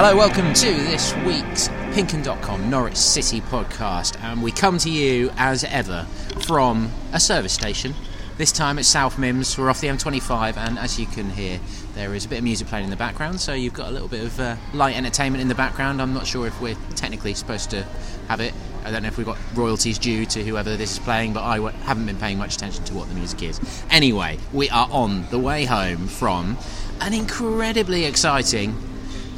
Hello, 0.00 0.14
welcome 0.14 0.54
to 0.54 0.66
this 0.66 1.12
week's 1.26 1.66
Pinkun.com 1.90 2.70
Norwich 2.70 2.94
City 2.94 3.40
podcast. 3.40 4.16
And 4.22 4.44
we 4.44 4.52
come 4.52 4.78
to 4.78 4.88
you 4.88 5.32
as 5.36 5.64
ever 5.64 6.04
from 6.46 6.92
a 7.12 7.18
service 7.18 7.52
station. 7.52 7.94
This 8.36 8.52
time 8.52 8.78
at 8.78 8.84
South 8.84 9.16
Mimms. 9.16 9.58
We're 9.58 9.68
off 9.68 9.80
the 9.80 9.88
M25, 9.88 10.56
and 10.56 10.78
as 10.78 11.00
you 11.00 11.06
can 11.06 11.30
hear, 11.30 11.58
there 11.94 12.14
is 12.14 12.26
a 12.26 12.28
bit 12.28 12.38
of 12.38 12.44
music 12.44 12.68
playing 12.68 12.84
in 12.84 12.90
the 12.90 12.96
background. 12.96 13.40
So 13.40 13.54
you've 13.54 13.74
got 13.74 13.88
a 13.88 13.90
little 13.90 14.06
bit 14.06 14.22
of 14.22 14.38
uh, 14.38 14.54
light 14.72 14.94
entertainment 14.94 15.42
in 15.42 15.48
the 15.48 15.56
background. 15.56 16.00
I'm 16.00 16.14
not 16.14 16.28
sure 16.28 16.46
if 16.46 16.60
we're 16.60 16.76
technically 16.94 17.34
supposed 17.34 17.70
to 17.70 17.82
have 18.28 18.38
it. 18.38 18.54
I 18.84 18.92
don't 18.92 19.02
know 19.02 19.08
if 19.08 19.18
we've 19.18 19.26
got 19.26 19.38
royalties 19.56 19.98
due 19.98 20.26
to 20.26 20.44
whoever 20.44 20.76
this 20.76 20.92
is 20.92 21.00
playing, 21.00 21.32
but 21.32 21.42
I 21.42 21.56
w- 21.56 21.76
haven't 21.78 22.06
been 22.06 22.18
paying 22.18 22.38
much 22.38 22.54
attention 22.54 22.84
to 22.84 22.94
what 22.94 23.08
the 23.08 23.16
music 23.16 23.42
is. 23.42 23.82
Anyway, 23.90 24.38
we 24.52 24.70
are 24.70 24.88
on 24.92 25.28
the 25.30 25.40
way 25.40 25.64
home 25.64 26.06
from 26.06 26.56
an 27.00 27.14
incredibly 27.14 28.04
exciting 28.04 28.76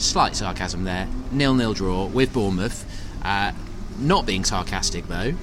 slight 0.00 0.34
sarcasm 0.34 0.84
there. 0.84 1.09
Nil 1.30 1.54
nil 1.54 1.74
draw 1.74 2.06
with 2.06 2.32
Bournemouth. 2.32 2.84
Uh, 3.22 3.52
not 3.98 4.26
being 4.26 4.45
sarcastic 4.45 5.06
though, 5.09 5.34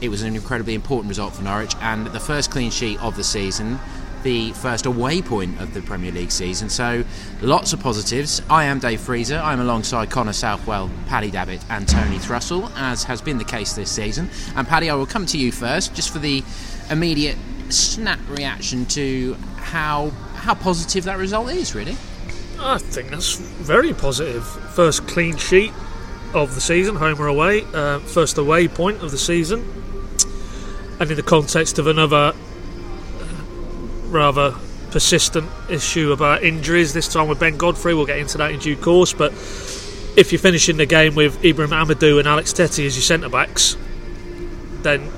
it 0.00 0.08
was 0.08 0.22
an 0.22 0.34
incredibly 0.34 0.74
important 0.74 1.08
result 1.08 1.34
for 1.34 1.42
Norwich 1.42 1.74
and 1.80 2.06
the 2.08 2.20
first 2.20 2.50
clean 2.50 2.70
sheet 2.70 3.02
of 3.02 3.16
the 3.16 3.24
season. 3.24 3.78
The 4.22 4.52
first 4.54 4.86
away 4.86 5.22
point 5.22 5.60
of 5.60 5.72
the 5.72 5.82
Premier 5.82 6.10
League 6.10 6.32
season, 6.32 6.68
so 6.68 7.04
lots 7.42 7.72
of 7.72 7.80
positives. 7.80 8.42
I 8.50 8.64
am 8.64 8.80
Dave 8.80 9.00
Freezer. 9.00 9.38
I'm 9.38 9.60
alongside 9.60 10.10
Connor 10.10 10.32
Southwell, 10.32 10.90
Paddy 11.06 11.30
Davitt, 11.30 11.64
and 11.70 11.86
Tony 11.86 12.16
Thrussell, 12.16 12.72
as 12.76 13.04
has 13.04 13.22
been 13.22 13.38
the 13.38 13.44
case 13.44 13.74
this 13.74 13.90
season. 13.90 14.28
And 14.56 14.66
Paddy, 14.66 14.90
I 14.90 14.94
will 14.94 15.06
come 15.06 15.26
to 15.26 15.38
you 15.38 15.52
first, 15.52 15.94
just 15.94 16.10
for 16.12 16.18
the 16.18 16.42
immediate 16.90 17.36
snap 17.68 18.18
reaction 18.28 18.86
to 18.86 19.34
how 19.58 20.10
how 20.34 20.54
positive 20.54 21.04
that 21.04 21.18
result 21.18 21.50
is. 21.50 21.74
Really, 21.74 21.96
I 22.58 22.78
think 22.78 23.10
that's 23.10 23.36
very 23.36 23.92
positive. 23.94 24.46
First 24.46 25.06
clean 25.06 25.36
sheet 25.36 25.72
of 26.34 26.54
the 26.54 26.60
season, 26.60 26.96
home 26.96 27.20
or 27.20 27.26
away. 27.26 27.64
Uh, 27.72 27.98
first 28.00 28.38
away 28.38 28.68
point 28.68 29.02
of 29.02 29.10
the 29.10 29.18
season. 29.18 29.64
And 30.98 31.10
in 31.10 31.16
the 31.16 31.22
context 31.22 31.78
of 31.78 31.86
another 31.86 32.32
uh, 32.34 33.42
rather 34.08 34.54
persistent 34.90 35.50
issue 35.68 36.12
about 36.12 36.42
injuries, 36.42 36.92
this 36.92 37.08
time 37.08 37.28
with 37.28 37.38
Ben 37.38 37.56
Godfrey, 37.56 37.94
we'll 37.94 38.06
get 38.06 38.18
into 38.18 38.38
that 38.38 38.50
in 38.50 38.58
due 38.58 38.76
course. 38.76 39.12
But 39.12 39.32
if 40.16 40.32
you're 40.32 40.38
finishing 40.38 40.78
the 40.78 40.86
game 40.86 41.14
with 41.14 41.44
Ibrahim 41.44 41.72
Amadou 41.72 42.18
and 42.18 42.26
Alex 42.26 42.52
Tettey 42.52 42.86
as 42.86 42.96
your 42.96 43.02
centre 43.02 43.28
backs, 43.28 43.76
then 44.82 45.10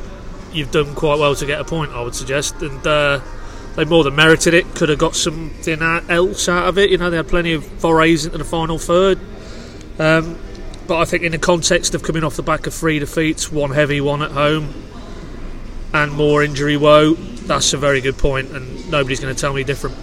you've 0.53 0.73
done 0.73 0.95
quite 0.95 1.19
well 1.19 1.35
to 1.37 1.47
get 1.47 1.61
a 1.61 1.65
point, 1.65 1.93
I 1.93 2.03
would 2.03 2.15
suggest. 2.15 2.61
And 2.63 2.85
uh, 2.87 3.21
they 3.79 3.85
more 3.85 4.03
than 4.03 4.17
merited 4.17 4.55
it. 4.55 4.75
Could 4.75 4.89
have 4.89 4.99
got 4.99 5.15
something 5.15 5.81
else 5.81 6.49
out 6.49 6.67
of 6.67 6.79
it. 6.79 6.91
You 6.91 6.99
know, 6.99 7.11
they 7.11 7.17
had 7.17 7.29
plenty 7.29 7.53
of 7.53 7.65
forays 7.65 8.27
into 8.27 8.37
the 8.37 8.45
final 8.45 8.77
third. 8.77 9.21
Um, 10.01 10.37
but 10.89 10.99
I 10.99 11.05
think 11.05 11.23
in 11.23 11.31
the 11.31 11.39
context 11.39 11.95
of 11.95 12.03
coming 12.03 12.25
off 12.25 12.35
the 12.35 12.43
back 12.43 12.67
of 12.67 12.75
three 12.75 12.99
defeats, 12.99 13.53
one 13.53 13.71
heavy, 13.71 14.01
one 14.01 14.21
at 14.21 14.33
home, 14.33 14.75
and 15.95 16.11
more 16.11 16.43
injury 16.43 16.77
woe, 16.77 17.15
that's 17.15 17.73
a 17.73 17.77
very 17.77 18.01
good 18.01 18.19
point, 18.19 18.51
and 18.51 18.91
nobody's 18.91 19.21
going 19.21 19.33
to 19.33 19.41
tell 19.41 19.55
me 19.55 19.63
different. 19.63 19.97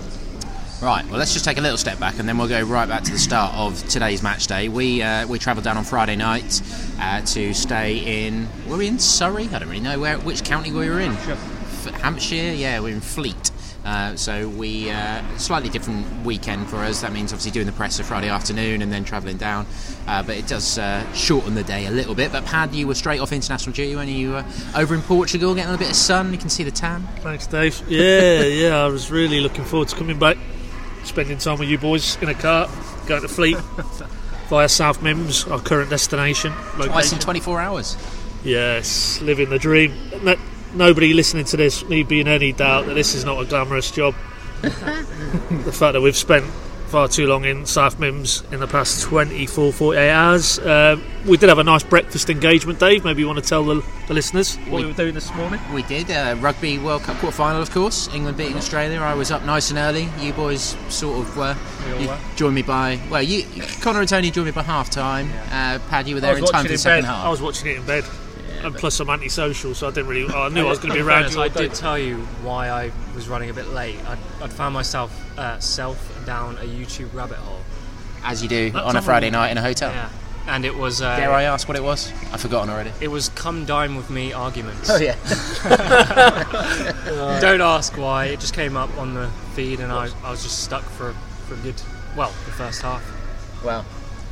Right. 0.81 1.05
Well, 1.09 1.19
let's 1.19 1.33
just 1.33 1.43
take 1.43 1.57
a 1.57 1.61
little 1.61 1.77
step 1.77 1.99
back, 1.99 2.17
and 2.17 2.29
then 2.29 2.37
we'll 2.37 2.47
go 2.47 2.61
right 2.61 2.87
back 2.87 3.03
to 3.03 3.11
the 3.11 3.19
start 3.19 3.55
of 3.55 3.85
today's 3.89 4.23
match 4.23 4.47
day. 4.47 4.69
We 4.69 5.01
uh, 5.01 5.27
we 5.27 5.37
travelled 5.37 5.65
down 5.65 5.75
on 5.75 5.83
Friday 5.83 6.15
night 6.15 6.61
uh, 6.97 7.19
to 7.21 7.53
stay 7.53 8.27
in. 8.27 8.47
Were 8.69 8.77
we 8.77 8.87
in 8.87 8.99
Surrey? 8.99 9.49
I 9.49 9.59
don't 9.59 9.67
really 9.67 9.81
know 9.81 9.99
where 9.99 10.17
which 10.19 10.45
county 10.45 10.71
we 10.71 10.89
were 10.89 11.01
in. 11.01 11.11
Hampshire. 11.11 11.91
Hampshire. 11.97 12.53
Yeah, 12.53 12.79
we're 12.79 12.93
in 12.93 13.01
Fleet. 13.01 13.51
Uh, 13.85 14.15
so 14.15 14.49
we 14.49 14.89
uh, 14.89 15.21
slightly 15.37 15.69
different 15.69 16.25
weekend 16.25 16.67
for 16.67 16.77
us. 16.77 17.01
That 17.01 17.13
means 17.13 17.31
obviously 17.31 17.51
doing 17.51 17.67
the 17.67 17.71
press 17.71 17.97
presser 17.97 18.03
Friday 18.03 18.29
afternoon 18.29 18.81
and 18.81 18.91
then 18.91 19.03
travelling 19.03 19.37
down. 19.37 19.67
Uh, 20.07 20.23
but 20.23 20.37
it 20.37 20.47
does 20.47 20.79
uh, 20.79 21.05
shorten 21.13 21.53
the 21.53 21.63
day 21.63 21.85
a 21.85 21.91
little 21.91 22.15
bit. 22.15 22.31
But 22.31 22.45
Pad, 22.45 22.73
you 22.73 22.87
were 22.87 22.95
straight 22.95 23.19
off 23.19 23.31
international 23.31 23.73
duty 23.73 23.95
when 23.95 24.07
you 24.07 24.31
were 24.31 24.45
over 24.75 24.95
in 24.95 25.03
Portugal, 25.03 25.53
getting 25.53 25.73
a 25.73 25.77
bit 25.77 25.91
of 25.91 25.95
sun. 25.95 26.31
You 26.31 26.39
can 26.39 26.49
see 26.49 26.63
the 26.63 26.71
tan. 26.71 27.07
Thanks, 27.19 27.45
Dave. 27.45 27.79
Yeah, 27.87 28.41
yeah. 28.43 28.83
I 28.83 28.87
was 28.87 29.11
really 29.11 29.39
looking 29.39 29.65
forward 29.65 29.89
to 29.89 29.95
coming 29.95 30.17
back, 30.17 30.37
spending 31.03 31.37
time 31.37 31.59
with 31.59 31.69
you 31.69 31.77
boys 31.77 32.17
in 32.23 32.29
a 32.29 32.33
car, 32.33 32.67
going 33.05 33.21
to 33.21 33.27
Fleet 33.27 33.57
via 34.49 34.67
South 34.67 35.01
Mimms, 35.01 35.49
our 35.51 35.59
current 35.59 35.91
destination. 35.91 36.51
Twice 36.53 36.89
location. 36.89 37.17
in 37.17 37.21
24 37.21 37.61
hours. 37.61 37.97
Yes, 38.43 39.21
living 39.21 39.49
the 39.49 39.59
dream. 39.59 39.93
No- 40.75 40.85
Nobody 40.85 41.13
listening 41.13 41.45
to 41.45 41.57
this 41.57 41.87
need 41.89 42.07
be 42.07 42.19
in 42.21 42.27
any 42.27 42.51
doubt 42.53 42.85
that 42.85 42.93
this 42.93 43.15
is 43.15 43.25
not 43.25 43.41
a 43.41 43.45
glamorous 43.45 43.91
job. 43.91 44.13
the 44.61 45.71
fact 45.71 45.93
that 45.93 46.01
we've 46.01 46.15
spent 46.15 46.45
far 46.87 47.07
too 47.07 47.25
long 47.27 47.43
in 47.43 47.65
South 47.65 47.97
Mimms 47.99 48.49
in 48.53 48.59
the 48.59 48.67
past 48.67 49.01
24, 49.03 49.73
48 49.73 50.09
hours. 50.09 50.59
Uh, 50.59 50.97
we 51.25 51.35
did 51.35 51.49
have 51.49 51.57
a 51.57 51.63
nice 51.63 51.83
breakfast 51.83 52.29
engagement, 52.29 52.79
Dave. 52.79 53.03
Maybe 53.03 53.21
you 53.21 53.27
want 53.27 53.39
to 53.43 53.47
tell 53.47 53.63
the, 53.63 53.83
the 54.07 54.13
listeners 54.13 54.55
what 54.57 54.71
We- 54.73 54.81
we 54.83 54.85
were 54.91 54.93
doing 54.97 55.13
this 55.15 55.33
morning? 55.33 55.59
We 55.73 55.81
did. 55.83 56.09
Uh, 56.11 56.35
Rugby 56.39 56.77
World 56.77 57.01
Cup 57.01 57.17
quarter 57.17 57.35
final, 57.35 57.61
of 57.61 57.71
course. 57.71 58.07
England 58.13 58.37
beating 58.37 58.55
Australia. 58.55 58.99
I 59.01 59.15
was 59.15 59.31
up 59.31 59.43
nice 59.43 59.71
and 59.71 59.79
early. 59.79 60.07
You 60.19 60.31
boys 60.33 60.77
sort 60.89 61.19
of 61.19 61.35
were. 61.35 61.55
all 61.93 62.01
You 62.01 62.07
were. 62.07 62.17
joined 62.35 62.55
me 62.55 62.61
by. 62.61 62.99
Well, 63.09 63.23
you, 63.23 63.43
Connor 63.81 63.99
and 64.01 64.09
Tony 64.09 64.29
joined 64.31 64.45
me 64.45 64.51
by 64.51 64.61
half 64.63 64.89
time. 64.91 65.29
Uh, 65.51 65.79
Pad, 65.89 66.07
you 66.07 66.15
were 66.15 66.21
there 66.21 66.37
in 66.37 66.45
time 66.45 66.63
for 66.65 66.71
the 66.71 66.77
second 66.77 67.03
bed. 67.03 67.07
half. 67.09 67.25
I 67.25 67.29
was 67.29 67.41
watching 67.41 67.67
it 67.71 67.77
in 67.77 67.85
bed. 67.85 68.05
And 68.65 68.75
plus, 68.75 68.99
I'm 68.99 69.09
antisocial, 69.09 69.73
so 69.75 69.87
I 69.87 69.91
didn't 69.91 70.07
really. 70.07 70.33
I 70.33 70.49
knew 70.49 70.65
I 70.65 70.69
was 70.69 70.79
going 70.79 70.89
to 70.89 70.95
be 70.95 71.01
around 71.01 71.29
fairness, 71.29 71.33
you. 71.35 71.39
all 71.41 71.45
I 71.45 71.49
day. 71.49 71.61
did 71.67 71.73
tell 71.73 71.97
you 71.97 72.17
why 72.43 72.69
I 72.69 72.91
was 73.13 73.27
running 73.27 73.49
a 73.49 73.53
bit 73.53 73.67
late. 73.69 73.97
I'd, 74.07 74.17
I'd 74.41 74.51
found 74.53 74.73
myself 74.73 75.11
uh, 75.37 75.59
self 75.59 76.25
down 76.25 76.55
a 76.57 76.61
YouTube 76.65 77.13
rabbit 77.13 77.37
hole. 77.37 77.61
As 78.23 78.41
you 78.41 78.49
do 78.49 78.71
That's 78.71 78.85
on 78.85 78.95
a 78.95 79.01
Friday 79.01 79.29
night 79.29 79.51
in 79.51 79.57
a 79.57 79.61
hotel. 79.61 79.91
Yeah, 79.91 80.09
and 80.47 80.65
it 80.65 80.75
was 80.75 81.01
uh, 81.01 81.15
Dare 81.15 81.31
I 81.31 81.43
ask 81.43 81.67
what 81.67 81.77
it 81.77 81.83
was? 81.83 82.11
I've 82.33 82.41
forgotten 82.41 82.69
already. 82.71 82.91
it 82.99 83.07
was 83.09 83.29
come 83.29 83.65
dine 83.65 83.95
with 83.95 84.09
me 84.09 84.33
arguments. 84.33 84.89
Oh, 84.89 84.97
yeah. 84.97 85.15
Don't 87.39 87.61
ask 87.61 87.95
why. 87.97 88.25
It 88.25 88.39
just 88.39 88.55
came 88.55 88.75
up 88.75 88.95
on 88.97 89.13
the 89.13 89.29
feed, 89.53 89.79
and 89.79 89.91
I, 89.91 90.09
I 90.23 90.31
was 90.31 90.41
just 90.43 90.63
stuck 90.63 90.83
for 90.83 91.13
for 91.47 91.53
a 91.53 91.57
good 91.57 91.79
well 92.17 92.29
the 92.45 92.51
first 92.51 92.81
half. 92.81 93.03
well, 93.63 93.85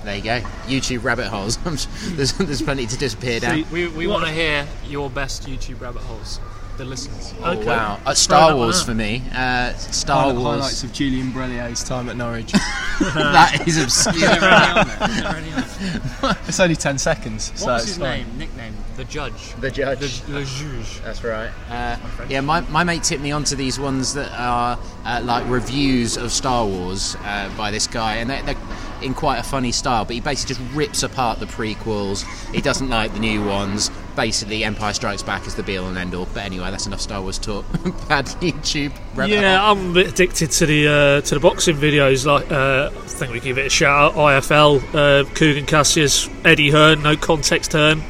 there 0.03 0.15
you 0.17 0.21
go. 0.23 0.39
YouTube 0.67 1.03
rabbit 1.03 1.27
holes. 1.27 1.57
There's, 2.15 2.33
there's 2.33 2.61
plenty 2.61 2.85
to 2.87 2.97
disappear 2.97 3.39
down. 3.39 3.63
See, 3.63 3.65
We 3.71 3.87
we 3.87 4.07
want 4.07 4.25
to 4.25 4.31
hear 4.31 4.67
your 4.87 5.09
best 5.09 5.47
YouTube 5.47 5.79
rabbit 5.81 6.01
holes, 6.03 6.39
the 6.77 6.85
listeners. 6.85 7.33
Oh, 7.41 7.51
Okay. 7.53 7.65
wow. 7.67 7.99
Uh, 8.05 8.13
Star 8.13 8.55
Wars 8.55 8.81
out. 8.81 8.85
for 8.87 8.93
me. 8.93 9.23
Uh, 9.33 9.73
Star 9.75 10.23
Highlight- 10.23 10.35
Wars. 10.37 10.45
highlights 10.59 10.83
of 10.83 10.93
Julien 10.93 11.31
Brellier's 11.31 11.83
time 11.83 12.09
at 12.09 12.17
Norwich. 12.17 12.51
that 13.01 13.63
is 13.67 13.81
obscure. 13.81 14.29
it's 16.47 16.59
only 16.59 16.75
10 16.75 16.97
seconds, 16.97 17.51
so 17.55 17.65
What 17.65 17.73
was 17.73 17.81
it's 17.83 17.89
his 17.91 17.97
fine. 17.97 18.25
name? 18.27 18.37
Nickname? 18.37 18.75
The 18.95 19.03
Judge. 19.05 19.55
the 19.59 19.71
judge. 19.71 20.21
Le, 20.27 20.39
le 20.39 20.45
Juge. 20.45 20.99
That's 21.03 21.23
right. 21.23 21.49
Uh, 21.69 21.97
yeah, 22.29 22.41
my, 22.41 22.61
my 22.61 22.83
mate 22.83 23.03
tipped 23.03 23.23
me 23.23 23.31
onto 23.31 23.55
these 23.55 23.79
ones 23.79 24.13
that 24.13 24.31
are 24.39 24.77
uh, 25.05 25.21
like 25.23 25.47
reviews 25.49 26.15
of 26.17 26.31
Star 26.31 26.65
Wars 26.65 27.15
uh, 27.21 27.51
by 27.57 27.71
this 27.71 27.87
guy, 27.87 28.15
and 28.17 28.29
they're, 28.29 28.43
they're 28.43 28.55
in 29.03 29.13
quite 29.13 29.37
a 29.37 29.43
funny 29.43 29.71
style. 29.71 30.05
But 30.05 30.15
he 30.15 30.21
basically 30.21 30.55
just 30.55 30.75
rips 30.75 31.03
apart 31.03 31.39
the 31.39 31.45
prequels. 31.45 32.25
He 32.53 32.61
doesn't 32.61 32.89
like 32.89 33.13
the 33.13 33.19
new 33.19 33.43
ones. 33.45 33.91
Basically, 34.15 34.63
Empire 34.63 34.93
Strikes 34.93 35.23
Back 35.23 35.47
is 35.47 35.55
the 35.55 35.63
be 35.63 35.77
all 35.77 35.87
and 35.87 35.97
end 35.97 36.13
all. 36.13 36.27
But 36.33 36.43
anyway, 36.43 36.71
that's 36.71 36.85
enough 36.85 37.01
Star 37.01 37.21
Wars 37.21 37.39
talk. 37.39 37.65
Bad 38.07 38.27
YouTube. 38.41 38.93
rabbit 39.15 39.33
Yeah, 39.33 39.59
hole. 39.59 39.77
I'm 39.77 39.91
a 39.91 39.93
bit 39.93 40.07
addicted 40.07 40.51
to 40.51 40.65
the 40.65 40.87
uh, 40.87 41.21
to 41.21 41.35
the 41.35 41.39
boxing 41.39 41.77
videos. 41.77 42.25
Like, 42.25 42.51
uh, 42.51 42.91
I 42.93 43.07
think 43.07 43.33
we 43.33 43.39
give 43.39 43.57
it 43.57 43.65
a 43.65 43.69
shout 43.69 44.13
out. 44.13 44.15
IFL, 44.15 44.77
uh, 44.89 45.29
Kugan 45.31 45.67
Cassius, 45.67 46.29
Eddie 46.45 46.71
Hearn, 46.71 47.01
no 47.01 47.15
context 47.15 47.73
Hearn. 47.73 48.03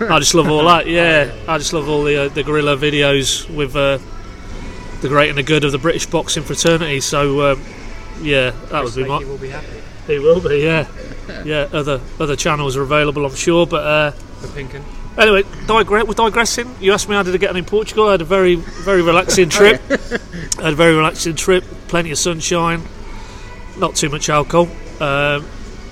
I 0.00 0.18
just 0.18 0.34
love 0.34 0.48
all 0.48 0.64
that. 0.64 0.86
Yeah, 0.86 1.32
I 1.46 1.58
just 1.58 1.72
love 1.72 1.88
all 1.88 2.02
the 2.02 2.24
uh, 2.24 2.28
the 2.28 2.42
gorilla 2.42 2.76
videos 2.76 3.48
with 3.54 3.76
uh, 3.76 3.98
the 5.00 5.08
great 5.08 5.28
and 5.28 5.38
the 5.38 5.42
good 5.42 5.64
of 5.64 5.72
the 5.72 5.78
British 5.78 6.06
boxing 6.06 6.42
fraternity. 6.42 7.00
So, 7.00 7.52
um, 7.52 7.62
yeah, 8.20 8.50
that 8.70 8.84
would 8.84 8.94
be 8.94 9.04
my. 9.04 9.81
He 10.06 10.18
will 10.18 10.40
be 10.40 10.62
happy. 10.62 10.88
He 10.88 10.98
will 10.98 11.16
be. 11.26 11.32
Yeah, 11.38 11.42
yeah. 11.44 11.68
Other 11.72 12.00
other 12.20 12.36
channels 12.36 12.76
are 12.76 12.82
available, 12.82 13.24
I'm 13.24 13.34
sure. 13.34 13.66
But 13.66 13.86
uh, 13.86 14.10
For. 14.10 14.58
Anyway, 15.18 15.42
digre- 15.42 16.06
we're 16.06 16.14
digressing. 16.14 16.74
You 16.80 16.92
asked 16.92 17.08
me 17.08 17.14
how 17.14 17.22
did 17.22 17.34
I 17.34 17.38
get 17.38 17.50
on 17.50 17.56
in 17.56 17.64
Portugal. 17.66 18.08
I 18.08 18.12
had 18.12 18.22
a 18.22 18.24
very, 18.24 18.54
very 18.54 19.02
relaxing 19.02 19.48
trip. 19.50 19.80
I 19.90 20.62
had 20.64 20.72
a 20.72 20.76
very 20.76 20.94
relaxing 20.94 21.36
trip. 21.36 21.64
Plenty 21.88 22.10
of 22.12 22.18
sunshine. 22.18 22.82
Not 23.78 23.94
too 23.94 24.08
much 24.08 24.28
alcohol. 24.30 24.74
Um, 25.00 25.46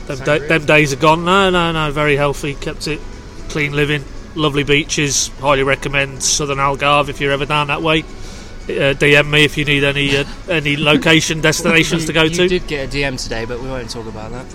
them, 0.07 0.19
da- 0.25 0.39
them 0.47 0.65
days 0.65 0.93
are 0.93 0.97
gone. 0.97 1.25
No, 1.25 1.51
no, 1.51 1.71
no. 1.73 1.91
Very 1.93 2.17
healthy. 2.17 2.55
Kept 2.55 2.89
it 2.89 3.01
clean 3.51 3.73
living. 3.73 4.05
Lovely 4.35 4.63
beaches. 4.65 5.29
Highly 5.41 5.65
recommend 5.65 6.23
Southern 6.23 6.59
Algarve 6.59 7.09
if 7.11 7.21
you're 7.21 7.33
ever 7.33 7.45
down 7.47 7.67
that 7.67 7.83
way. 7.83 8.05
Uh, 8.79 8.95
DM 8.95 9.31
me 9.31 9.45
if 9.45 9.57
you 9.57 9.65
need 9.65 9.85
any 9.85 10.17
uh, 10.17 10.25
any 10.49 10.77
location 10.77 11.41
destinations 11.51 12.07
to 12.07 12.13
go 12.13 12.25
you 12.25 12.31
to. 12.31 12.49
did 12.49 12.67
get 12.67 12.93
a 12.93 12.97
DM 12.97 13.21
today, 13.23 13.45
but 13.45 13.61
we 13.61 13.69
won't 13.69 13.91
talk 13.91 14.07
about 14.07 14.31
that. 14.33 14.47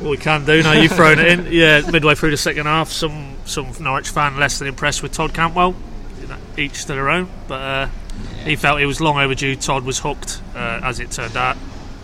What 0.00 0.10
we 0.10 0.16
can 0.16 0.44
do 0.44 0.62
now, 0.62 0.72
you've 0.72 0.92
thrown 0.92 1.18
it 1.18 1.26
in. 1.26 1.46
Yeah, 1.52 1.82
midway 1.90 2.14
through 2.14 2.30
the 2.30 2.36
second 2.36 2.66
half, 2.66 2.90
some 2.90 3.36
some 3.44 3.72
Norwich 3.80 4.10
fan 4.10 4.38
less 4.38 4.58
than 4.58 4.68
impressed 4.68 5.02
with 5.02 5.12
Todd 5.12 5.34
Cantwell. 5.34 5.74
Each 6.56 6.82
to 6.82 6.88
their 6.88 7.08
own, 7.08 7.28
but 7.46 7.60
uh, 7.60 7.88
he 8.44 8.56
felt 8.56 8.80
it 8.80 8.86
was 8.86 9.00
long 9.00 9.18
overdue. 9.18 9.54
Todd 9.54 9.84
was 9.84 10.00
hooked, 10.00 10.40
uh, 10.54 10.80
as 10.82 10.98
it 11.00 11.10
turned 11.12 11.36
out. 11.36 11.56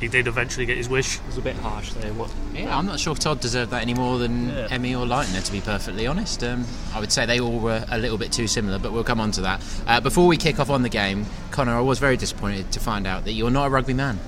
He 0.05 0.09
did 0.11 0.27
eventually 0.27 0.67
get 0.67 0.77
his 0.77 0.89
wish. 0.89 1.17
It 1.17 1.27
was 1.27 1.39
a 1.39 1.41
bit 1.41 1.57
harsh 1.57 1.93
there. 1.95 2.13
What? 2.13 2.31
Yeah, 2.55 2.77
I'm 2.77 2.85
not 2.85 3.01
sure 3.01 3.13
if 3.13 3.19
Todd 3.19 3.41
deserved 3.41 3.71
that 3.71 3.81
any 3.83 3.95
more 3.95 4.19
than 4.19 4.51
Yeah. 4.51 4.69
Emmy 4.71 4.95
or 4.95 5.07
Leitner, 5.07 5.43
to 5.43 5.51
be 5.53 5.61
perfectly 5.63 6.07
honest. 6.07 6.45
Um, 6.45 6.67
I 6.95 7.01
would 7.01 7.11
say 7.11 7.25
they 7.25 7.41
all 7.41 7.59
were 7.59 7.85
a 7.91 7.97
little 7.97 8.19
bit 8.19 8.31
too 8.31 8.47
similar, 8.47 8.79
but 8.79 8.93
we'll 8.93 9.03
come 9.05 9.19
on 9.21 9.31
to 9.33 9.41
that. 9.41 9.63
Uh, 9.87 10.01
before 10.01 10.27
we 10.27 10.37
kick 10.37 10.61
off 10.61 10.69
on 10.69 10.83
the 10.83 10.89
game, 10.91 11.25
Connor, 11.53 11.75
I 11.77 11.81
was 11.81 11.99
very 11.99 12.17
disappointed 12.19 12.71
to 12.73 12.81
find 12.81 13.07
out 13.07 13.25
that 13.25 13.33
you're 13.33 13.51
not 13.51 13.67
a 13.67 13.71
rugby 13.71 13.95
man. 13.95 14.19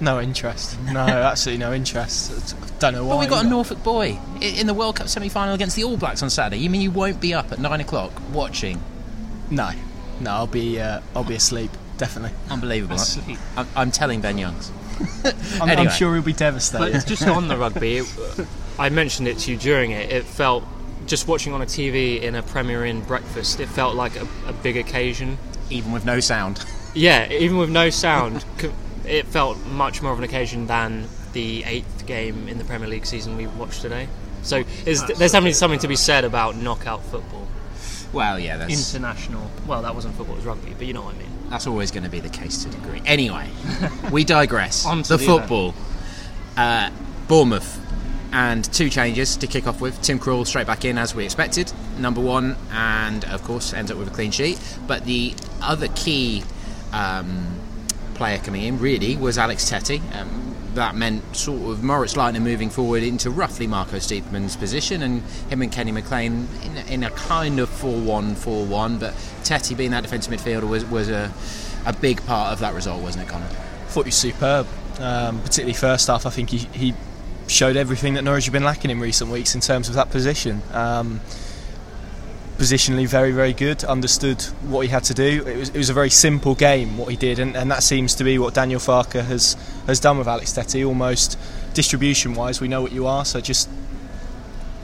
No 0.00 0.20
interest. 0.20 0.78
No, 0.90 1.00
absolutely 1.32 1.64
no 1.64 1.72
interest. 1.74 2.56
Don't 2.78 2.94
know 2.94 3.04
why. 3.04 3.14
But 3.16 3.20
we 3.20 3.26
got 3.26 3.44
a 3.44 3.48
Norfolk 3.48 3.82
boy 3.82 4.18
in 4.40 4.66
the 4.66 4.74
World 4.74 4.96
Cup 4.96 5.08
semi 5.08 5.28
final 5.28 5.54
against 5.54 5.76
the 5.76 5.84
All 5.84 5.96
Blacks 5.98 6.22
on 6.22 6.30
Saturday. 6.30 6.62
You 6.62 6.70
mean 6.70 6.80
you 6.80 6.90
won't 6.90 7.20
be 7.20 7.34
up 7.34 7.52
at 7.52 7.58
nine 7.58 7.80
o'clock 7.80 8.12
watching? 8.32 8.80
No, 9.50 9.70
no. 10.20 10.30
I'll 10.30 10.46
be. 10.46 10.80
Uh, 10.80 11.00
I'll 11.16 11.24
be 11.24 11.34
asleep. 11.34 11.70
Definitely. 11.96 12.30
Unbelievable. 12.48 12.94
Asleep. 12.94 13.38
I'm, 13.56 13.66
I'm 13.74 13.90
telling 13.90 14.20
Ben 14.20 14.38
Youngs. 14.38 14.70
I'm, 15.60 15.68
Anyway. 15.68 15.76
I'm 15.76 15.90
sure 15.90 16.14
he'll 16.14 16.22
be 16.22 16.32
devastated. 16.32 16.92
But 16.92 17.06
just 17.06 17.26
on 17.26 17.48
the 17.48 17.56
rugby, 17.56 18.02
I 18.78 18.88
mentioned 18.88 19.28
it 19.28 19.38
to 19.38 19.52
you 19.52 19.56
during 19.56 19.90
it. 19.92 20.10
It 20.12 20.24
felt 20.24 20.64
just 21.06 21.26
watching 21.26 21.52
on 21.52 21.62
a 21.62 21.66
TV 21.66 22.20
in 22.22 22.34
a 22.34 22.42
Premier 22.42 22.84
Inn 22.84 23.00
breakfast. 23.02 23.60
It 23.60 23.68
felt 23.68 23.94
like 23.94 24.16
a, 24.16 24.26
a 24.46 24.52
big 24.52 24.76
occasion. 24.76 25.38
Even 25.70 25.92
with 25.92 26.04
no 26.04 26.20
sound. 26.20 26.64
Yeah, 26.94 27.30
even 27.30 27.58
with 27.58 27.70
no 27.70 27.90
sound, 27.90 28.44
it 29.04 29.26
felt 29.26 29.58
much 29.66 30.02
more 30.02 30.12
of 30.12 30.18
an 30.18 30.24
occasion 30.24 30.66
than 30.66 31.06
the 31.32 31.64
eighth 31.64 32.06
game 32.06 32.48
in 32.48 32.58
the 32.58 32.64
Premier 32.64 32.88
League 32.88 33.06
season 33.06 33.36
we 33.36 33.46
watched 33.46 33.82
today. 33.82 34.08
So 34.42 34.64
is, 34.86 35.04
there's 35.04 35.32
definitely 35.32 35.52
something 35.52 35.80
to 35.80 35.88
be 35.88 35.96
said 35.96 36.24
about 36.24 36.56
knockout 36.56 37.02
football, 37.04 37.46
Well, 38.12 38.38
yeah, 38.38 38.56
that's, 38.56 38.94
international. 38.94 39.50
Well, 39.66 39.82
that 39.82 39.94
wasn't 39.94 40.14
football; 40.14 40.34
it 40.34 40.38
was 40.38 40.46
rugby. 40.46 40.74
But 40.76 40.86
you 40.86 40.94
know 40.94 41.02
what 41.02 41.14
I 41.14 41.18
mean. 41.18 41.50
that's 41.50 41.66
always 41.66 41.90
going 41.90 42.04
to 42.04 42.10
be 42.10 42.20
the 42.20 42.28
case 42.28 42.62
to 42.64 42.70
a 42.70 42.72
degree. 42.72 43.02
Anyway, 43.04 43.48
we 44.10 44.24
digress. 44.24 44.86
On 44.86 45.02
to 45.02 45.08
the 45.08 45.16
the 45.16 45.24
event. 45.24 45.40
football. 45.40 45.74
Uh, 46.56 46.90
Bournemouth. 47.28 47.84
And 48.30 48.62
two 48.74 48.90
changes 48.90 49.38
to 49.38 49.46
kick 49.46 49.66
off 49.66 49.80
with. 49.80 50.02
Tim 50.02 50.18
Krul 50.18 50.46
straight 50.46 50.66
back 50.66 50.84
in 50.84 50.98
as 50.98 51.14
we 51.14 51.24
expected, 51.24 51.72
number 51.98 52.20
one, 52.20 52.56
and 52.70 53.24
of 53.24 53.42
course 53.42 53.72
ends 53.72 53.90
up 53.90 53.96
with 53.96 54.08
a 54.08 54.10
clean 54.10 54.32
sheet. 54.32 54.60
But 54.86 55.06
the 55.06 55.32
other 55.62 55.88
key 55.88 56.44
um, 56.92 57.58
player 58.14 58.36
coming 58.38 58.64
in 58.64 58.78
really 58.78 59.16
was 59.16 59.38
Alex 59.38 59.70
Tettey. 59.70 60.02
Um, 60.14 60.47
that 60.78 60.96
meant 60.96 61.36
sort 61.36 61.70
of 61.70 61.82
Moritz 61.82 62.14
Leitner 62.14 62.42
moving 62.42 62.70
forward 62.70 63.02
into 63.02 63.30
roughly 63.30 63.66
Marco 63.66 63.96
Stiepermann's 63.96 64.56
position, 64.56 65.02
and 65.02 65.22
him 65.50 65.62
and 65.62 65.70
Kenny 65.70 65.92
McLean 65.92 66.48
in 66.64 66.76
a, 66.76 66.92
in 66.92 67.04
a 67.04 67.10
kind 67.10 67.60
of 67.60 67.68
4-1-4-1. 67.70 68.98
But 68.98 69.14
Tettey 69.42 69.76
being 69.76 69.90
that 69.92 70.02
defensive 70.02 70.32
midfielder 70.32 70.68
was 70.68 70.84
was 70.84 71.08
a 71.08 71.32
a 71.86 71.92
big 71.92 72.24
part 72.26 72.52
of 72.52 72.58
that 72.60 72.74
result, 72.74 73.02
wasn't 73.02 73.24
it, 73.24 73.30
Connor? 73.30 73.48
thought 73.88 74.04
he 74.04 74.08
was 74.08 74.16
superb. 74.16 74.66
Um, 75.00 75.40
particularly 75.40 75.74
first 75.74 76.08
half, 76.08 76.26
I 76.26 76.30
think 76.30 76.50
he, 76.50 76.58
he 76.58 76.94
showed 77.46 77.76
everything 77.76 78.14
that 78.14 78.22
Norwich 78.22 78.44
have 78.44 78.52
been 78.52 78.64
lacking 78.64 78.90
in 78.90 79.00
recent 79.00 79.30
weeks 79.30 79.54
in 79.54 79.60
terms 79.60 79.88
of 79.88 79.94
that 79.94 80.10
position. 80.10 80.60
Um, 80.72 81.20
positionally, 82.58 83.06
very 83.06 83.30
very 83.30 83.52
good. 83.52 83.84
Understood 83.84 84.42
what 84.68 84.82
he 84.82 84.88
had 84.88 85.04
to 85.04 85.14
do. 85.14 85.44
It 85.46 85.56
was, 85.56 85.68
it 85.70 85.78
was 85.78 85.90
a 85.90 85.94
very 85.94 86.10
simple 86.10 86.54
game 86.54 86.98
what 86.98 87.08
he 87.08 87.16
did, 87.16 87.38
and, 87.38 87.56
and 87.56 87.70
that 87.70 87.82
seems 87.82 88.14
to 88.16 88.24
be 88.24 88.38
what 88.38 88.54
Daniel 88.54 88.80
Farke 88.80 89.24
has 89.24 89.56
has 89.88 89.98
done 89.98 90.18
with 90.18 90.28
Alex 90.28 90.52
Tettey. 90.52 90.86
Almost 90.86 91.36
distribution 91.74 92.34
wise, 92.34 92.60
we 92.60 92.68
know 92.68 92.80
what 92.82 92.92
you 92.92 93.06
are, 93.08 93.24
so 93.24 93.40
just 93.40 93.68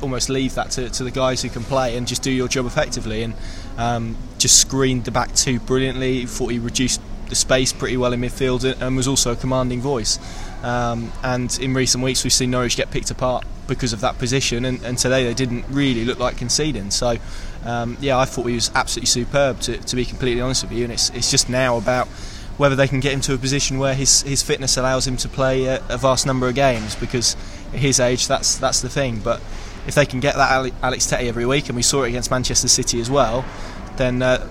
almost 0.03 0.29
leave 0.29 0.55
that 0.57 0.71
to, 0.73 0.91
to 0.91 1.05
the 1.05 1.11
guys 1.11 1.41
who 1.43 1.49
can 1.49 1.63
play 1.63 1.97
and 1.97 2.09
just 2.09 2.23
do 2.23 2.31
your 2.31 2.49
job 2.49 2.67
effectively. 2.67 3.23
And 3.23 3.35
um, 3.79 4.17
just 4.39 4.59
screened 4.59 5.05
the 5.05 5.11
back 5.13 5.35
two 5.35 5.61
brilliantly. 5.61 6.27
Thought 6.27 6.49
he 6.49 6.59
reduced 6.59 7.01
the 7.29 7.35
space 7.35 7.73
pretty 7.73 7.97
well 7.97 8.13
in 8.13 8.21
midfield 8.21 8.65
and- 8.65 8.83
and 8.83 8.97
was 8.97 9.09
also 9.09 9.33
a 9.33 9.37
commanding 9.37 9.81
voice. 9.81 10.19
Um, 10.63 11.13
and 11.23 11.57
in 11.61 11.75
recent 11.75 12.03
weeks, 12.03 12.25
we've 12.25 12.33
seen 12.33 12.51
Norwich 12.51 12.77
get 12.77 12.91
picked 12.91 13.11
apart 13.11 13.45
because 13.67 13.95
of 13.95 14.01
that 14.03 14.19
position, 14.19 14.67
and, 14.67 14.83
and 14.83 14.99
today 14.99 15.25
they 15.25 15.33
didn't 15.33 15.65
really 15.71 16.05
look 16.05 16.19
like 16.19 16.37
conceding. 16.37 16.91
So, 16.91 17.17
um, 17.65 17.97
yeah, 18.01 18.19
I 18.19 18.27
thought 18.27 18.45
he 18.45 18.55
was 18.55 18.71
absolutely 18.75 19.07
superb, 19.07 19.61
to, 19.61 19.79
to 19.79 19.97
be 19.97 20.05
completely 20.05 20.43
honest 20.43 20.65
with 20.65 20.73
you. 20.73 20.85
And 20.85 20.93
it's, 20.93 21.09
it's 21.11 21.31
just 21.31 21.49
now 21.49 21.79
about 21.79 22.09
whether 22.57 22.77
they 22.77 22.87
can 22.87 23.01
get 23.01 23.13
him 23.13 23.21
to 23.23 23.35
a 23.35 23.39
position 23.39 23.79
where 23.79 23.95
his, 23.95 24.23
his 24.23 24.43
fitness 24.43 24.77
allows 24.77 25.07
him 25.07 25.17
to 25.19 25.29
play 25.29 25.65
a, 25.65 25.83
a 25.89 25.99
vast 25.99 26.27
number 26.27 26.49
of 26.49 26.55
games, 26.55 26.95
because 26.95 27.37
at 27.73 27.81
his 27.81 27.99
age, 27.99 28.29
that's 28.29 28.57
that's 28.59 28.81
the 28.81 28.89
thing. 28.89 29.19
But 29.19 29.41
if 29.87 29.95
they 29.95 30.07
can 30.07 30.21
get 30.21 30.37
that 30.37 30.73
Alex 30.83 31.07
Tettey 31.07 31.29
every 31.29 31.47
week, 31.47 31.69
and 31.69 31.77
we 31.77 31.83
saw 31.83 32.05
it 32.05 32.09
against 32.09 32.31
Manchester 32.31 32.69
City 32.69 33.01
as 33.01 33.11
well, 33.11 33.45
then 33.97 34.23
uh, 34.23 34.47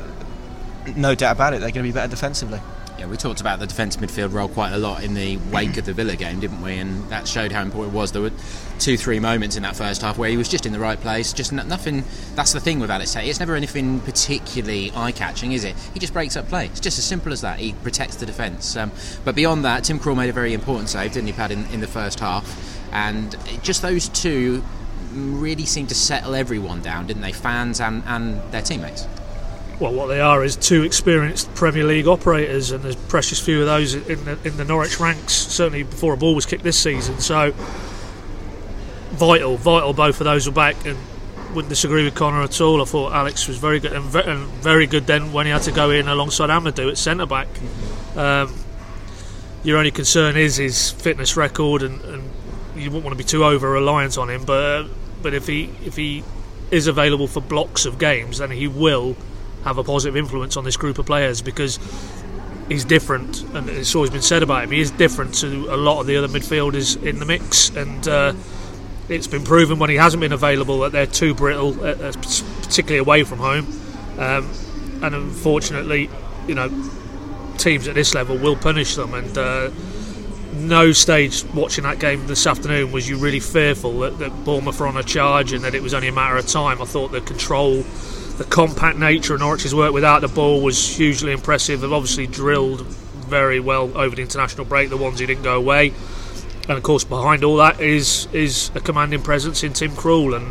no 0.96 1.16
doubt 1.16 1.36
about 1.36 1.54
it, 1.54 1.60
they're 1.60 1.72
going 1.72 1.86
to 1.86 1.90
be 1.90 1.94
better 1.94 2.10
defensively. 2.10 2.60
Yeah, 3.00 3.08
we 3.08 3.18
talked 3.18 3.42
about 3.42 3.60
the 3.60 3.66
defensive 3.66 4.02
midfield 4.02 4.34
role 4.34 4.48
quite 4.48 4.72
a 4.72 4.78
lot 4.78 5.04
in 5.04 5.14
the 5.14 5.38
wake 5.52 5.78
of 5.78 5.86
the 5.86 5.94
Villa 5.94 6.16
game, 6.16 6.40
didn't 6.40 6.62
we? 6.62 6.78
And 6.78 7.10
that 7.10 7.28
showed 7.28 7.52
how 7.52 7.62
important 7.62 7.94
it 7.94 7.98
was. 7.98 8.12
There 8.12 8.22
were 8.22 8.32
two, 8.80 8.98
three 8.98 9.20
moments 9.20 9.56
in 9.58 9.64
that 9.64 9.76
first 9.76 10.04
half 10.04 10.18
where 10.18 10.30
he 10.30 10.38
was 10.38 10.48
just 10.48 10.66
in 10.66 10.72
the 10.72 10.80
right 10.80 11.00
place. 11.00 11.34
Just 11.34 11.52
nothing. 11.52 12.04
That's 12.36 12.54
the 12.54 12.60
thing 12.60 12.80
with 12.80 12.92
Alex. 12.92 13.16
It's 13.16 13.40
never 13.40 13.56
anything 13.56 14.00
particularly 14.02 14.92
eye-catching, 14.96 15.54
is 15.54 15.64
it? 15.64 15.76
He 15.94 16.00
just 16.00 16.14
breaks 16.14 16.38
up 16.38 16.48
play. 16.48 16.68
It's 16.68 16.80
just 16.80 17.00
as 17.00 17.04
simple 17.04 17.34
as 17.34 17.42
that. 17.42 17.60
He 17.60 17.74
protects 17.74 18.18
the 18.18 18.28
defence. 18.28 18.78
Um, 18.78 18.92
but 19.26 19.34
beyond 19.34 19.66
that, 19.66 19.84
Tim 19.84 20.00
Krul 20.00 20.16
made 20.16 20.30
a 20.30 20.34
very 20.34 20.54
important 20.54 20.88
save, 20.88 21.14
didn't 21.14 21.28
he, 21.28 21.34
Pad, 21.34 21.52
in, 21.52 21.66
in 21.68 21.82
the 21.82 21.88
first 21.88 22.20
half? 22.20 22.80
And 22.94 23.36
just 23.64 23.82
those 23.82 24.08
two 24.10 24.64
really 25.14 25.66
seemed 25.66 25.90
to 25.90 25.96
settle 25.96 26.36
everyone 26.36 26.82
down, 26.84 27.08
didn't 27.08 27.24
they? 27.24 27.32
Fans 27.32 27.82
and, 27.82 28.04
and 28.06 28.40
their 28.52 28.62
teammates. 28.62 29.08
Well, 29.84 29.92
what 29.92 30.08
they 30.08 30.22
are 30.22 30.46
is 30.46 30.56
two 30.56 30.84
experienced 30.84 31.54
Premier 31.56 31.84
League 31.84 32.08
operators, 32.08 32.72
and 32.72 32.82
there's 32.82 32.96
precious 32.96 33.38
few 33.38 33.60
of 33.60 33.66
those 33.66 33.94
in 33.94 34.24
the, 34.24 34.38
in 34.46 34.56
the 34.56 34.64
Norwich 34.64 34.98
ranks. 34.98 35.34
Certainly 35.34 35.84
before 35.84 36.14
a 36.14 36.18
ball 36.18 36.36
was 36.36 36.46
kicked 36.46 36.64
this 36.64 36.80
season. 36.80 37.20
So 37.20 37.52
vital, 39.12 39.58
vital. 39.58 39.92
Both 39.92 40.22
of 40.22 40.24
those 40.24 40.48
are 40.48 40.54
back, 40.54 40.86
and 40.86 40.98
wouldn't 41.54 41.68
disagree 41.68 42.06
with 42.06 42.16
Connor 42.16 42.44
at 42.44 42.62
all. 42.62 42.82
I 42.82 42.86
thought 42.86 43.12
Alex 43.12 43.46
was 43.50 43.58
very 43.58 43.82
good 43.82 43.92
and, 43.92 44.06
ve- 44.06 44.24
and 44.24 44.48
very 44.64 44.88
good 44.88 45.06
then 45.06 45.34
when 45.34 45.48
he 45.48 45.52
had 45.52 45.64
to 45.64 45.74
go 45.74 45.90
in 45.90 46.08
alongside 46.08 46.50
Amadou 46.50 46.90
at 46.90 46.98
centre 46.98 47.26
back. 47.26 47.50
Um, 48.16 48.56
your 49.66 49.78
only 49.78 49.92
concern 49.92 50.38
is 50.38 50.56
his 50.56 50.92
fitness 50.92 51.36
record, 51.36 51.84
and, 51.84 52.00
and 52.06 52.24
you 52.78 52.86
wouldn't 52.86 53.04
want 53.04 53.18
to 53.18 53.22
be 53.22 53.28
too 53.28 53.44
over 53.44 53.70
reliant 53.70 54.18
on 54.18 54.30
him. 54.30 54.46
But 54.46 54.86
but 55.22 55.34
if 55.34 55.46
he 55.46 55.72
if 55.84 55.98
he 55.98 56.24
is 56.72 56.88
available 56.88 57.28
for 57.28 57.42
blocks 57.42 57.86
of 57.86 58.00
games, 58.00 58.38
then 58.38 58.52
he 58.52 58.70
will 58.70 59.18
have 59.64 59.78
a 59.78 59.84
positive 59.84 60.18
influence 60.18 60.58
on 60.58 60.64
this 60.64 60.78
group 60.78 61.00
of 61.00 61.06
players 61.06 61.42
because 61.42 61.80
he's 62.70 62.86
different, 62.86 63.44
and 63.54 63.70
it's 63.70 63.96
always 63.96 64.10
been 64.12 64.22
said 64.22 64.44
about 64.44 64.64
him. 64.64 64.72
He 64.72 64.82
is 64.82 64.92
different 64.92 65.34
to 65.36 65.74
a 65.74 65.78
lot 65.78 66.00
of 66.00 66.08
the 66.08 66.18
other 66.18 66.28
midfielders 66.28 67.02
in 67.04 67.20
the 67.20 67.26
mix, 67.26 67.70
and 67.70 68.08
uh, 68.08 68.34
it's 69.10 69.28
been 69.28 69.44
proven 69.44 69.80
when 69.80 69.90
he 69.90 69.96
hasn't 69.96 70.22
been 70.22 70.32
available 70.34 70.80
that 70.80 70.92
they're 70.92 71.06
too 71.06 71.34
brittle, 71.34 71.80
uh, 71.84 71.90
uh, 71.90 72.12
particularly 72.62 73.00
away 73.00 73.24
from 73.24 73.40
home. 73.40 73.68
Um, 74.18 74.50
and 75.02 75.16
unfortunately, 75.16 76.10
you 76.48 76.56
know, 76.56 76.70
teams 77.58 77.88
at 77.88 77.96
this 77.96 78.14
level 78.14 78.38
will 78.38 78.56
punish 78.56 78.96
them. 78.96 79.14
And 79.14 79.38
uh, 79.38 79.72
no 80.54 80.92
stage 80.92 81.44
watching 81.54 81.84
that 81.84 82.00
game 82.00 82.26
this 82.28 82.46
afternoon 82.48 82.92
was 82.92 83.10
you 83.10 83.18
really 83.18 83.40
fearful 83.40 84.00
that, 84.00 84.20
that 84.20 84.46
Bournemouth 84.46 84.80
were 84.80 84.88
on 84.88 84.98
a 84.98 85.04
charge 85.04 85.54
and 85.54 85.64
that 85.64 85.76
it 85.76 85.82
was 85.82 85.94
only 85.94 86.08
a 86.08 86.12
matter 86.12 86.38
of 86.38 86.48
time. 86.48 86.82
I 86.82 86.86
thought 86.86 87.12
the 87.12 87.22
control, 87.22 87.84
the 88.44 88.50
compact 88.50 88.98
nature 88.98 89.36
of 89.36 89.40
Norwich's 89.40 89.74
work 89.74 89.94
without 89.94 90.22
the 90.22 90.28
ball 90.28 90.62
was 90.62 90.98
hugely 90.98 91.32
impressive. 91.32 91.82
They've 91.82 91.92
obviously 91.92 92.28
drilled 92.28 92.82
very 92.82 93.60
well 93.60 93.98
over 93.98 94.16
the 94.16 94.22
international 94.22 94.66
break, 94.66 94.90
the 94.90 94.98
ones 94.98 95.20
who 95.20 95.26
didn't 95.26 95.44
go 95.44 95.56
away. 95.56 95.94
And 96.68 96.78
of 96.78 96.84
course, 96.84 97.04
behind 97.04 97.44
all 97.44 97.58
that 97.58 97.80
is 97.80 98.28
is 98.34 98.70
a 98.76 98.80
commanding 98.80 99.22
presence 99.22 99.64
in 99.64 99.74
Tim 99.74 99.92
Krul, 99.92 100.36
and 100.36 100.46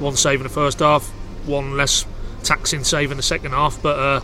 one 0.00 0.16
save 0.16 0.40
in 0.40 0.42
the 0.42 0.48
first 0.48 0.80
half, 0.80 1.06
one 1.46 1.76
less 1.76 2.04
taxing 2.42 2.84
save 2.84 3.10
in 3.10 3.16
the 3.16 3.22
second 3.22 3.52
half. 3.52 3.80
But 3.80 3.98
uh, 3.98 4.20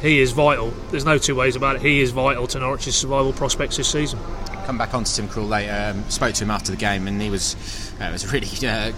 he 0.00 0.20
is 0.20 0.32
vital. 0.32 0.70
There's 0.90 1.04
no 1.04 1.18
two 1.18 1.34
ways 1.34 1.56
about 1.56 1.76
it. 1.76 1.82
He 1.82 2.00
is 2.00 2.12
vital 2.12 2.46
to 2.48 2.58
Norwich's 2.60 2.96
survival 2.96 3.32
prospects 3.32 3.76
this 3.76 3.88
season. 3.88 4.20
come 4.64 4.78
back 4.78 4.94
on 4.94 5.04
to 5.04 5.14
Tim 5.14 5.28
Krul 5.28 5.48
later. 5.48 5.92
Um, 5.92 6.08
spoke 6.08 6.34
to 6.34 6.44
him 6.44 6.50
after 6.50 6.70
the 6.70 6.78
game, 6.78 7.08
and 7.08 7.20
he 7.20 7.30
was 7.30 7.56
uh, 8.00 8.10
was 8.12 8.32
really 8.32 8.48
uh, 8.66 8.92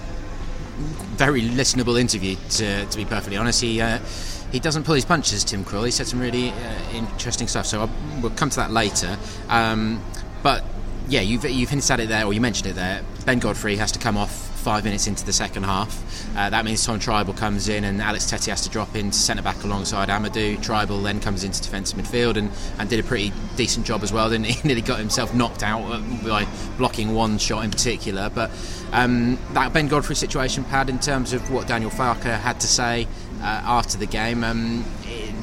very 0.76 1.42
listenable 1.42 1.99
interview. 1.99 2.37
To, 2.50 2.87
to 2.87 2.97
be 2.97 3.04
perfectly 3.04 3.37
honest, 3.37 3.61
he 3.61 3.80
uh, 3.80 3.99
he 4.52 4.61
doesn't 4.61 4.85
pull 4.85 4.95
his 4.95 5.04
punches. 5.04 5.45
Tim 5.45 5.64
Krul. 5.64 5.85
He 5.85 5.90
said 5.90 6.06
some 6.06 6.21
really 6.21 6.50
uh, 6.50 6.78
interesting 6.92 7.49
stuff. 7.49 7.66
So 7.66 7.83
I'll, 7.83 7.90
we'll 8.21 8.33
come 8.33 8.50
to 8.50 8.56
that 8.56 8.71
later. 8.71 9.18
Um, 9.49 10.02
but 10.42 10.64
yeah, 11.09 11.21
you've 11.21 11.45
you've 11.45 11.71
hinted 11.71 11.90
at 11.90 12.00
it 12.00 12.09
there, 12.09 12.25
or 12.25 12.33
you 12.33 12.40
mentioned 12.40 12.68
it 12.68 12.75
there. 12.75 13.02
Ben 13.25 13.38
Godfrey 13.38 13.76
has 13.76 13.92
to 13.92 13.99
come 13.99 14.16
off 14.16 14.45
five 14.66 14.82
minutes 14.82 15.06
into 15.06 15.25
the 15.25 15.32
second 15.32 15.62
half. 15.62 15.96
Uh, 16.37 16.50
that 16.50 16.64
means 16.64 16.85
Tom 16.85 16.99
Trybull 16.99 17.37
comes 17.37 17.68
in 17.68 17.85
and 17.85 18.02
Alex 18.02 18.25
Tettey 18.25 18.49
has 18.49 18.62
to 18.62 18.68
drop 18.68 18.96
in 18.96 19.12
to 19.12 19.16
centre 19.16 19.40
back 19.40 19.62
alongside 19.62 20.08
Amadou. 20.08 20.61
Tribal 20.61 21.00
then 21.02 21.20
comes 21.20 21.44
into 21.44 21.62
defensive 21.62 21.96
midfield 21.96 22.37
and, 22.37 22.50
and 22.80 22.90
did 22.90 22.99
a 22.99 23.04
pretty 23.04 23.32
decent 23.54 23.87
job 23.87 24.02
as 24.02 24.12
well. 24.12 24.28
Didn't 24.28 24.46
he? 24.50 24.66
Nearly 24.66 24.82
got 24.82 24.99
himself 24.99 25.32
knocked 25.32 25.62
out 25.62 25.82
uh, 25.82 26.00
by 26.26 26.49
blocking 26.78 27.14
one 27.14 27.38
shot 27.38 27.62
in 27.64 27.70
particular. 27.70 28.28
But 28.28 28.50
um, 28.90 29.38
that 29.52 29.73
Ben 29.73 29.87
Godfrey 29.87 30.16
situation, 30.16 30.64
Pad, 30.64 30.90
in 30.90 30.99
terms 30.99 31.32
of 31.32 31.49
what 31.49 31.68
Daniel 31.68 31.92
Farke 31.92 32.37
had 32.37 32.58
to 32.58 32.66
say 32.66 33.06
uh, 33.42 33.62
after 33.64 33.96
the 33.96 34.06
game, 34.06 34.42
um, 34.42 34.85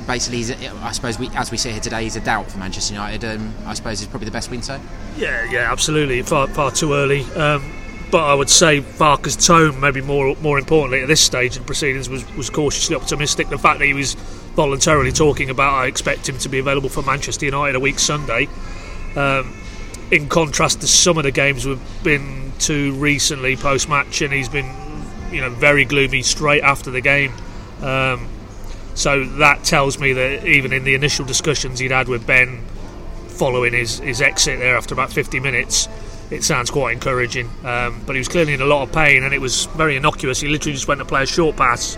basically, 0.05 0.39
he's, 0.39 0.51
I 0.51 0.91
suppose, 0.91 1.17
we, 1.17 1.29
as 1.29 1.49
we 1.49 1.55
sit 1.55 1.71
here 1.71 1.79
today, 1.79 2.03
he's 2.03 2.17
a 2.17 2.21
doubt 2.21 2.51
for 2.51 2.57
Manchester 2.57 2.93
United. 2.93 3.23
Um, 3.23 3.53
I 3.65 3.73
suppose 3.73 4.01
is 4.01 4.07
probably 4.07 4.25
the 4.25 4.31
best 4.31 4.49
we 4.49 4.57
can 4.57 4.63
say. 4.63 4.81
Yeah, 5.15 5.49
yeah, 5.49 5.71
absolutely. 5.71 6.21
Far, 6.23 6.47
far 6.47 6.71
too 6.71 6.93
early. 6.93 7.21
Um, 7.35 7.82
but 8.13 8.25
I 8.25 8.35
would 8.35 8.51
say 8.51 8.79
Farke's 8.79 9.35
tone, 9.35 9.79
maybe 9.79 9.99
more 9.99 10.35
more 10.35 10.59
importantly 10.59 11.01
at 11.01 11.07
this 11.07 11.19
stage 11.19 11.57
in 11.57 11.63
proceedings, 11.63 12.07
was, 12.07 12.23
was 12.35 12.47
cautiously 12.51 12.95
optimistic. 12.95 13.49
The 13.49 13.57
fact 13.57 13.79
that 13.79 13.87
he 13.87 13.95
was 13.95 14.13
voluntarily 14.53 15.11
talking 15.11 15.49
about 15.49 15.73
I 15.73 15.87
expect 15.87 16.29
him 16.29 16.37
to 16.37 16.47
be 16.47 16.59
available 16.59 16.89
for 16.89 17.01
Manchester 17.01 17.45
United 17.45 17.75
a 17.75 17.79
week 17.79 17.97
Sunday, 17.97 18.47
um, 19.15 19.51
in 20.11 20.29
contrast 20.29 20.81
to 20.81 20.87
some 20.87 21.17
of 21.17 21.23
the 21.23 21.31
games 21.31 21.65
we've 21.65 21.81
been 22.03 22.53
to 22.59 22.93
recently 22.93 23.55
post 23.55 23.89
match, 23.89 24.21
and 24.21 24.31
he's 24.31 24.47
been 24.47 24.71
you 25.31 25.41
know 25.41 25.49
very 25.49 25.83
gloomy 25.83 26.21
straight 26.21 26.61
after 26.61 26.91
the 26.91 27.01
game. 27.01 27.33
Um, 27.81 28.29
so 28.93 29.25
that 29.25 29.63
tells 29.63 29.97
me 29.97 30.13
that 30.13 30.45
even 30.45 30.71
in 30.71 30.83
the 30.83 30.93
initial 30.93 31.25
discussions 31.25 31.79
he'd 31.79 31.89
had 31.89 32.07
with 32.07 32.27
Ben 32.27 32.63
following 33.29 33.73
his, 33.73 33.97
his 33.97 34.21
exit 34.21 34.59
there 34.59 34.77
after 34.77 34.93
about 34.93 35.11
50 35.11 35.39
minutes, 35.39 35.87
it 36.33 36.43
sounds 36.43 36.71
quite 36.71 36.93
encouraging. 36.93 37.49
Um, 37.63 38.01
but 38.05 38.15
he 38.15 38.19
was 38.19 38.27
clearly 38.27 38.53
in 38.53 38.61
a 38.61 38.65
lot 38.65 38.81
of 38.81 38.91
pain 38.91 39.23
and 39.23 39.33
it 39.33 39.39
was 39.39 39.65
very 39.67 39.95
innocuous. 39.95 40.41
He 40.41 40.47
literally 40.47 40.73
just 40.73 40.87
went 40.87 40.99
to 40.99 41.05
play 41.05 41.23
a 41.23 41.27
short 41.27 41.55
pass, 41.55 41.97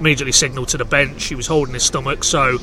immediately 0.00 0.32
signalled 0.32 0.68
to 0.68 0.78
the 0.78 0.84
bench. 0.84 1.24
He 1.24 1.34
was 1.34 1.46
holding 1.46 1.74
his 1.74 1.84
stomach. 1.84 2.24
So 2.24 2.58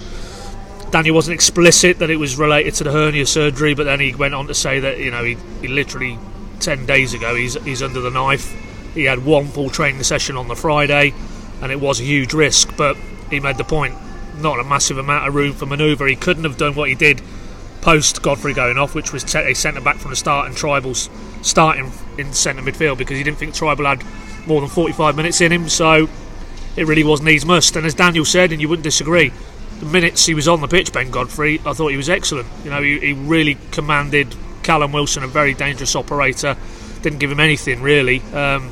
Daniel 0.92 1.16
wasn't 1.16 1.36
explicit 1.36 2.00
that 2.00 2.10
it 2.10 2.18
was 2.18 2.38
related 2.38 2.74
to 2.76 2.84
the 2.84 2.92
hernia 2.92 3.26
surgery, 3.26 3.74
but 3.74 3.86
then 3.86 4.02
he 4.02 4.14
went 4.14 4.34
on 4.34 4.48
to 4.48 4.54
say 4.54 4.82
that, 4.82 5.00
you 5.00 5.12
know, 5.12 5.24
he, 5.24 5.38
he 5.62 5.68
literally 5.70 6.20
10 6.60 6.86
days 6.86 7.14
ago 7.14 7.36
he's, 7.36 7.56
he's 7.64 7.82
under 7.82 8.02
the 8.02 8.12
knife. 8.12 8.52
He 8.94 9.06
had 9.06 9.26
one 9.26 9.48
full 9.48 9.70
training 9.70 10.04
session 10.04 10.36
on 10.36 10.50
the 10.50 10.56
Friday 10.56 11.14
and 11.62 11.72
it 11.72 11.80
was 11.80 12.02
a 12.02 12.04
huge 12.04 12.34
risk, 12.34 12.76
but 12.76 12.98
he 13.30 13.40
made 13.40 13.58
the 13.58 13.64
point 13.64 13.96
not 14.38 14.60
a 14.60 14.64
massive 14.64 14.98
amount 14.98 15.28
of 15.28 15.34
room 15.34 15.54
for 15.54 15.66
manoeuvre. 15.66 16.10
He 16.10 16.16
couldn't 16.18 16.44
have 16.44 16.58
done 16.58 16.76
what 16.76 16.90
he 16.90 16.96
did 16.96 17.22
post 17.84 18.22
Godfrey 18.22 18.54
going 18.54 18.78
off, 18.78 18.96
which 18.96 19.12
was 19.12 19.36
a 19.36 19.54
centre 19.54 19.82
back 19.82 19.98
from 19.98 20.12
the 20.12 20.16
start 20.16 20.48
and 20.48 20.56
Trybull's 20.56 21.10
starting 21.46 21.92
in 22.18 22.32
centre 22.32 22.62
midfield 22.62 22.98
because 22.98 23.18
he 23.18 23.24
didn't 23.24 23.38
think 23.38 23.54
Trybull 23.54 23.86
had 23.86 24.48
more 24.48 24.62
than 24.62 24.70
45 24.70 25.18
minutes 25.18 25.42
in 25.42 25.52
him. 25.52 25.68
So 25.68 26.08
it 26.78 26.88
really 26.88 27.04
was 27.04 27.22
needs 27.22 27.46
must. 27.46 27.76
And 27.76 27.86
as 27.86 27.94
Daniel 27.94 28.24
said, 28.24 28.54
and 28.54 28.62
you 28.62 28.70
wouldn't 28.70 28.86
disagree, 28.86 29.34
the 29.80 29.86
minutes 29.86 30.26
he 30.26 30.34
was 30.34 30.48
on 30.48 30.62
the 30.62 30.68
pitch, 30.68 30.94
Ben 30.94 31.12
Godfrey, 31.12 31.60
I 31.66 31.74
thought 31.74 31.90
he 31.90 31.98
was 31.98 32.10
excellent. 32.10 32.48
You 32.64 32.70
know, 32.70 32.82
he, 32.82 33.00
he 33.00 33.14
really 33.14 33.58
commanded 33.72 34.34
Callum 34.64 34.94
Wilson, 34.94 35.24
a 35.24 35.28
very 35.28 35.54
dangerous 35.54 35.94
operator. 35.94 36.56
Didn't 37.02 37.20
give 37.20 37.32
him 37.32 37.42
anything 37.42 37.82
really. 37.82 38.22
Um, 38.34 38.72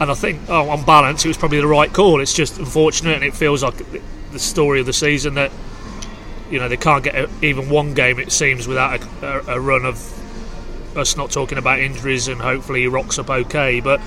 and 0.00 0.10
I 0.10 0.14
think, 0.14 0.40
oh, 0.48 0.70
on 0.70 0.84
balance, 0.84 1.24
it 1.24 1.28
was 1.28 1.36
probably 1.36 1.60
the 1.60 1.68
right 1.68 1.92
call. 1.92 2.20
It's 2.20 2.34
just 2.34 2.58
unfortunate, 2.58 3.14
and 3.14 3.22
it 3.22 3.32
feels 3.32 3.62
like 3.62 3.76
the 4.32 4.38
story 4.40 4.80
of 4.80 4.86
the 4.86 4.92
season 4.92 5.34
that 5.34 5.52
you 6.50 6.58
know 6.58 6.68
they 6.68 6.76
can't 6.76 7.04
get 7.04 7.14
a, 7.14 7.28
even 7.42 7.68
one 7.68 7.94
game 7.94 8.18
it 8.18 8.30
seems 8.30 8.68
without 8.68 9.00
a, 9.22 9.52
a, 9.52 9.60
run 9.60 9.84
of 9.84 10.96
us 10.96 11.16
not 11.16 11.30
talking 11.30 11.58
about 11.58 11.80
injuries 11.80 12.28
and 12.28 12.40
hopefully 12.40 12.80
he 12.80 12.86
rocks 12.86 13.18
up 13.18 13.30
okay. 13.30 13.80
But 13.80 14.00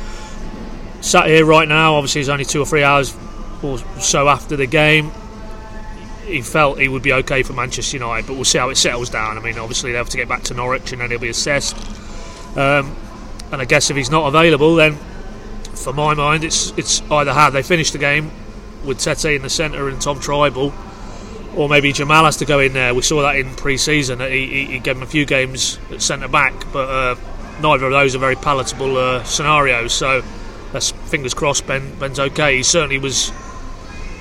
sat 1.02 1.28
here 1.28 1.46
right 1.46 1.68
now 1.68 1.96
obviously 1.96 2.22
it's 2.22 2.30
only 2.30 2.46
two 2.46 2.62
or 2.62 2.66
three 2.66 2.84
hours 2.84 3.16
or 3.64 3.78
so 4.00 4.28
after 4.28 4.56
the 4.56 4.68
game. 4.68 5.12
He 6.26 6.42
felt 6.42 6.80
he 6.80 6.90
would 6.90 7.04
be 7.04 7.14
okay 7.14 7.44
for 7.44 7.54
Manchester 7.54 7.98
United 7.98 8.28
but 8.28 8.36
we'll 8.36 8.46
see 8.46 8.58
how 8.58 8.70
it 8.70 8.78
settles 8.78 9.10
down. 9.10 9.38
I 9.38 9.42
mean 9.42 9.58
obviously 9.58 9.92
they 9.92 9.98
have 9.98 10.10
to 10.10 10.18
get 10.18 10.30
back 10.30 10.44
to 10.44 10.54
Norwich 10.54 10.92
and 10.92 11.02
then 11.02 11.10
he'll 11.10 11.20
be 11.20 11.30
assessed. 11.30 11.76
Um, 12.58 12.96
and 13.52 13.62
I 13.62 13.66
guess 13.66 13.90
if 13.90 13.98
he's 13.98 14.12
not 14.12 14.28
available 14.28 14.76
then 14.76 14.98
for 15.76 15.94
my 15.94 16.14
mind 16.14 16.44
it's 16.44 16.72
it's 16.78 17.02
either 17.12 17.34
how 17.34 17.50
they 17.50 17.64
finish 17.64 17.92
the 17.92 17.98
game 17.98 18.32
with 18.84 18.98
Tettey 19.00 19.36
in 19.36 19.42
the 19.42 19.50
centre 19.50 19.90
and 19.90 20.02
Tom 20.02 20.20
Trybull 20.20 20.74
or 21.58 21.68
maybe 21.68 21.92
Jamal 21.92 22.26
has 22.26 22.38
to 22.38 22.46
go 22.46 22.60
in 22.60 22.74
there. 22.74 22.94
We 22.94 23.02
saw 23.02 23.24
that 23.24 23.36
in 23.36 23.54
pre-season. 23.56 24.20
He, 24.20 24.46
he, 24.46 24.66
he 24.66 24.80
gave 24.80 24.96
him 24.96 25.04
a 25.04 25.08
few 25.08 25.26
games 25.26 25.80
at 25.92 26.04
centre 26.04 26.28
back, 26.28 26.54
but 26.72 26.88
uh, 26.88 27.16
neither 27.62 27.88
of 27.88 27.92
those 27.92 28.16
are 28.16 28.20
very 28.20 28.36
palatable 28.36 28.96
uh, 28.96 29.24
scenarios. 29.24 29.92
So 29.92 30.24
let's 30.72 30.92
fingers 30.92 31.34
crossed. 31.34 31.66
Ben 31.66 31.96
Ben's 31.96 32.20
okay. 32.20 32.58
He 32.58 32.64
certainly 32.64 33.00
was 33.00 33.32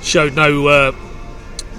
showed 0.03 0.35
no 0.35 0.67
uh, 0.67 0.93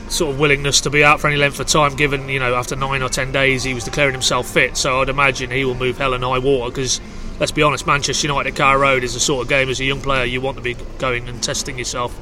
sort 0.10 0.36
of 0.36 0.40
willingness 0.40 0.82
to 0.82 0.92
be 0.92 1.04
out 1.04 1.20
for 1.20 1.28
any 1.28 1.38
length 1.38 1.60
of 1.60 1.66
time. 1.66 1.96
Given 1.96 2.30
you 2.30 2.40
know 2.40 2.54
after 2.54 2.76
nine 2.76 3.02
or 3.02 3.10
ten 3.10 3.32
days 3.32 3.64
he 3.64 3.74
was 3.74 3.84
declaring 3.84 4.14
himself 4.14 4.48
fit, 4.48 4.78
so 4.78 5.02
I'd 5.02 5.10
imagine 5.10 5.50
he 5.50 5.66
will 5.66 5.76
move 5.76 5.98
hell 5.98 6.14
and 6.14 6.24
high 6.24 6.40
water 6.40 6.72
because. 6.72 7.02
Let's 7.40 7.52
be 7.52 7.62
honest, 7.62 7.86
Manchester 7.86 8.26
United 8.26 8.50
at 8.50 8.56
Carrow 8.56 8.82
Road 8.82 9.04
is 9.04 9.14
the 9.14 9.20
sort 9.20 9.44
of 9.44 9.48
game 9.48 9.70
as 9.70 9.80
a 9.80 9.84
young 9.84 10.02
player 10.02 10.26
you 10.26 10.42
want 10.42 10.58
to 10.58 10.64
be 10.64 10.74
going 10.98 11.30
and 11.30 11.44
testing 11.44 11.78
yourself 11.78 12.20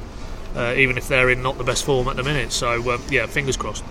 uh, 0.56 0.74
even 0.76 0.96
if 0.96 1.08
they're 1.08 1.30
in 1.30 1.42
not 1.42 1.58
the 1.58 1.64
best 1.64 1.84
form 1.84 2.08
at 2.08 2.16
the 2.16 2.22
minute. 2.22 2.52
So 2.52 2.90
uh, 2.90 2.98
yeah, 3.10 3.26
fingers 3.26 3.56
crossed. 3.56 3.84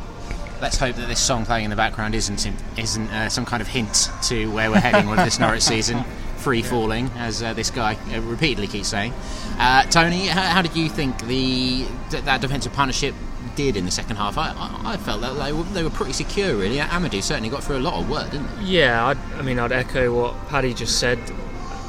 Let's 0.61 0.77
hope 0.77 0.95
that 0.95 1.07
this 1.07 1.19
song 1.19 1.45
playing 1.45 1.65
in 1.65 1.69
the 1.69 1.75
background 1.75 2.15
isn't 2.15 2.49
isn't 2.77 3.09
uh, 3.09 3.29
some 3.29 3.45
kind 3.45 3.61
of 3.61 3.67
hint 3.67 4.09
to 4.23 4.51
where 4.51 4.71
we're 4.71 4.79
heading 4.79 5.09
with 5.09 5.19
this 5.19 5.39
Norwich 5.39 5.63
season. 5.63 6.03
Free 6.37 6.61
falling, 6.61 7.09
as 7.15 7.41
uh, 7.41 7.53
this 7.53 7.71
guy 7.71 7.97
uh, 8.13 8.21
repeatedly 8.21 8.67
keeps 8.67 8.87
saying. 8.87 9.13
Uh, 9.57 9.81
Tony, 9.83 10.27
how, 10.27 10.41
how, 10.43 10.61
did 10.61 10.75
you 10.75 10.89
think 10.89 11.19
the 11.25 11.85
that 12.11 12.39
defensive 12.39 12.71
partnership 12.71 13.15
did 13.55 13.75
in 13.75 13.85
the 13.85 13.91
second 13.91 14.17
half? 14.17 14.37
I, 14.37 14.51
I, 14.51 14.93
I 14.93 14.97
felt 14.97 15.21
that 15.21 15.33
they 15.33 15.51
were, 15.51 15.63
they 15.63 15.81
were 15.81 15.89
pretty 15.89 16.13
secure, 16.13 16.55
really. 16.55 16.77
Amadou 16.77 17.23
certainly 17.23 17.49
got 17.49 17.63
through 17.63 17.77
a 17.77 17.79
lot 17.79 17.95
of 17.95 18.07
work, 18.07 18.29
didn't 18.29 18.47
he? 18.59 18.77
Yeah, 18.77 19.07
I'd, 19.07 19.17
I 19.37 19.41
mean, 19.41 19.57
I'd 19.57 19.71
echo 19.71 20.13
what 20.13 20.47
Paddy 20.49 20.75
just 20.75 20.99
said. 20.99 21.19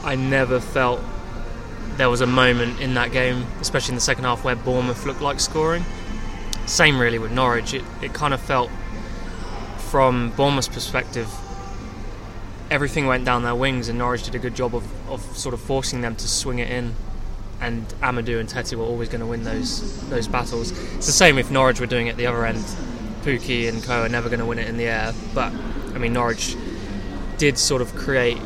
I 0.04 0.14
never 0.14 0.59
felt 0.59 1.02
there 1.96 2.10
was 2.10 2.20
a 2.20 2.26
moment 2.26 2.80
in 2.80 2.94
that 2.94 3.12
game, 3.12 3.46
especially 3.60 3.92
in 3.92 3.94
the 3.96 4.00
second 4.00 4.24
half, 4.24 4.44
where 4.44 4.56
Bournemouth 4.56 5.06
looked 5.06 5.20
like 5.20 5.40
scoring. 5.40 5.84
Same 6.66 6.98
really 6.98 7.18
with 7.18 7.32
Norwich. 7.32 7.74
It, 7.74 7.84
it 8.02 8.12
kind 8.12 8.34
of 8.34 8.40
felt, 8.40 8.70
from 9.78 10.30
Bournemouth's 10.32 10.68
perspective, 10.68 11.28
everything 12.70 13.06
went 13.06 13.24
down 13.24 13.42
their 13.42 13.54
wings, 13.54 13.88
and 13.88 13.98
Norwich 13.98 14.24
did 14.24 14.34
a 14.34 14.38
good 14.38 14.54
job 14.54 14.74
of, 14.74 14.84
of 15.10 15.20
sort 15.36 15.54
of 15.54 15.60
forcing 15.60 16.00
them 16.00 16.16
to 16.16 16.28
swing 16.28 16.58
it 16.58 16.70
in. 16.70 16.94
And 17.60 17.86
Amadou 18.00 18.38
and 18.38 18.48
Tettey 18.48 18.76
were 18.76 18.84
always 18.84 19.08
going 19.08 19.20
to 19.20 19.26
win 19.26 19.44
those 19.44 20.06
those 20.10 20.28
battles. 20.28 20.72
It's 20.96 21.06
the 21.06 21.12
same 21.12 21.38
if 21.38 21.50
Norwich 21.50 21.80
were 21.80 21.86
doing 21.86 22.06
it 22.06 22.16
the 22.18 22.26
other 22.26 22.44
end. 22.44 22.62
Pukki 23.22 23.68
and 23.68 23.82
Co 23.82 24.02
are 24.02 24.08
never 24.10 24.28
going 24.28 24.40
to 24.40 24.46
win 24.46 24.58
it 24.58 24.68
in 24.68 24.76
the 24.76 24.84
air, 24.84 25.14
but 25.34 25.52
I 25.94 25.98
mean 25.98 26.12
Norwich 26.12 26.54
did 27.38 27.56
sort 27.56 27.80
of 27.80 27.94
create 27.96 28.38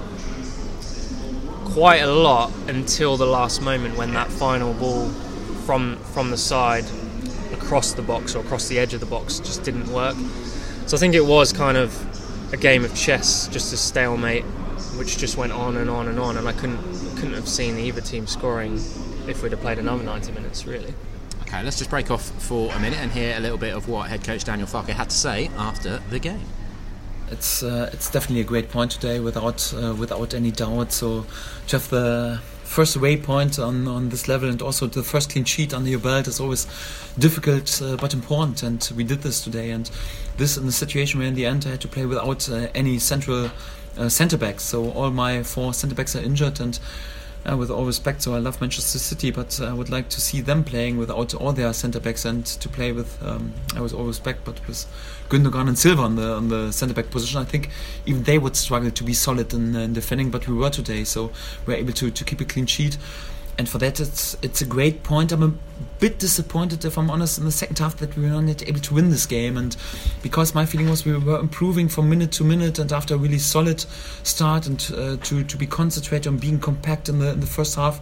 quite 1.72 1.98
a 1.98 2.12
lot 2.12 2.52
until 2.66 3.16
the 3.16 3.26
last 3.26 3.62
moment 3.62 3.96
when 3.96 4.12
that 4.14 4.28
final 4.28 4.74
ball 4.74 5.08
from 5.64 5.96
from 6.12 6.30
the 6.30 6.36
side 6.36 6.84
across 7.52 7.92
the 7.92 8.02
box 8.02 8.34
or 8.34 8.40
across 8.40 8.66
the 8.68 8.78
edge 8.78 8.92
of 8.92 8.98
the 9.00 9.06
box 9.06 9.38
just 9.38 9.62
didn't 9.62 9.86
work. 9.92 10.16
So 10.86 10.96
I 10.96 11.00
think 11.00 11.14
it 11.14 11.24
was 11.24 11.52
kind 11.52 11.76
of 11.76 12.52
a 12.52 12.56
game 12.56 12.84
of 12.84 12.92
chess, 12.96 13.46
just 13.48 13.72
a 13.72 13.76
stalemate, 13.76 14.42
which 14.98 15.18
just 15.18 15.36
went 15.36 15.52
on 15.52 15.76
and 15.76 15.88
on 15.88 16.08
and 16.08 16.18
on, 16.18 16.36
and 16.36 16.48
I 16.48 16.52
couldn't 16.52 16.82
couldn't 17.16 17.34
have 17.34 17.48
seen 17.48 17.78
either 17.78 18.00
team 18.00 18.26
scoring 18.26 18.74
if 19.28 19.42
we'd 19.42 19.52
have 19.52 19.60
played 19.60 19.78
another 19.78 20.02
90 20.02 20.32
minutes, 20.32 20.66
really. 20.66 20.92
Okay, 21.42 21.62
let's 21.62 21.78
just 21.78 21.90
break 21.90 22.10
off 22.10 22.30
for 22.42 22.72
a 22.72 22.80
minute 22.80 22.98
and 22.98 23.12
hear 23.12 23.36
a 23.36 23.40
little 23.40 23.58
bit 23.58 23.74
of 23.74 23.88
what 23.88 24.08
head 24.08 24.24
coach 24.24 24.42
Daniel 24.42 24.66
Farke 24.66 24.88
had 24.88 25.10
to 25.10 25.16
say 25.16 25.50
after 25.56 25.98
the 26.10 26.18
game 26.18 26.46
it's 27.30 27.62
uh, 27.62 27.90
it's 27.92 28.10
definitely 28.10 28.40
a 28.40 28.44
great 28.44 28.70
point 28.70 28.90
today, 28.90 29.20
without 29.20 29.72
uh, 29.74 29.94
without 29.94 30.34
any 30.34 30.50
doubt. 30.50 30.92
So 30.92 31.26
to 31.68 31.76
have 31.76 31.88
the 31.90 32.40
first 32.70 32.96
waypoint 32.96 33.58
on, 33.58 33.88
on 33.88 34.10
this 34.10 34.28
level 34.28 34.48
and 34.48 34.62
also 34.62 34.86
the 34.86 35.02
first 35.02 35.32
clean 35.32 35.44
sheet 35.44 35.74
under 35.74 35.90
your 35.90 35.98
belt 35.98 36.28
is 36.28 36.38
always 36.38 36.68
difficult 37.18 37.82
uh, 37.82 37.96
but 37.96 38.14
important. 38.14 38.62
And 38.62 38.96
we 38.96 39.02
did 39.02 39.22
this 39.22 39.42
today. 39.42 39.70
And 39.70 39.90
this 40.36 40.56
in 40.56 40.66
the 40.66 40.72
situation 40.72 41.18
where 41.18 41.26
in 41.26 41.34
the 41.34 41.46
end 41.46 41.64
I 41.66 41.70
had 41.70 41.80
to 41.80 41.88
play 41.88 42.06
without 42.06 42.48
uh, 42.48 42.68
any 42.72 43.00
central 43.00 43.50
uh, 43.98 44.08
centre 44.08 44.36
backs. 44.36 44.62
So 44.62 44.92
all 44.92 45.10
my 45.10 45.42
four 45.42 45.74
centre 45.74 45.96
backs 45.96 46.14
are 46.14 46.22
injured 46.22 46.60
and 46.60 46.78
uh, 47.48 47.56
with 47.56 47.70
all 47.70 47.84
respect, 47.86 48.22
so 48.22 48.34
I 48.34 48.38
love 48.38 48.60
Manchester 48.60 48.98
City, 48.98 49.30
but 49.30 49.60
I 49.60 49.72
would 49.72 49.90
like 49.90 50.08
to 50.10 50.20
see 50.20 50.40
them 50.40 50.64
playing 50.64 50.98
without 50.98 51.34
all 51.34 51.52
their 51.52 51.72
centre 51.72 52.00
backs 52.00 52.24
and 52.24 52.44
to 52.44 52.68
play 52.68 52.92
with, 52.92 53.22
um, 53.22 53.52
I 53.74 53.80
with 53.80 53.94
all 53.94 54.04
respect, 54.04 54.44
but 54.44 54.66
with 54.66 54.86
Gundogan 55.28 55.68
and 55.68 55.78
Silva 55.78 56.02
on 56.02 56.16
the 56.16 56.34
on 56.34 56.48
the 56.48 56.72
centre 56.72 56.94
back 56.94 57.10
position. 57.10 57.40
I 57.40 57.44
think 57.44 57.70
even 58.04 58.24
they 58.24 58.38
would 58.38 58.56
struggle 58.56 58.90
to 58.90 59.04
be 59.04 59.14
solid 59.14 59.54
in, 59.54 59.74
in 59.74 59.92
defending, 59.92 60.30
but 60.30 60.46
we 60.48 60.54
were 60.54 60.70
today, 60.70 61.04
so 61.04 61.26
we 61.66 61.74
we're 61.74 61.80
able 61.80 61.92
to, 61.94 62.10
to 62.10 62.24
keep 62.24 62.40
a 62.40 62.44
clean 62.44 62.66
sheet 62.66 62.98
and 63.60 63.68
for 63.68 63.76
that 63.76 64.00
it's 64.00 64.36
it's 64.40 64.62
a 64.62 64.64
great 64.64 65.02
point. 65.02 65.32
I'm 65.32 65.42
a 65.42 65.52
bit 66.00 66.18
disappointed, 66.18 66.82
if 66.86 66.96
I'm 66.96 67.10
honest, 67.10 67.36
in 67.38 67.44
the 67.44 67.52
second 67.52 67.78
half 67.78 67.94
that 67.98 68.16
we 68.16 68.22
were 68.22 68.40
not 68.40 68.66
able 68.66 68.80
to 68.80 68.94
win 68.94 69.10
this 69.10 69.26
game, 69.26 69.58
and 69.58 69.76
because 70.22 70.54
my 70.54 70.64
feeling 70.64 70.88
was 70.88 71.04
we 71.04 71.14
were 71.14 71.38
improving 71.38 71.86
from 71.90 72.08
minute 72.08 72.32
to 72.32 72.44
minute, 72.44 72.78
and 72.78 72.90
after 72.90 73.14
a 73.14 73.18
really 73.18 73.38
solid 73.38 73.80
start, 74.22 74.66
and 74.66 74.90
uh, 74.96 75.16
to 75.24 75.44
to 75.44 75.56
be 75.58 75.66
concentrated 75.66 76.26
on 76.26 76.38
being 76.38 76.58
compact 76.58 77.10
in 77.10 77.18
the 77.18 77.32
in 77.32 77.40
the 77.40 77.46
first 77.46 77.76
half, 77.76 78.00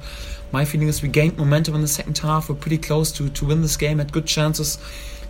my 0.52 0.64
feeling 0.64 0.86
is 0.86 1.02
we 1.02 1.08
gained 1.08 1.36
momentum 1.36 1.74
in 1.74 1.80
the 1.80 1.88
second 1.88 2.16
half. 2.18 2.48
We're 2.48 2.54
pretty 2.54 2.78
close 2.78 3.10
to 3.12 3.28
to 3.28 3.44
win 3.44 3.60
this 3.60 3.76
game, 3.76 3.98
had 3.98 4.12
good 4.12 4.26
chances. 4.26 4.78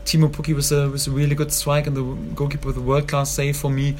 Teemu 0.04 0.28
Pukki 0.28 0.54
was 0.54 0.70
a 0.72 0.90
was 0.90 1.06
a 1.06 1.10
really 1.10 1.34
good 1.34 1.52
strike, 1.52 1.86
and 1.86 1.96
the 1.96 2.04
goalkeeper 2.34 2.66
with 2.66 2.76
a 2.76 2.82
world 2.82 3.08
class 3.08 3.30
save 3.30 3.56
for 3.56 3.70
me. 3.70 3.96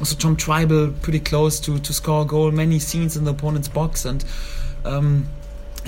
Also 0.00 0.16
Tom 0.16 0.36
Trybull 0.36 1.00
pretty 1.02 1.20
close 1.20 1.60
to 1.60 1.78
to 1.78 1.92
score 1.92 2.22
a 2.22 2.24
goal. 2.24 2.50
Many 2.50 2.80
scenes 2.80 3.16
in 3.16 3.22
the 3.24 3.30
opponent's 3.30 3.68
box, 3.68 4.04
and. 4.04 4.24
Um, 4.84 5.28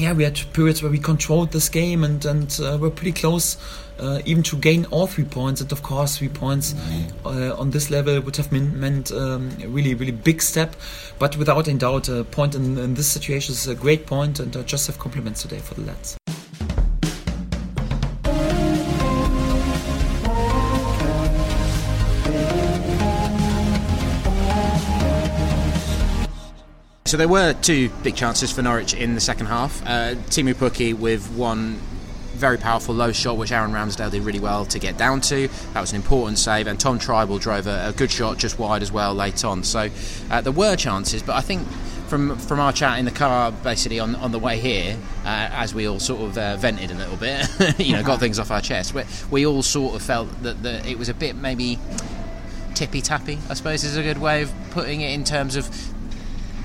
yeah, 0.01 0.13
we 0.13 0.25
had 0.25 0.41
periods 0.53 0.83
where 0.83 0.91
we 0.91 0.99
controlled 0.99 1.53
this 1.53 1.69
game 1.69 2.05
and 2.05 2.25
and 2.25 2.59
uh, 2.61 2.79
were 2.81 2.91
pretty 2.91 3.13
close, 3.13 3.57
uh, 3.99 4.21
even 4.25 4.43
to 4.45 4.57
gain 4.57 4.87
all 4.87 5.07
three 5.07 5.25
points. 5.25 5.61
And 5.61 5.71
of 5.73 5.83
course, 5.83 6.19
three 6.19 6.29
points 6.29 6.75
uh, 7.25 7.55
on 7.59 7.71
this 7.71 7.91
level 7.91 8.21
would 8.21 8.37
have 8.37 8.51
mean, 8.51 8.79
meant 8.79 9.13
um, 9.13 9.51
a 9.63 9.69
really 9.69 9.95
really 9.95 10.13
big 10.13 10.43
step. 10.43 10.75
But 11.19 11.37
without 11.37 11.69
any 11.69 11.79
doubt, 11.79 12.09
a 12.09 12.25
point 12.25 12.55
in, 12.55 12.79
in 12.79 12.95
this 12.95 13.09
situation 13.09 13.53
is 13.53 13.69
a 13.69 13.75
great 13.75 14.07
point, 14.07 14.41
and 14.41 14.57
I 14.57 14.63
just 14.63 14.87
have 14.87 14.99
compliments 14.99 15.43
today 15.43 15.59
for 15.59 15.75
the 15.75 15.83
lads. 15.83 16.17
So 27.11 27.17
there 27.17 27.27
were 27.27 27.55
two 27.55 27.89
big 28.05 28.15
chances 28.15 28.53
for 28.53 28.63
Norwich 28.63 28.95
in 28.95 29.17
the 29.17 29.21
second 29.21 29.47
half. 29.47 29.83
Uh, 29.85 30.15
Teemu 30.31 30.55
Pukki 30.55 30.95
with 30.95 31.29
one 31.33 31.75
very 32.35 32.57
powerful 32.57 32.95
low 32.95 33.11
shot, 33.11 33.37
which 33.37 33.51
Aaron 33.51 33.73
Ramsdale 33.73 34.13
did 34.13 34.23
really 34.23 34.39
well 34.39 34.65
to 34.67 34.79
get 34.79 34.97
down 34.97 35.21
to. 35.23 35.49
That 35.75 35.81
was 35.81 35.91
an 35.91 35.97
important 35.97 36.39
save, 36.39 36.69
and 36.69 36.79
Tom 36.79 37.01
Trybull 37.01 37.41
drove 37.41 37.67
a, 37.67 37.89
a 37.89 37.93
good 37.93 38.13
shot 38.13 38.39
just 38.39 38.61
wide 38.61 38.81
as 38.81 38.93
well 38.93 39.13
late 39.13 39.45
on. 39.45 39.65
So 39.65 39.89
uh, 40.31 40.41
there 40.41 40.53
were 40.53 40.77
chances, 40.77 41.21
but 41.21 41.35
I 41.35 41.41
think 41.41 41.67
from 42.07 42.39
from 42.39 42.61
our 42.61 42.73
chat 42.73 43.01
in 43.01 43.07
the 43.07 43.11
car, 43.11 43.51
basically 43.51 43.99
on, 43.99 44.15
on 44.15 44.31
the 44.31 44.39
way 44.39 44.61
here, 44.61 44.97
uh, 45.25 45.49
as 45.51 45.75
we 45.75 45.89
all 45.89 45.99
sort 45.99 46.21
of 46.21 46.39
uh, 46.39 46.59
vented 46.59 46.93
a 46.93 46.95
little 46.95 47.17
bit, 47.17 47.45
you 47.81 47.93
know, 47.93 48.05
got 48.05 48.21
things 48.21 48.39
off 48.39 48.53
our 48.53 48.61
chest. 48.61 48.95
We, 48.95 49.03
we 49.33 49.47
all 49.47 49.65
sort 49.65 49.97
of 49.97 50.03
felt 50.03 50.29
that 50.45 50.63
the, 50.63 50.89
it 50.89 50.97
was 50.97 51.09
a 51.09 51.15
bit 51.15 51.35
maybe 51.35 51.77
tippy 52.75 53.01
tappy. 53.01 53.41
I 53.49 53.55
suppose 53.55 53.83
is 53.83 53.97
a 53.97 54.03
good 54.05 54.19
way 54.19 54.43
of 54.43 54.53
putting 54.71 55.01
it 55.01 55.13
in 55.13 55.25
terms 55.25 55.57
of 55.57 55.69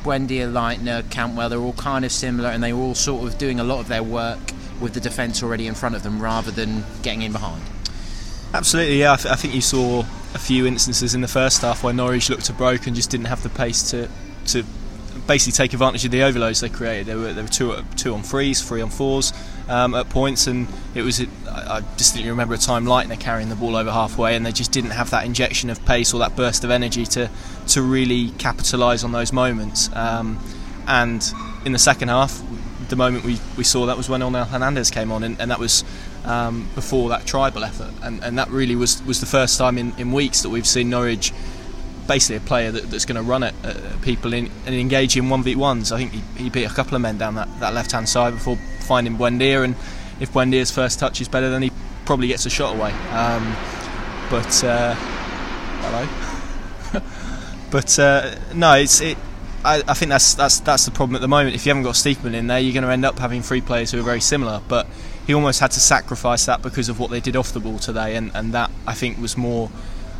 Buendia, 0.05 0.51
Leitner, 0.51 1.09
Cantwell, 1.09 1.49
they're 1.49 1.59
all 1.59 1.73
kind 1.73 2.05
of 2.05 2.11
similar 2.11 2.49
and 2.49 2.63
they 2.63 2.73
were 2.73 2.81
all 2.81 2.93
sort 2.93 3.27
of 3.27 3.39
doing 3.39 3.59
a 3.59 3.63
lot 3.63 3.79
of 3.79 3.87
their 3.87 4.03
work 4.03 4.39
with 4.79 4.93
the 4.93 4.99
defence 4.99 5.41
already 5.41 5.65
in 5.65 5.73
front 5.73 5.95
of 5.95 6.03
them 6.03 6.21
rather 6.21 6.51
than 6.51 6.83
getting 7.01 7.23
in 7.23 7.31
behind. 7.31 7.63
Absolutely, 8.53 8.99
yeah. 8.99 9.13
I, 9.13 9.15
th- 9.15 9.33
I, 9.33 9.35
think 9.35 9.55
you 9.55 9.61
saw 9.61 10.01
a 10.35 10.37
few 10.37 10.67
instances 10.67 11.15
in 11.15 11.21
the 11.21 11.27
first 11.27 11.63
half 11.63 11.83
where 11.83 11.91
Norwich 11.91 12.29
looked 12.29 12.45
to 12.45 12.53
broke 12.53 12.85
and 12.85 12.95
just 12.95 13.09
didn't 13.09 13.25
have 13.25 13.41
the 13.41 13.49
pace 13.49 13.89
to 13.91 14.07
to 14.47 14.63
basically 15.27 15.53
take 15.53 15.73
advantage 15.73 16.05
of 16.05 16.11
the 16.11 16.23
overloads 16.23 16.61
they 16.61 16.69
created. 16.69 17.07
There 17.07 17.17
were 17.17 17.33
there 17.33 17.43
were 17.43 17.49
two 17.49 17.83
two 17.95 18.13
on 18.13 18.23
threes, 18.23 18.61
three 18.61 18.81
on 18.81 18.89
fours 18.89 19.33
um, 19.67 19.95
at 19.95 20.09
points, 20.09 20.47
and 20.47 20.67
it 20.93 21.01
was 21.01 21.21
I 21.49 21.81
distinctly 21.97 22.29
remember 22.29 22.53
a 22.53 22.57
time 22.57 22.85
Leitner 22.85 23.19
carrying 23.19 23.49
the 23.49 23.55
ball 23.55 23.75
over 23.75 23.91
halfway, 23.91 24.35
and 24.35 24.45
they 24.45 24.51
just 24.51 24.71
didn't 24.71 24.91
have 24.91 25.09
that 25.11 25.25
injection 25.25 25.69
of 25.69 25.83
pace 25.85 26.13
or 26.13 26.19
that 26.19 26.35
burst 26.35 26.63
of 26.63 26.71
energy 26.71 27.05
to 27.07 27.29
to 27.67 27.81
really 27.81 28.29
capitalise 28.31 29.03
on 29.03 29.11
those 29.11 29.33
moments. 29.33 29.89
Um, 29.95 30.39
and 30.87 31.33
in 31.65 31.71
the 31.71 31.79
second 31.79 32.09
half, 32.09 32.41
the 32.89 32.95
moment 32.95 33.23
we, 33.23 33.39
we 33.57 33.63
saw 33.63 33.87
that 33.87 33.97
was 33.97 34.07
when 34.09 34.21
Onel 34.21 34.47
Hernandez 34.47 34.91
came 34.91 35.11
on, 35.11 35.23
and, 35.23 35.39
and 35.39 35.49
that 35.49 35.59
was 35.59 35.83
um, 36.25 36.69
before 36.75 37.09
that 37.09 37.25
Trybull 37.25 37.65
effort, 37.65 37.91
and, 38.03 38.23
and 38.23 38.37
that 38.37 38.49
really 38.49 38.75
was 38.75 39.01
was 39.03 39.19
the 39.19 39.25
first 39.25 39.57
time 39.57 39.77
in, 39.77 39.93
in 39.97 40.11
weeks 40.11 40.41
that 40.41 40.49
we've 40.49 40.67
seen 40.67 40.89
Norwich 40.89 41.33
basically 42.07 42.37
a 42.37 42.41
player 42.41 42.71
that, 42.71 42.89
that's 42.89 43.05
going 43.05 43.15
to 43.15 43.21
run 43.21 43.43
at 43.43 43.53
people 44.01 44.33
in, 44.33 44.49
and 44.65 44.75
engage 44.75 45.17
in 45.17 45.25
1v1s. 45.25 45.91
I 45.91 45.97
think 45.97 46.11
he, 46.11 46.43
he 46.43 46.49
beat 46.49 46.65
a 46.65 46.69
couple 46.69 46.95
of 46.95 47.01
men 47.01 47.17
down 47.17 47.35
that, 47.35 47.47
that 47.59 47.73
left 47.73 47.91
hand 47.91 48.07
side 48.07 48.33
before 48.33 48.57
finding 48.81 49.17
Buendia, 49.17 49.63
and 49.63 49.75
if 50.19 50.31
Buendia's 50.31 50.71
first 50.71 50.99
touch 50.99 51.21
is 51.21 51.27
better, 51.27 51.49
then 51.49 51.61
he 51.61 51.71
probably 52.05 52.27
gets 52.27 52.45
a 52.45 52.49
shot 52.49 52.75
away. 52.75 52.91
Um, 53.11 53.55
but 54.29 54.63
uh, 54.63 54.95
hello. 55.81 57.01
but 57.71 57.99
uh, 57.99 58.35
no, 58.53 58.73
it's 58.73 59.01
it. 59.01 59.17
I, 59.63 59.81
I, 59.87 59.93
think 59.95 60.09
that's 60.09 60.35
that's 60.35 60.59
that's 60.59 60.85
the 60.85 60.91
problem 60.91 61.15
at 61.15 61.21
the 61.21 61.27
moment. 61.27 61.55
If 61.55 61.65
you 61.65 61.71
haven't 61.71 61.83
got 61.83 61.95
Stiepermann 61.95 62.35
in 62.35 62.47
there, 62.47 62.59
you're 62.59 62.73
going 62.73 62.83
to 62.83 62.91
end 62.91 63.05
up 63.05 63.17
having 63.17 63.41
three 63.41 63.61
players 63.61 63.91
who 63.91 63.99
are 63.99 64.03
very 64.03 64.21
similar. 64.21 64.61
But 64.67 64.87
he 65.25 65.33
almost 65.33 65.59
had 65.59 65.71
to 65.71 65.79
sacrifice 65.79 66.45
that 66.45 66.61
because 66.61 66.87
of 66.87 66.99
what 66.99 67.09
they 67.09 67.19
did 67.19 67.35
off 67.35 67.51
the 67.51 67.59
ball 67.59 67.79
today, 67.79 68.15
and, 68.15 68.31
and 68.35 68.53
that 68.53 68.69
I 68.85 68.93
think 68.93 69.17
was 69.17 69.35
more 69.35 69.71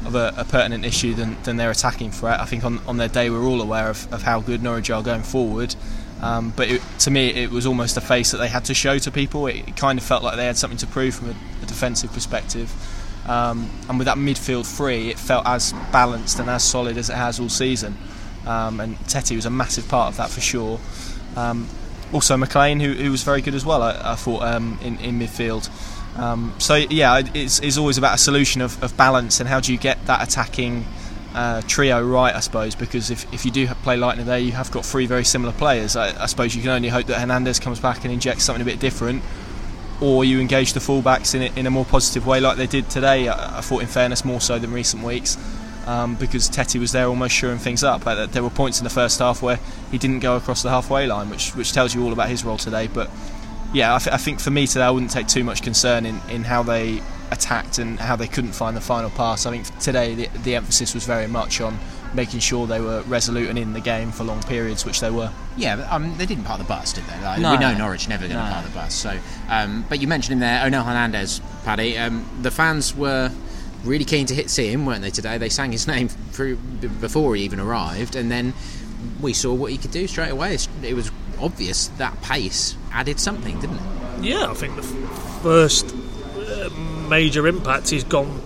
of 0.05 0.15
a, 0.15 0.33
a, 0.37 0.45
pertinent 0.45 0.85
issue 0.85 1.13
than, 1.13 1.41
than 1.43 1.57
their 1.57 1.71
attacking 1.71 2.11
threat. 2.11 2.39
I 2.39 2.45
think 2.45 2.63
on, 2.63 2.79
on 2.87 2.97
their 2.97 3.07
day 3.07 3.29
we're 3.29 3.43
all 3.43 3.61
aware 3.61 3.89
of, 3.89 4.11
of 4.13 4.21
how 4.21 4.41
good 4.41 4.61
Norwich 4.61 4.89
are 4.89 5.01
going 5.01 5.23
forward. 5.23 5.75
Um, 6.21 6.53
but 6.55 6.69
it, 6.69 6.81
to 6.99 7.11
me, 7.11 7.27
it 7.29 7.51
was 7.51 7.65
almost 7.65 7.97
a 7.97 8.01
face 8.01 8.31
that 8.31 8.37
they 8.37 8.47
had 8.47 8.65
to 8.65 8.73
show 8.73 8.97
to 8.99 9.11
people. 9.11 9.47
It, 9.47 9.67
it 9.67 9.77
kind 9.77 9.99
of 9.99 10.05
felt 10.05 10.23
like 10.23 10.35
they 10.37 10.45
had 10.45 10.57
something 10.57 10.77
to 10.79 10.87
prove 10.87 11.15
from 11.15 11.29
a, 11.29 11.35
a 11.61 11.65
defensive 11.65 12.11
perspective. 12.13 12.71
Um, 13.27 13.69
and 13.89 13.97
with 13.97 14.05
that 14.05 14.17
midfield 14.17 14.65
three, 14.65 15.09
it 15.09 15.19
felt 15.19 15.45
as 15.45 15.73
balanced 15.91 16.39
and 16.39 16.49
as 16.49 16.63
solid 16.63 16.97
as 16.97 17.09
it 17.09 17.15
has 17.15 17.39
all 17.39 17.49
season. 17.49 17.97
Um, 18.45 18.79
and 18.79 18.97
Tettey 18.99 19.35
was 19.35 19.45
a 19.45 19.49
massive 19.49 19.87
part 19.87 20.09
of 20.09 20.17
that 20.17 20.29
for 20.29 20.41
sure. 20.41 20.79
Um, 21.35 21.67
also, 22.13 22.37
McLean, 22.37 22.79
who, 22.79 22.93
who, 22.93 23.11
was 23.11 23.23
very 23.23 23.41
good 23.41 23.55
as 23.55 23.65
well, 23.65 23.81
I, 23.81 24.11
I 24.13 24.15
thought, 24.15 24.43
um, 24.43 24.79
in, 24.81 24.97
in 24.99 25.19
midfield. 25.19 25.69
Um, 26.15 26.53
so 26.59 26.75
yeah, 26.75 27.21
it's, 27.33 27.59
it's, 27.59 27.77
always 27.77 27.97
about 27.97 28.15
a 28.15 28.17
solution 28.17 28.61
of, 28.61 28.81
of, 28.81 28.95
balance 28.95 29.41
and 29.41 29.49
how 29.49 29.59
do 29.59 29.73
you 29.73 29.77
get 29.77 30.05
that 30.05 30.25
attacking 30.25 30.85
uh, 31.33 31.61
trio 31.67 32.01
right, 32.01 32.33
I 32.33 32.39
suppose. 32.39 32.73
Because 32.73 33.11
if, 33.11 33.31
if 33.33 33.45
you 33.45 33.51
do 33.51 33.67
play 33.67 33.97
Leitner 33.97 34.23
there, 34.23 34.39
you 34.39 34.53
have 34.53 34.71
got 34.71 34.85
three 34.85 35.05
very 35.05 35.25
similar 35.25 35.51
players. 35.51 35.95
I, 35.95 36.23
I, 36.23 36.25
suppose 36.27 36.55
you 36.55 36.61
can 36.61 36.71
only 36.71 36.87
hope 36.87 37.07
that 37.07 37.19
Hernandez 37.19 37.59
comes 37.59 37.79
back 37.79 38.05
and 38.05 38.13
injects 38.13 38.45
something 38.45 38.61
a 38.61 38.65
bit 38.65 38.79
different, 38.79 39.23
or 40.01 40.23
you 40.23 40.39
engage 40.39 40.71
the 40.71 40.79
fullbacks 40.79 41.35
in 41.35 41.41
it 41.41 41.57
in 41.57 41.67
a 41.67 41.71
more 41.71 41.85
positive 41.85 42.25
way, 42.25 42.39
like 42.39 42.55
they 42.57 42.67
did 42.67 42.89
today. 42.89 43.27
I, 43.27 43.57
I 43.57 43.61
thought, 43.61 43.81
in 43.81 43.87
fairness, 43.87 44.23
more 44.23 44.39
so 44.39 44.57
than 44.57 44.71
recent 44.71 45.03
weeks. 45.03 45.37
Um, 45.85 46.15
because 46.15 46.49
Tettey 46.49 46.79
was 46.79 46.93
there 46.93 47.05
almost 47.05 47.35
shoring 47.35 47.59
things 47.59 47.83
up. 47.83 48.07
Uh, 48.07 48.25
there 48.25 48.41
were 48.41 48.49
points 48.49 48.79
in 48.79 48.85
the 48.85 48.89
first 48.89 49.19
half 49.19 49.43
where 49.43 49.59
he 49.91 49.99
didn't 49.99 50.21
go 50.21 50.35
across 50.35 50.63
the 50.63 50.69
halfway 50.71 51.05
line, 51.05 51.29
which 51.29 51.53
which 51.53 51.73
tells 51.73 51.93
you 51.93 52.03
all 52.03 52.11
about 52.11 52.27
his 52.27 52.43
role 52.43 52.57
today. 52.57 52.87
But 52.87 53.11
yeah, 53.75 53.93
I, 53.93 53.99
th- 53.99 54.13
I, 54.13 54.17
think 54.17 54.39
for 54.39 54.51
me 54.51 54.67
today, 54.67 54.85
I 54.85 54.89
wouldn't 54.89 55.11
take 55.11 55.27
too 55.27 55.43
much 55.43 55.61
concern 55.61 56.05
in, 56.05 56.21
in 56.29 56.45
how 56.45 56.63
they 56.63 57.01
attacked 57.29 57.77
and 57.77 57.99
how 57.99 58.15
they 58.15 58.27
couldn't 58.27 58.53
find 58.53 58.75
the 58.75 58.81
final 58.81 59.09
pass. 59.09 59.45
I 59.45 59.51
think 59.51 59.79
today 59.79 60.15
the, 60.15 60.29
the 60.43 60.55
emphasis 60.55 60.93
was 60.93 61.03
very 61.05 61.27
much 61.27 61.59
on 61.59 61.77
making 62.13 62.39
sure 62.39 62.67
they 62.67 62.79
were 62.79 63.01
resolute 63.01 63.49
and 63.49 63.59
in 63.59 63.73
the 63.73 63.81
game 63.81 64.13
for 64.13 64.23
long 64.23 64.41
periods, 64.43 64.85
which 64.85 65.01
they 65.01 65.11
were. 65.11 65.29
Yeah, 65.57 65.85
um, 65.91 66.17
they 66.17 66.25
didn't 66.25 66.45
part 66.45 66.59
the 66.59 66.65
bus, 66.65 66.93
did 66.93 67.03
they? 67.03 67.21
Like, 67.21 67.41
no, 67.41 67.51
we 67.51 67.57
know 67.57 67.77
Norwich 67.77 68.07
never 68.07 68.21
going 68.21 68.37
to 68.37 68.45
no. 68.45 68.49
part 68.49 68.65
the 68.65 68.71
bus. 68.71 68.95
So, 68.95 69.19
um, 69.49 69.85
but 69.89 69.99
you 69.99 70.07
mentioned 70.07 70.33
him 70.33 70.39
there, 70.39 70.63
Onel 70.63 70.85
Hernandez, 70.85 71.41
Paddy. 71.65 71.97
Um, 71.97 72.25
the 72.41 72.51
fans 72.51 72.95
were 72.95 73.29
really 73.83 74.05
keen 74.05 74.25
to 74.27 74.33
hit 74.33 74.49
see 74.49 74.69
him, 74.71 74.85
weren't 74.85 75.01
they? 75.01 75.11
Today, 75.11 75.37
they 75.37 75.49
sang 75.49 75.73
his 75.73 75.85
name 75.95 76.07
through 76.07 76.55
before 76.55 77.35
he 77.35 77.43
even 77.43 77.59
arrived, 77.59 78.15
and 78.15 78.31
then 78.31 78.53
we 79.19 79.33
saw 79.33 79.53
what 79.53 79.73
he 79.73 79.77
could 79.77 79.91
do 79.91 80.07
straight 80.07 80.31
away. 80.31 80.57
It 80.81 80.93
was 80.93 81.11
obvious 81.41 81.87
that 81.97 82.21
pace 82.21 82.77
added 82.95 83.19
something, 83.19 83.59
didn't 83.59 83.75
it? 83.75 84.23
Yeah, 84.23 84.49
I 84.49 84.53
think 84.53 84.75
the 84.77 84.83
first 84.83 85.93
uh, 86.37 86.69
major 87.09 87.45
impact 87.45 87.89
he's 87.89 88.05
gone 88.05 88.41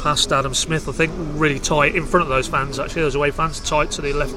past 0.00 0.32
Adam 0.32 0.54
Smith. 0.54 0.88
I 0.88 0.92
think 0.92 1.12
really 1.16 1.58
tight 1.58 1.94
in 1.94 2.06
front 2.06 2.22
of 2.22 2.28
those 2.30 2.48
fans. 2.48 2.78
Actually, 2.78 3.02
those 3.02 3.14
away 3.14 3.30
fans 3.30 3.60
tight 3.60 3.90
to 3.92 4.02
the 4.02 4.14
left 4.14 4.32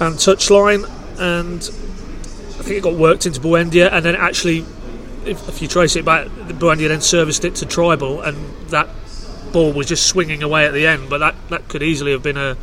hand 0.00 0.16
touchline, 0.16 0.84
and 1.18 1.58
I 1.58 2.62
think 2.62 2.76
it 2.76 2.82
got 2.82 2.94
worked 2.94 3.26
into 3.26 3.40
Buendia, 3.40 3.90
and 3.92 4.04
then 4.04 4.16
actually, 4.16 4.66
if, 5.24 5.48
if 5.48 5.62
you 5.62 5.68
trace 5.68 5.94
it 5.94 6.04
back, 6.04 6.26
Buendia 6.26 6.88
then 6.88 7.00
serviced 7.00 7.44
it 7.44 7.54
to 7.56 7.66
Trybull, 7.66 8.26
and 8.26 8.36
that 8.70 8.88
ball 9.52 9.72
was 9.72 9.86
just 9.86 10.06
swinging 10.06 10.42
away 10.42 10.66
at 10.66 10.72
the 10.72 10.86
end. 10.86 11.08
But 11.08 11.18
that 11.18 11.36
that 11.50 11.68
could 11.68 11.82
easily 11.82 12.10
have 12.10 12.24
been 12.24 12.36
a 12.36 12.56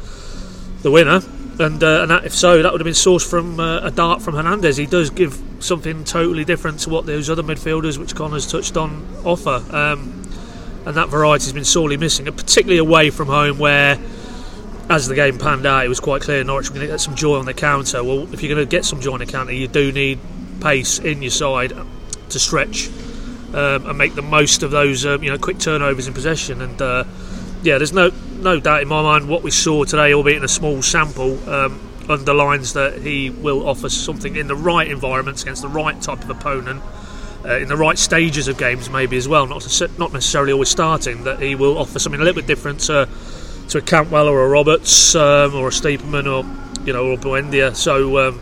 the 0.82 0.92
winner 0.92 1.22
and, 1.60 1.84
uh, 1.84 2.02
and 2.02 2.12
that, 2.12 2.26
if 2.26 2.34
so, 2.34 2.62
that 2.62 2.72
would 2.72 2.82
have 2.82 2.86
been 2.86 2.94
sourced 2.94 3.28
from 3.28 3.60
uh, 3.60 3.80
a 3.82 3.92
dart 3.92 4.22
from 4.22 4.36
Hernandez. 4.36 4.78
He 4.78 4.86
does 4.86 5.10
give 5.10 5.42
something 5.60 6.04
totally 6.04 6.46
different 6.46 6.80
to 6.82 6.90
what 6.90 7.06
those 7.06 7.30
other 7.30 7.44
midfielders, 7.44 7.98
which 7.98 8.16
Connor's 8.16 8.50
touched 8.50 8.78
on, 8.78 9.06
offer. 9.24 9.64
Um, 9.76 10.24
and 10.86 10.98
that 10.98 11.10
variety 11.10 11.46
has 11.46 11.54
been 11.54 11.66
sorely 11.66 11.98
missing, 11.98 12.26
particularly 12.26 12.80
away 12.80 13.10
from 13.12 13.28
home, 13.28 13.60
where, 13.60 14.00
as 14.90 15.08
the 15.08 15.16
game 15.16 15.38
panned 15.38 15.66
out, 15.66 15.86
it 15.86 15.90
was 15.90 16.00
quite 16.00 16.22
clear 16.22 16.44
Norwich 16.44 16.70
were 16.70 16.76
going 16.76 16.88
to 16.88 16.92
get 16.92 17.00
some 17.00 17.16
joy 17.16 17.38
on 17.38 17.46
the 17.46 17.54
counter. 17.54 18.04
Well, 18.04 18.34
if 18.34 18.42
you're 18.42 18.54
going 18.54 18.66
to 18.66 18.70
get 18.70 18.86
some 18.86 19.00
joy 19.00 19.14
on 19.14 19.20
the 19.20 19.26
counter, 19.26 19.54
you 19.54 19.68
do 19.68 19.92
need 19.92 20.20
pace 20.62 21.00
in 21.00 21.22
your 21.22 21.32
side 21.32 21.74
to 22.30 22.40
stretch 22.40 22.90
um, 23.54 23.86
and 23.88 23.98
make 23.98 24.16
the 24.16 24.22
most 24.22 24.64
of 24.64 24.72
those, 24.72 25.06
um, 25.06 25.24
you 25.24 25.30
know, 25.30 25.38
quick 25.38 25.60
turnovers 25.60 26.08
in 26.08 26.14
possession. 26.14 26.62
And 26.62 26.82
uh, 26.82 27.04
yeah, 27.64 27.78
there's 27.78 27.94
no 27.94 28.12
no 28.40 28.60
doubt 28.60 28.82
in 28.82 28.88
my 28.88 29.02
mind 29.02 29.30
what 29.30 29.44
we 29.44 29.52
saw 29.52 29.84
today, 29.84 30.14
albeit 30.14 30.38
in 30.38 30.44
a 30.44 30.48
small 30.48 30.82
sample, 30.82 31.38
um, 31.50 31.80
underlines 32.10 32.74
that 32.74 33.00
he 33.00 33.30
will 33.30 33.68
offer 33.68 33.88
something 33.90 34.36
in 34.36 34.48
the 34.48 34.56
right 34.56 34.88
environments 34.88 35.44
against 35.44 35.62
the 35.62 35.68
right 35.68 36.02
type 36.02 36.24
of 36.24 36.30
opponent. 36.30 36.82
Uh, 37.44 37.58
in 37.58 37.68
the 37.68 37.78
right 37.78 37.98
stages 37.98 38.48
of 38.48 38.56
games, 38.58 38.88
maybe 38.90 39.18
as 39.18 39.28
well, 39.28 39.48
not 39.48 39.66
not 39.98 40.14
necessarily 40.14 40.54
always 40.54 40.70
starting. 40.70 41.24
That 41.24 41.42
he 41.42 41.56
will 41.56 41.78
offer 41.78 41.98
something 41.98 42.22
a 42.22 42.24
little 42.24 42.40
bit 42.40 42.48
different 42.48 42.82
to, 42.82 43.10
to 43.70 43.78
a 43.80 43.82
Cantwell 43.82 44.28
or 44.28 44.46
a 44.46 44.48
Roberts 44.48 45.16
um, 45.16 45.56
or 45.56 45.70
a 45.70 45.72
Stiepermann 45.72 46.26
or 46.26 46.46
you 46.86 46.94
know 46.94 47.08
or 47.12 47.18
Buendia. 47.18 47.76
So 47.76 48.28
um, 48.28 48.42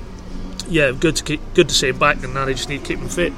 yeah, 0.68 0.92
good 0.92 1.16
to 1.16 1.24
keep, 1.24 1.42
good 1.54 1.70
to 1.70 1.76
see 1.76 1.90
him 1.90 1.98
back, 2.00 2.24
and 2.24 2.34
now 2.34 2.44
they 2.44 2.54
just 2.54 2.68
need 2.68 2.82
to 2.82 2.88
keep 2.88 3.00
him 3.00 3.08
fit 3.08 3.32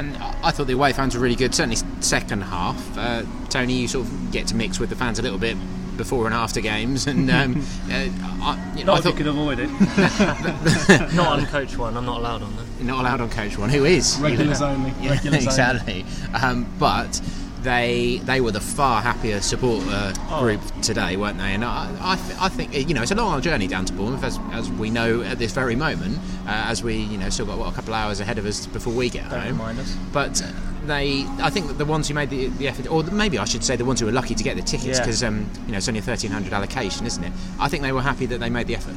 and 0.00 0.16
I 0.42 0.50
thought 0.50 0.66
the 0.66 0.72
away 0.72 0.92
fans 0.92 1.14
were 1.14 1.20
really 1.20 1.36
good. 1.36 1.54
Certainly, 1.54 1.76
second 2.00 2.42
half. 2.42 2.98
Uh, 2.98 3.22
Tony, 3.50 3.74
you 3.74 3.88
sort 3.88 4.06
of 4.06 4.32
get 4.32 4.46
to 4.48 4.56
mix 4.56 4.80
with 4.80 4.88
the 4.90 4.96
fans 4.96 5.18
a 5.18 5.22
little 5.22 5.38
bit 5.38 5.56
before 5.96 6.24
and 6.24 6.34
after 6.34 6.60
games, 6.62 7.06
and 7.06 7.30
um, 7.30 7.56
uh, 7.90 8.08
I, 8.42 8.72
you 8.76 8.84
know, 8.84 8.94
Not 8.94 8.96
I 8.96 8.98
if 8.98 9.04
you 9.04 9.10
thought 9.10 9.16
can 9.18 9.28
avoid 9.28 9.58
it. 9.60 9.68
Not 11.14 11.38
on 11.38 11.46
coach 11.46 11.76
one. 11.76 11.96
I'm 11.96 12.06
not 12.06 12.18
allowed 12.18 12.42
on 12.42 12.56
that. 12.56 12.64
you're 12.78 12.86
not 12.86 13.00
allowed 13.00 13.20
on 13.20 13.28
coach 13.30 13.58
one. 13.58 13.68
Who 13.68 13.84
is 13.84 14.18
Regulars 14.18 14.62
only. 14.62 14.92
Yeah, 15.00 15.10
Regulars 15.10 15.24
only. 15.26 15.44
exactly. 15.44 16.04
Um, 16.42 16.66
but 16.78 17.20
they 17.62 18.20
they 18.24 18.40
were 18.40 18.50
the 18.52 18.60
far 18.60 19.02
happier 19.02 19.40
supporter 19.40 20.12
Oh. 20.30 20.40
group 20.40 20.60
today, 20.82 21.16
weren't 21.16 21.38
they? 21.38 21.52
And 21.54 21.64
I, 21.64 21.90
I, 22.00 22.16
th- 22.16 22.38
I 22.40 22.48
think 22.48 22.74
you 22.88 22.94
know 22.94 23.02
it's 23.02 23.10
a 23.10 23.14
long 23.14 23.40
journey 23.42 23.66
down 23.66 23.84
to 23.86 23.92
Bournemouth, 23.92 24.24
as, 24.24 24.38
as 24.52 24.70
we 24.70 24.90
know 24.90 25.22
at 25.22 25.38
this 25.38 25.52
very 25.52 25.76
moment, 25.76 26.18
uh, 26.46 26.50
as 26.68 26.82
we 26.82 26.96
you 26.96 27.18
know 27.18 27.28
still 27.30 27.46
got 27.46 27.58
what 27.58 27.72
a 27.72 27.74
couple 27.74 27.94
of 27.94 28.00
hours 28.00 28.20
ahead 28.20 28.38
of 28.38 28.46
us 28.46 28.66
before 28.66 28.92
we 28.92 29.08
get 29.10 29.28
Don't 29.30 29.54
home. 29.54 29.78
But 30.12 30.42
they, 30.86 31.24
I 31.40 31.50
think 31.50 31.66
that 31.66 31.74
the 31.78 31.84
ones 31.84 32.08
who 32.08 32.14
made 32.14 32.30
the, 32.30 32.46
the 32.46 32.66
effort, 32.66 32.90
or 32.90 33.02
maybe 33.04 33.38
I 33.38 33.44
should 33.44 33.62
say 33.62 33.76
the 33.76 33.84
ones 33.84 34.00
who 34.00 34.06
were 34.06 34.12
lucky 34.12 34.34
to 34.34 34.42
get 34.42 34.56
the 34.56 34.62
tickets, 34.62 34.98
Yeah. 34.98 35.04
because 35.04 35.22
um, 35.22 35.48
you 35.66 35.72
know 35.72 35.78
it's 35.78 35.88
only 35.88 36.00
a 36.00 36.02
thirteen 36.02 36.30
hundred 36.30 36.52
allocation, 36.52 37.06
isn't 37.06 37.22
it? 37.22 37.32
I 37.58 37.68
think 37.68 37.82
they 37.82 37.92
were 37.92 38.02
happy 38.02 38.26
that 38.26 38.38
they 38.40 38.48
made 38.50 38.66
the 38.66 38.76
effort. 38.76 38.96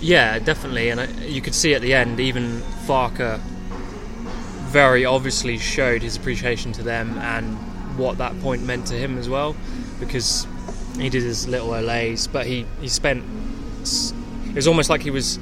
Yeah, 0.00 0.38
definitely, 0.40 0.90
and 0.90 1.00
I, 1.00 1.06
you 1.24 1.40
could 1.40 1.54
see 1.54 1.74
at 1.74 1.80
the 1.80 1.94
end, 1.94 2.18
even 2.20 2.60
Farke 2.86 3.38
very 4.72 5.04
obviously 5.04 5.58
showed 5.58 6.02
his 6.02 6.16
appreciation 6.16 6.72
to 6.72 6.82
them 6.82 7.16
and 7.18 7.56
what 7.96 8.18
that 8.18 8.38
point 8.40 8.62
meant 8.64 8.86
to 8.88 8.94
him 8.94 9.18
as 9.18 9.28
well, 9.28 9.56
because 10.00 10.46
he 10.96 11.08
did 11.08 11.22
his 11.22 11.48
little 11.48 11.68
olays, 11.68 12.30
but 12.30 12.46
he 12.46 12.66
he 12.80 12.88
spent. 12.88 13.24
It 13.82 14.56
was 14.56 14.66
almost 14.68 14.90
like 14.90 15.02
he 15.02 15.10
was 15.10 15.38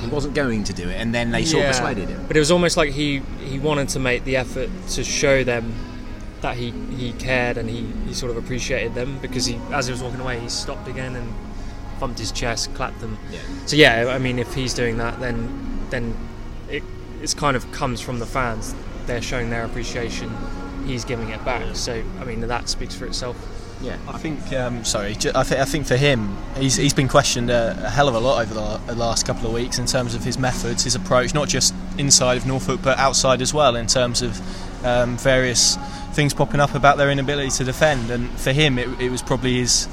He 0.00 0.06
wasn't 0.08 0.34
going 0.34 0.64
to 0.64 0.72
do 0.72 0.88
it, 0.88 0.96
and 1.00 1.14
then 1.14 1.30
they 1.30 1.44
sort 1.44 1.64
of 1.64 1.68
Yeah, 1.68 1.72
persuaded 1.72 2.08
him. 2.08 2.24
But 2.26 2.36
it 2.36 2.40
was 2.40 2.50
almost 2.50 2.76
like 2.76 2.90
he, 2.92 3.20
he 3.44 3.58
wanted 3.58 3.88
to 3.90 3.98
make 3.98 4.24
the 4.24 4.36
effort 4.36 4.70
to 4.90 5.04
show 5.04 5.44
them 5.44 5.74
that 6.40 6.56
he, 6.56 6.70
he 6.96 7.12
cared 7.12 7.56
and 7.58 7.68
he, 7.68 7.86
he 8.06 8.14
sort 8.14 8.30
of 8.30 8.36
appreciated 8.36 8.94
them 8.94 9.18
because 9.20 9.46
he 9.46 9.58
as 9.72 9.86
he 9.86 9.92
was 9.92 10.02
walking 10.02 10.20
away 10.20 10.38
he 10.40 10.48
stopped 10.48 10.88
again 10.88 11.16
and 11.16 11.32
thumped 11.98 12.18
his 12.18 12.32
chest, 12.32 12.72
clapped 12.74 13.00
them. 13.00 13.18
Yeah. 13.30 13.40
So 13.66 13.76
yeah, 13.76 14.08
I 14.10 14.18
mean 14.18 14.38
if 14.38 14.52
he's 14.54 14.74
doing 14.74 14.98
that 14.98 15.20
then 15.20 15.86
then 15.90 16.14
it 16.68 16.82
it's 17.22 17.34
kind 17.34 17.56
of 17.56 17.70
comes 17.72 18.00
from 18.00 18.18
the 18.18 18.26
fans. 18.26 18.74
They're 19.06 19.22
showing 19.22 19.48
their 19.50 19.64
appreciation. 19.64 20.30
He's 20.84 21.04
giving 21.04 21.30
it 21.30 21.44
back. 21.44 21.76
So 21.76 22.02
I 22.20 22.24
mean 22.24 22.40
that 22.40 22.68
speaks 22.68 22.94
for 22.94 23.06
itself. 23.06 23.36
Yeah. 23.82 23.98
I 24.08 24.16
think, 24.16 24.52
um, 24.52 24.82
sorry, 24.84 25.10
I, 25.10 25.12
th- 25.14 25.34
I 25.34 25.64
think 25.64 25.86
for 25.86 25.96
him, 25.96 26.38
he's, 26.56 26.76
he's 26.76 26.94
been 26.94 27.08
questioned 27.08 27.50
a, 27.50 27.76
a 27.84 27.90
hell 27.90 28.08
of 28.08 28.14
a 28.14 28.18
lot 28.18 28.40
over 28.40 28.54
the, 28.54 28.80
the 28.86 28.94
last 28.94 29.26
couple 29.26 29.46
of 29.46 29.52
weeks 29.52 29.78
in 29.78 29.84
terms 29.84 30.14
of 30.14 30.24
his 30.24 30.38
methods, 30.38 30.84
his 30.84 30.94
approach, 30.94 31.34
not 31.34 31.48
just 31.48 31.74
inside 31.98 32.38
of 32.38 32.46
Norfolk 32.46 32.80
but 32.82 32.96
outside 32.98 33.42
as 33.42 33.52
well, 33.52 33.76
in 33.76 33.86
terms 33.86 34.22
of 34.22 34.40
um, 34.86 35.18
various 35.18 35.76
things 36.12 36.32
popping 36.32 36.60
up 36.60 36.74
about 36.74 36.96
their 36.96 37.10
inability 37.10 37.50
to 37.50 37.64
defend. 37.64 38.10
And 38.10 38.30
for 38.38 38.52
him, 38.52 38.78
it, 38.78 38.88
it 39.00 39.10
was 39.10 39.22
probably 39.22 39.54
his, 39.58 39.86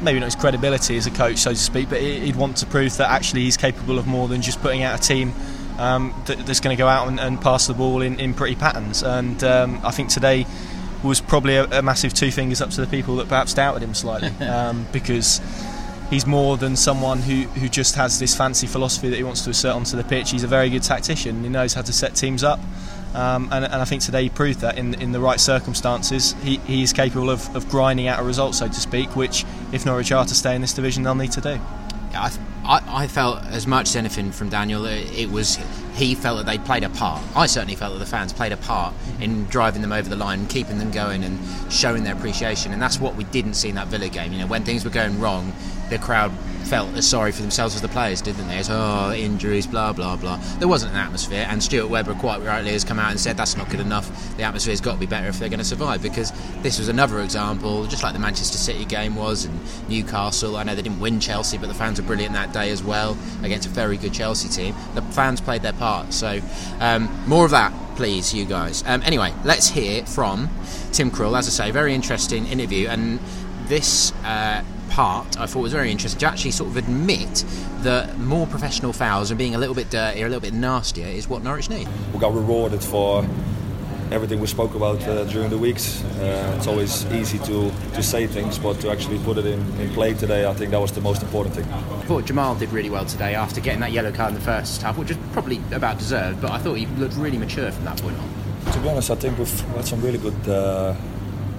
maybe 0.00 0.18
not 0.18 0.26
his 0.26 0.36
credibility 0.36 0.96
as 0.96 1.06
a 1.06 1.10
coach, 1.12 1.38
so 1.38 1.50
to 1.50 1.56
speak, 1.56 1.88
but 1.90 2.00
he'd 2.00 2.36
want 2.36 2.56
to 2.58 2.66
prove 2.66 2.96
that 2.96 3.10
actually 3.10 3.42
he's 3.42 3.56
capable 3.56 3.98
of 3.98 4.08
more 4.08 4.26
than 4.26 4.42
just 4.42 4.60
putting 4.60 4.82
out 4.82 4.98
a 4.98 5.02
team. 5.02 5.32
Um, 5.78 6.14
that, 6.26 6.46
that's 6.46 6.60
going 6.60 6.76
to 6.76 6.80
go 6.80 6.86
out 6.86 7.08
and, 7.08 7.18
and 7.18 7.40
pass 7.40 7.66
the 7.66 7.74
ball 7.74 8.00
in, 8.00 8.20
in 8.20 8.32
pretty 8.32 8.54
patterns, 8.54 9.02
and 9.02 9.42
um, 9.42 9.80
I 9.84 9.90
think 9.90 10.08
today 10.08 10.46
was 11.02 11.20
probably 11.20 11.56
a, 11.56 11.64
a 11.64 11.82
massive 11.82 12.14
two 12.14 12.30
fingers 12.30 12.60
up 12.60 12.70
to 12.70 12.80
the 12.80 12.86
people 12.86 13.16
that 13.16 13.28
perhaps 13.28 13.54
doubted 13.54 13.82
him 13.82 13.94
slightly 13.94 14.28
um, 14.46 14.86
because 14.92 15.40
he's 16.10 16.26
more 16.26 16.56
than 16.56 16.76
someone 16.76 17.18
who, 17.18 17.42
who 17.42 17.68
just 17.68 17.94
has 17.96 18.18
this 18.18 18.36
fancy 18.36 18.66
philosophy 18.66 19.10
that 19.10 19.16
he 19.16 19.22
wants 19.22 19.42
to 19.42 19.50
assert 19.50 19.74
onto 19.74 19.96
the 19.96 20.04
pitch. 20.04 20.30
He's 20.30 20.44
a 20.44 20.48
very 20.48 20.70
good 20.70 20.82
tactician. 20.82 21.42
He 21.42 21.48
knows 21.48 21.74
how 21.74 21.82
to 21.82 21.92
set 21.92 22.14
teams 22.14 22.42
up. 22.42 22.60
Um, 23.14 23.48
and, 23.52 23.64
and 23.64 23.74
I 23.74 23.84
think 23.84 24.02
today 24.02 24.24
he 24.24 24.28
proved 24.28 24.60
that 24.60 24.76
in, 24.76 25.00
in 25.00 25.12
the 25.12 25.20
right 25.20 25.38
circumstances, 25.38 26.34
he, 26.42 26.56
he 26.58 26.82
is 26.82 26.92
capable 26.92 27.30
of, 27.30 27.54
of 27.54 27.68
grinding 27.68 28.08
out 28.08 28.18
a 28.18 28.24
result, 28.24 28.56
so 28.56 28.66
to 28.66 28.74
speak, 28.74 29.14
which, 29.14 29.44
if 29.72 29.86
Norwich 29.86 30.10
are 30.10 30.24
to 30.24 30.34
stay 30.34 30.54
in 30.56 30.60
this 30.60 30.72
division, 30.72 31.04
they'll 31.04 31.14
need 31.14 31.32
to 31.32 31.40
do. 31.40 31.60
I, 32.12 32.32
I, 32.64 33.04
I 33.04 33.06
felt 33.06 33.44
as 33.44 33.66
much 33.66 33.88
as 33.88 33.96
anything 33.96 34.32
from 34.32 34.48
Daniel. 34.48 34.84
It, 34.86 35.12
it 35.16 35.30
was 35.30 35.58
he 35.94 36.14
felt 36.14 36.38
that 36.38 36.46
they 36.46 36.58
played 36.58 36.82
a 36.82 36.88
part. 36.88 37.22
I 37.36 37.46
certainly 37.46 37.76
felt 37.76 37.92
that 37.92 37.98
the 37.98 38.06
fans 38.06 38.32
played 38.32 38.52
a 38.52 38.56
part 38.56 38.94
in 39.20 39.44
driving 39.46 39.82
them 39.82 39.92
over 39.92 40.08
the 40.08 40.16
line, 40.16 40.46
keeping 40.46 40.78
them 40.78 40.90
going, 40.90 41.22
and 41.22 41.38
showing 41.72 42.04
their 42.04 42.14
appreciation. 42.14 42.72
And 42.72 42.82
that's 42.82 42.98
what 42.98 43.14
we 43.14 43.24
didn't 43.24 43.54
see 43.54 43.68
in 43.68 43.76
that 43.76 43.88
Villa 43.88 44.08
game. 44.08 44.32
You 44.32 44.40
know, 44.40 44.46
when 44.46 44.64
things 44.64 44.84
were 44.84 44.90
going 44.90 45.20
wrong, 45.20 45.52
the 45.90 45.98
crowd 45.98 46.32
felt 46.64 46.94
as 46.96 47.06
sorry 47.06 47.30
for 47.30 47.42
themselves 47.42 47.74
as 47.74 47.82
the 47.82 47.88
players, 47.88 48.22
didn't 48.22 48.48
they? 48.48 48.56
As 48.56 48.68
oh, 48.70 49.12
injuries, 49.12 49.66
blah 49.66 49.92
blah 49.92 50.16
blah. 50.16 50.36
There 50.58 50.68
wasn't 50.68 50.92
an 50.92 50.98
atmosphere, 50.98 51.46
and 51.48 51.62
Stuart 51.62 51.88
Webber 51.88 52.14
quite 52.14 52.42
rightly 52.42 52.72
has 52.72 52.84
come 52.84 52.98
out 52.98 53.10
and 53.10 53.20
said 53.20 53.36
that's 53.36 53.56
not 53.56 53.68
good 53.70 53.80
enough. 53.80 54.36
The 54.36 54.42
atmosphere's 54.44 54.80
got 54.80 54.94
to 54.94 54.98
be 54.98 55.06
better 55.06 55.28
if 55.28 55.38
they're 55.38 55.48
going 55.48 55.58
to 55.58 55.64
survive. 55.64 56.02
Because 56.02 56.32
this 56.62 56.78
was 56.78 56.88
another 56.88 57.20
example, 57.20 57.86
just 57.86 58.02
like 58.02 58.12
the 58.12 58.18
Manchester 58.18 58.58
City 58.58 58.84
game 58.84 59.14
was, 59.14 59.44
and 59.44 59.58
Newcastle. 59.88 60.56
I 60.56 60.62
know 60.62 60.74
they 60.74 60.82
didn't 60.82 61.00
win 61.00 61.20
Chelsea, 61.20 61.58
but 61.58 61.68
the 61.68 61.74
fans 61.74 62.00
were 62.00 62.06
brilliant 62.06 62.34
that 62.34 62.52
day 62.52 62.70
as 62.70 62.82
well 62.82 63.16
against 63.42 63.66
a 63.66 63.70
very 63.70 63.96
good 63.96 64.12
Chelsea 64.12 64.48
team. 64.48 64.74
The 64.94 65.02
fans 65.02 65.40
played 65.40 65.62
their 65.62 65.74
part. 65.74 66.12
So 66.12 66.40
um, 66.80 67.10
more 67.26 67.44
of 67.44 67.50
that, 67.50 67.72
please, 67.96 68.32
you 68.32 68.46
guys. 68.46 68.82
Um, 68.86 69.02
anyway, 69.02 69.34
let's 69.44 69.68
hear 69.68 70.04
from 70.06 70.48
Tim 70.92 71.10
Krul. 71.10 71.38
As 71.38 71.46
I 71.46 71.66
say, 71.66 71.70
very 71.70 71.94
interesting 71.94 72.46
interview, 72.46 72.88
and 72.88 73.20
this. 73.68 74.12
Uh, 74.24 74.64
part 74.94 75.40
I 75.40 75.46
thought 75.46 75.58
it 75.58 75.62
was 75.62 75.72
very 75.72 75.90
interesting 75.90 76.20
to 76.20 76.26
actually 76.26 76.52
sort 76.52 76.70
of 76.70 76.76
admit 76.76 77.44
that 77.82 78.16
more 78.20 78.46
professional 78.46 78.92
fouls 78.92 79.32
and 79.32 79.36
being 79.36 79.56
a 79.56 79.58
little 79.58 79.74
bit 79.74 79.90
dirtier, 79.90 80.26
a 80.26 80.28
little 80.28 80.40
bit 80.40 80.54
nastier 80.54 81.08
is 81.08 81.28
what 81.28 81.42
Norwich 81.42 81.68
need. 81.68 81.88
we 82.12 82.20
got 82.20 82.32
rewarded 82.32 82.80
for 82.80 83.26
everything 84.12 84.38
we 84.38 84.46
spoke 84.46 84.76
about 84.76 85.02
uh, 85.08 85.24
during 85.24 85.50
the 85.50 85.58
weeks. 85.58 86.04
Uh, 86.04 86.54
it's 86.56 86.68
always 86.68 87.04
easy 87.06 87.38
to, 87.40 87.72
to 87.94 88.02
say 88.04 88.28
things, 88.28 88.56
but 88.56 88.78
to 88.80 88.88
actually 88.88 89.18
put 89.24 89.36
it 89.36 89.46
in, 89.46 89.60
in 89.80 89.90
play 89.94 90.14
today, 90.14 90.46
I 90.46 90.54
think 90.54 90.70
that 90.70 90.80
was 90.80 90.92
the 90.92 91.00
most 91.00 91.22
important 91.22 91.56
thing. 91.56 91.64
I 91.64 92.02
thought 92.04 92.24
Jamal 92.26 92.54
did 92.54 92.70
really 92.70 92.90
well 92.90 93.04
today 93.04 93.34
after 93.34 93.60
getting 93.60 93.80
that 93.80 93.90
yellow 93.90 94.12
card 94.12 94.28
in 94.28 94.34
the 94.36 94.44
first 94.44 94.80
half, 94.82 94.96
which 94.96 95.10
is 95.10 95.16
probably 95.32 95.60
about 95.72 95.98
deserved, 95.98 96.40
but 96.40 96.52
I 96.52 96.58
thought 96.58 96.74
he 96.74 96.86
looked 96.86 97.16
really 97.16 97.38
mature 97.38 97.72
from 97.72 97.84
that 97.86 98.00
point 98.00 98.16
on. 98.16 98.72
To 98.72 98.78
be 98.78 98.88
honest, 98.88 99.10
I 99.10 99.16
think 99.16 99.38
we've 99.38 99.60
had 99.60 99.86
some 99.86 100.00
really 100.00 100.18
good 100.18 100.48
uh, 100.48 100.94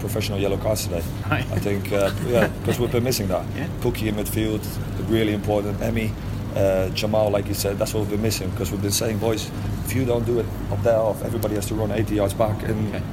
professional 0.05 0.39
yellow 0.39 0.57
cards 0.57 0.83
today. 0.83 1.03
Right. 1.29 1.45
I 1.51 1.59
think, 1.59 1.91
uh, 1.91 2.11
yeah, 2.27 2.47
because 2.59 2.79
we've 2.79 2.91
been 2.91 3.03
missing 3.03 3.27
that. 3.29 3.43
Yeah. 3.55 3.67
Pukki 3.81 4.07
in 4.07 4.15
midfield, 4.15 4.61
really 5.09 5.33
important. 5.33 5.81
Emmy, 5.81 6.11
uh, 6.55 6.89
Jamal, 6.89 7.29
like 7.31 7.47
you 7.47 7.53
said, 7.55 7.77
that's 7.79 7.93
what 7.93 8.01
we've 8.01 8.11
been 8.11 8.21
missing 8.21 8.49
because 8.51 8.71
we've 8.71 8.81
been 8.81 8.91
saying, 8.91 9.17
boys, 9.17 9.49
if 9.85 9.95
you 9.95 10.05
don't 10.05 10.25
do 10.25 10.39
it 10.39 10.45
up 10.71 10.81
there, 10.83 10.97
off, 10.99 11.23
everybody 11.23 11.55
has 11.55 11.65
to 11.67 11.75
run 11.75 11.91
80 11.91 12.15
yards 12.15 12.33
back, 12.33 12.61
and 12.63 12.95
Okay. 12.95 13.03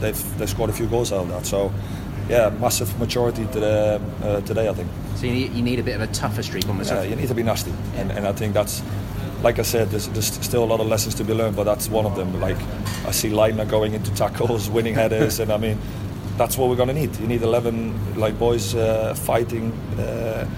they've 0.00 0.38
they've 0.38 0.50
scored 0.50 0.70
a 0.70 0.72
few 0.72 0.86
goals 0.86 1.12
out 1.12 1.22
of 1.22 1.28
that. 1.30 1.46
So, 1.46 1.72
yeah, 2.28 2.50
massive 2.60 2.96
maturity 2.98 3.46
to 3.52 3.60
the, 3.60 4.00
uh, 4.22 4.40
today, 4.42 4.68
I 4.68 4.74
think. 4.74 4.88
So 5.16 5.26
you 5.26 5.32
need, 5.32 5.52
you 5.54 5.62
need 5.62 5.78
a 5.78 5.82
bit 5.82 5.96
of 5.96 6.02
a 6.02 6.06
tougher 6.12 6.42
streak 6.42 6.64
on 6.64 6.70
almost. 6.72 6.90
Yeah, 6.90 7.02
you 7.02 7.16
need 7.16 7.28
to 7.28 7.34
be 7.34 7.42
nasty, 7.42 7.72
and, 7.96 8.10
and 8.12 8.26
I 8.26 8.32
think 8.32 8.54
that's, 8.54 8.82
like 9.42 9.58
I 9.58 9.62
said, 9.62 9.90
there's, 9.90 10.06
there's 10.08 10.26
still 10.44 10.62
a 10.62 10.70
lot 10.72 10.78
of 10.80 10.86
lessons 10.86 11.14
to 11.16 11.24
be 11.24 11.34
learned, 11.34 11.56
but 11.56 11.64
that's 11.64 11.88
one 11.88 12.06
of 12.06 12.14
them. 12.14 12.40
Like 12.40 12.56
I 13.06 13.10
see 13.10 13.30
Leitner 13.30 13.68
going 13.68 13.94
into 13.94 14.14
tackles, 14.14 14.70
winning 14.76 14.94
headers, 14.94 15.40
and 15.40 15.50
I 15.52 15.56
mean, 15.58 15.78
that's 16.36 16.56
what 16.56 16.68
we're 16.68 16.76
gonna 16.76 16.92
need. 16.92 17.14
You 17.16 17.26
need 17.26 17.42
11 17.42 18.16
like 18.18 18.38
boys 18.38 18.74
uh, 18.74 19.14
fighting, 19.14 19.72
uh, 19.98 20.48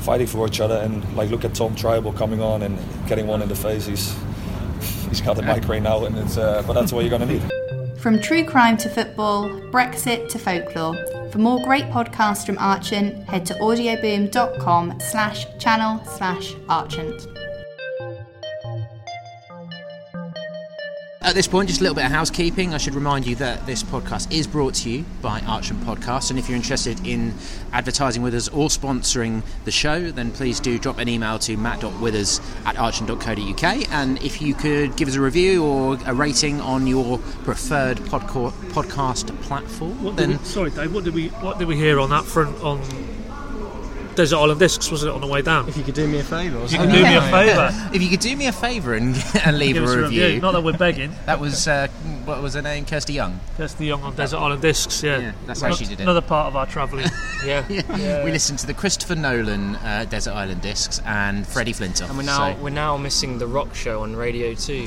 fighting 0.00 0.26
for 0.26 0.46
each 0.46 0.60
other, 0.60 0.76
and 0.76 1.02
like 1.16 1.30
look 1.30 1.44
at 1.44 1.54
Tom 1.54 1.74
Trybull 1.74 2.16
coming 2.16 2.40
on 2.40 2.62
and 2.62 2.78
getting 3.08 3.26
one 3.26 3.42
in 3.42 3.48
the 3.48 3.56
face. 3.56 3.86
He's 3.86 4.16
he's 5.08 5.20
got 5.20 5.36
the 5.36 5.42
mic 5.42 5.68
right 5.68 5.82
now, 5.82 6.04
and 6.04 6.16
it's 6.18 6.36
uh, 6.36 6.62
but 6.66 6.74
that's 6.74 6.92
what 6.92 7.04
you're 7.04 7.10
gonna 7.10 7.26
need. 7.26 7.42
From 7.98 8.20
true 8.20 8.44
crime 8.44 8.76
to 8.78 8.88
football, 8.88 9.48
Brexit 9.72 10.28
to 10.28 10.38
folklore. 10.38 10.96
For 11.32 11.38
more 11.38 11.60
great 11.64 11.86
podcasts 11.86 12.46
from 12.46 12.56
Archant, 12.56 13.24
head 13.24 13.44
to 13.46 13.54
audioboom.com 13.54 15.00
slash 15.00 15.46
channel 15.58 16.04
slash 16.04 16.54
Archant. 16.68 17.35
At 21.26 21.34
this 21.34 21.48
point, 21.48 21.66
just 21.68 21.80
a 21.80 21.82
little 21.82 21.96
bit 21.96 22.04
of 22.04 22.12
housekeeping. 22.12 22.72
I 22.72 22.78
should 22.78 22.94
remind 22.94 23.26
you 23.26 23.34
that 23.34 23.66
this 23.66 23.82
podcast 23.82 24.32
is 24.32 24.46
brought 24.46 24.74
to 24.74 24.90
you 24.90 25.04
by 25.22 25.40
Archant 25.40 25.80
Podcast. 25.80 26.30
And 26.30 26.38
if 26.38 26.48
you're 26.48 26.54
interested 26.54 27.04
in 27.04 27.34
advertising 27.72 28.22
with 28.22 28.32
us 28.32 28.46
or 28.46 28.68
sponsoring 28.68 29.42
the 29.64 29.72
show, 29.72 30.12
then 30.12 30.30
please 30.30 30.60
do 30.60 30.78
drop 30.78 30.98
an 30.98 31.08
email 31.08 31.40
to 31.40 31.56
matt.withers 31.56 32.40
at 32.64 32.76
archant.co.uk. 32.76 33.90
And 33.90 34.22
if 34.22 34.40
you 34.40 34.54
could 34.54 34.96
give 34.96 35.08
us 35.08 35.16
a 35.16 35.20
review 35.20 35.64
or 35.64 35.98
a 36.06 36.14
rating 36.14 36.60
on 36.60 36.86
your 36.86 37.18
preferred 37.42 37.96
podco- 37.96 38.52
podcast 38.70 39.36
platform, 39.42 40.04
What 40.04 40.16
then 40.16 40.38
we, 40.38 40.44
sorry, 40.44 40.70
Dave. 40.70 40.94
What 40.94 41.02
did 41.02 41.14
we 41.14 41.26
what 41.28 41.58
did 41.58 41.66
we 41.66 41.74
hear 41.74 41.98
on 41.98 42.10
that 42.10 42.24
front 42.24 42.56
on 42.62 42.80
Desert 44.16 44.36
Island 44.38 44.58
Discs, 44.60 44.90
wasn't 44.90 45.10
it, 45.12 45.14
on 45.14 45.20
the 45.20 45.26
way 45.26 45.42
down? 45.42 45.68
If 45.68 45.76
you 45.76 45.82
could 45.84 45.94
do 45.94 46.06
me 46.08 46.18
a 46.18 46.24
favour, 46.24 46.58
or 46.58 46.62
You 46.62 46.68
something. 46.68 46.90
can 46.90 46.98
do 46.98 47.02
me 47.04 47.14
a 47.16 47.22
favour. 47.30 47.90
If 47.94 48.02
you 48.02 48.08
could 48.08 48.20
do 48.20 48.36
me 48.36 48.46
a 48.46 48.52
favour 48.52 48.94
and, 48.94 49.14
and 49.44 49.58
leave 49.58 49.74
Give 49.74 49.84
us 49.84 49.92
a 49.92 50.02
review. 50.02 50.40
Not 50.40 50.52
that 50.52 50.62
we're 50.62 50.76
begging. 50.76 51.12
That 51.26 51.40
was 51.40 51.66
uh, 51.68 51.88
what 52.24 52.40
was 52.42 52.54
her 52.54 52.62
name? 52.62 52.84
Kirsty 52.86 53.12
Young. 53.12 53.40
Kirsty 53.56 53.86
Young 53.86 54.02
on 54.02 54.14
Desert 54.14 54.38
Island 54.38 54.62
Discs, 54.62 55.02
yeah. 55.02 55.18
Yeah, 55.18 55.32
that's 55.46 55.60
how 55.60 55.66
Ano- 55.68 55.76
she 55.76 55.84
did 55.84 56.00
it. 56.00 56.02
Another 56.04 56.20
part 56.20 56.46
of 56.48 56.56
our 56.56 56.66
travelling. 56.66 57.06
Yeah. 57.44 58.24
We 58.24 58.32
listened 58.32 58.58
to 58.60 58.66
the 58.66 58.74
Christopher 58.74 59.14
Nolan 59.14 59.76
uh, 59.76 60.04
Desert 60.08 60.32
Island 60.32 60.62
discs 60.62 61.00
and 61.04 61.46
Freddie 61.46 61.74
Flintoff. 61.74 62.08
And 62.08 62.16
we're 62.16 62.24
now 62.24 62.54
So- 62.56 62.62
we're 62.62 62.70
now 62.70 62.96
missing 62.96 63.38
the 63.38 63.46
rock 63.46 63.72
show 63.74 64.02
on 64.02 64.16
Radio 64.16 64.54
Two, 64.54 64.82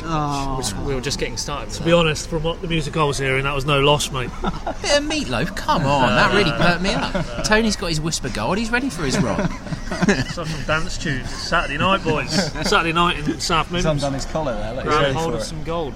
which 0.58 0.74
we 0.86 0.94
were 0.96 1.00
just 1.00 1.20
getting 1.20 1.38
started. 1.38 1.68
With 1.68 1.78
to 1.78 1.84
be 1.84 1.92
honest, 1.94 2.28
from 2.30 2.44
what 2.44 2.62
the 2.62 2.68
music 2.68 2.98
I 2.98 3.04
was 3.04 3.18
hearing, 3.18 3.44
that 3.44 3.54
was 3.56 3.66
no 3.66 3.80
loss, 3.80 4.12
mate. 4.12 4.30
A 4.44 4.76
bit 4.82 4.98
of 4.98 5.04
meatloaf. 5.04 5.56
Come 5.56 5.86
on, 5.86 6.10
that 6.10 6.34
really 6.34 6.52
perked 6.52 6.82
me 6.82 6.90
up. 6.94 7.46
Tony's 7.46 7.76
got 7.76 7.88
his 7.88 8.00
Wispa 8.00 8.34
Gold. 8.34 8.58
He's 8.58 8.72
ready 8.72 8.90
for 8.90 9.04
his 9.04 9.19
rock. 9.22 9.52
Some 10.32 10.48
dance 10.68 10.98
tunes. 10.98 11.30
Saturday 11.30 11.78
night, 11.78 12.04
boys. 12.04 12.32
Saturday 12.68 12.94
night 12.94 13.18
in 13.20 13.40
South 13.40 13.68
He's 13.68 13.74
Midlands. 13.74 14.04
undone 14.04 14.14
his 14.14 14.26
collar 14.26 14.54
there. 14.56 14.74
Like, 14.74 14.86
he's 14.86 14.94
Grab 14.94 15.02
ready 15.02 15.14
hold 15.14 15.34
of 15.36 15.44
some 15.44 15.64
gold. 15.64 15.94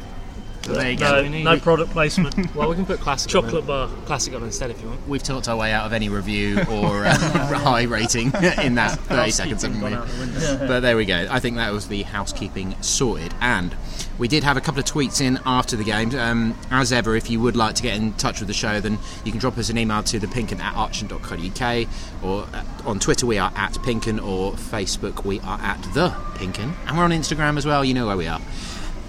there 0.63 0.91
you 0.91 0.97
go. 0.97 1.21
We 1.23 1.43
no 1.43 1.59
product 1.59 1.91
placement. 1.91 2.35
Well, 2.55 2.69
we 2.69 2.75
can 2.75 2.85
put 2.85 2.99
classic 2.99 3.31
Chocolate 3.31 3.63
it. 3.63 3.67
bar. 3.67 3.89
classic 4.05 4.33
on 4.33 4.43
instead 4.43 4.71
if 4.71 4.81
you 4.81 4.87
want. 4.87 5.07
We've 5.07 5.21
talked 5.23 5.47
our 5.49 5.57
way 5.57 5.73
out 5.73 5.85
of 5.85 5.93
any 5.93 6.07
review 6.09 6.59
or 6.69 7.05
uh, 7.05 7.15
high 7.59 7.83
rating 7.83 8.27
in 8.61 8.75
that 8.75 8.97
30 8.99 9.31
seconds, 9.31 9.63
haven't 9.63 9.81
we? 9.81 10.67
But 10.67 10.79
there 10.81 10.95
we 10.95 11.05
go. 11.05 11.27
I 11.29 11.39
think 11.39 11.57
that 11.57 11.71
was 11.73 11.87
the 11.87 12.03
housekeeping 12.03 12.75
sorted. 12.81 13.33
And 13.41 13.75
we 14.17 14.27
did 14.27 14.43
have 14.43 14.57
a 14.57 14.61
couple 14.61 14.79
of 14.79 14.85
tweets 14.85 15.21
in 15.21 15.39
after 15.45 15.75
the 15.75 15.83
game. 15.83 16.15
Um, 16.15 16.55
as 16.69 16.91
ever, 16.91 17.15
if 17.15 17.29
you 17.29 17.39
would 17.39 17.55
like 17.55 17.75
to 17.75 17.83
get 17.83 17.97
in 17.97 18.13
touch 18.13 18.39
with 18.39 18.47
the 18.47 18.53
show, 18.53 18.79
then 18.79 18.99
you 19.23 19.31
can 19.31 19.39
drop 19.39 19.57
us 19.57 19.69
an 19.69 19.77
email 19.77 20.03
to 20.03 20.19
thepinkun 20.19 20.59
at 20.59 20.75
archant.co.uk 20.75 21.87
or 22.23 22.47
uh, 22.53 22.89
on 22.89 22.99
Twitter 22.99 23.25
we 23.25 23.37
are 23.37 23.51
at 23.55 23.73
Pinkun 23.73 24.23
or 24.23 24.53
Facebook 24.53 25.25
we 25.25 25.39
are 25.41 25.59
at 25.59 25.81
the 25.93 26.09
Pinkun. 26.35 26.73
And 26.87 26.97
we're 26.97 27.03
on 27.03 27.11
Instagram 27.11 27.57
as 27.57 27.65
well, 27.65 27.83
you 27.83 27.93
know 27.93 28.07
where 28.07 28.17
we 28.17 28.27
are. 28.27 28.41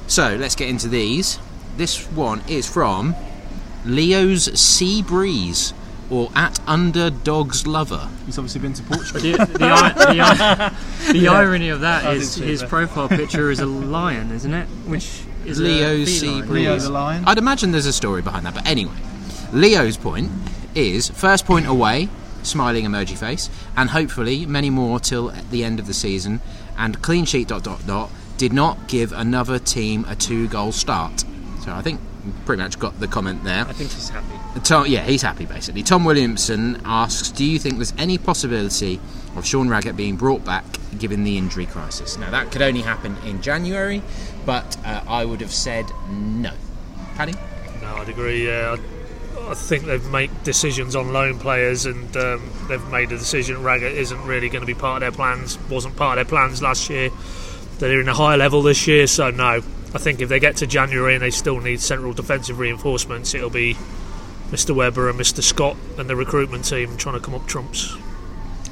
So 0.07 0.37
let's 0.37 0.55
get 0.55 0.69
into 0.69 0.89
these. 0.89 1.39
This 1.77 2.11
one 2.13 2.43
is 2.49 2.69
from 2.69 3.15
Leo's 3.85 4.59
Sea 4.59 5.03
Breeze 5.03 5.75
or 6.11 6.31
at 6.35 6.61
Underdogs 6.69 7.67
Lover. 7.67 8.09
He's 8.27 8.39
obviously 8.39 8.61
been 8.61 8.73
to 8.75 8.83
Portugal. 8.85 9.21
The, 9.21 9.33
the, 9.33 9.65
i- 9.65 9.93
the, 9.93 10.21
i- 11.09 11.13
the 11.13 11.29
irony 11.29 11.69
of 11.71 11.81
that 11.81 12.05
I 12.05 12.13
is 12.15 12.35
his 12.35 12.61
that. 12.61 12.69
profile 12.69 13.09
picture 13.09 13.51
is 13.51 13.61
a 13.61 13.67
lion, 13.67 14.31
isn't 14.33 14.53
it? 14.53 14.67
Which 14.87 15.23
is 15.45 15.61
Leo 15.61 15.89
a 16.03 16.07
Sea 16.07 16.43
Leo 16.43 16.79
the 16.79 16.91
lion. 16.91 17.25
I'd 17.27 17.39
imagine 17.39 17.73
there's 17.73 17.87
a 17.87 17.93
story 17.93 18.23
behind 18.23 18.47
that, 18.47 18.55
but 18.55 18.67
anyway, 18.67 18.95
Leo's 19.53 19.97
point 19.97 20.31
is 20.75 21.09
first 21.11 21.45
point 21.47 21.67
away, 21.67 22.09
smiling 22.43 22.85
emoji 22.85 23.17
face, 23.17 23.49
and 23.77 23.91
hopefully 23.91 24.47
many 24.47 24.71
more 24.71 24.99
till 25.01 25.33
the 25.51 25.65
end 25.65 25.79
of 25.81 25.87
the 25.87 25.95
season. 25.95 26.41
And 26.77 27.01
clean 27.03 27.25
sheet 27.25 27.49
dot 27.49 27.63
dot 27.63 27.87
dot 27.87 28.11
did 28.37 28.53
not 28.53 28.89
give 28.89 29.13
another 29.13 29.59
team 29.61 30.05
a 30.09 30.17
two 30.17 30.49
goal 30.49 30.73
start. 30.73 31.25
So 31.63 31.73
I 31.73 31.83
think 31.83 32.01
pretty 32.47 32.63
much 32.63 32.79
got 32.79 32.99
the 33.01 33.07
comment 33.07 33.45
there. 33.45 33.65
I 33.65 33.73
think 33.73 33.91
he's 33.93 34.09
happy. 34.09 34.35
Tom, 34.63 34.87
yeah, 34.87 35.03
he's 35.03 35.23
happy 35.23 35.47
basically. 35.47 35.83
Tom 35.83 36.05
Williamson 36.05 36.81
asks, 36.85 37.31
"Do 37.31 37.45
you 37.45 37.59
think 37.59 37.77
there's 37.77 37.95
any 37.99 38.19
possibility 38.19 39.01
of 39.37 39.45
Sean 39.45 39.69
Raggett 39.69 39.97
being 39.97 40.17
brought 40.17 40.45
back 40.45 40.65
given 40.99 41.25
the 41.25 41.37
injury 41.37 41.67
crisis?" 41.67 42.17
Now 42.17 42.31
that 42.31 42.53
could 42.53 42.63
only 42.63 42.83
happen 42.83 43.17
in 43.27 43.43
January, 43.43 44.01
but 44.47 44.77
uh, 44.85 45.03
I 45.09 45.25
would 45.25 45.41
have 45.41 45.53
said 45.53 45.87
no. 46.09 46.53
Paddy, 47.17 47.35
No, 47.83 47.97
I'd 47.97 48.09
agree. 48.09 48.47
Yeah, 48.47 48.77
I, 48.77 49.51
I 49.51 49.55
think 49.55 49.85
they've 49.85 50.11
made 50.11 50.31
decisions 50.45 50.95
on 50.97 51.13
loan 51.13 51.39
players, 51.39 51.85
and 51.87 52.17
um, 52.17 52.51
they've 52.69 52.87
made 52.89 53.13
a 53.13 53.19
decision. 53.19 53.63
Raggett 53.63 53.93
isn't 53.93 54.25
really 54.25 54.49
going 54.49 54.63
to 54.63 54.67
be 54.67 54.75
part 54.75 54.97
of 54.97 55.01
their 55.01 55.13
plans. 55.13 55.59
wasn't 55.69 55.97
part 55.97 56.19
of 56.19 56.27
their 56.27 56.31
plans 56.31 56.63
last 56.63 56.89
year. 56.91 57.11
They're 57.79 58.01
in 58.01 58.09
a 58.09 58.15
higher 58.15 58.37
level 58.37 58.63
this 58.63 58.87
year, 58.87 59.07
so 59.07 59.31
no. 59.31 59.63
I 59.95 59.99
think 59.99 60.21
if 60.21 60.29
they 60.29 60.41
get 60.41 60.57
to 60.57 60.67
January 60.67 61.15
and 61.15 61.23
they 61.23 61.31
still 61.31 61.61
need 61.61 61.81
central 61.81 62.13
defensive 62.13 62.59
reinforcements, 62.59 63.35
it'll 63.35 63.51
be 63.51 63.77
Mr. 64.51 64.75
Webber 64.75 65.09
and 65.09 65.19
Mr. 65.19 65.43
Scott 65.43 65.77
and 65.99 66.09
the 66.09 66.17
recruitment 66.17 66.65
team 66.65 66.97
trying 66.97 67.15
to 67.15 67.21
come 67.21 67.35
up 67.35 67.47
trumps. 67.47 67.97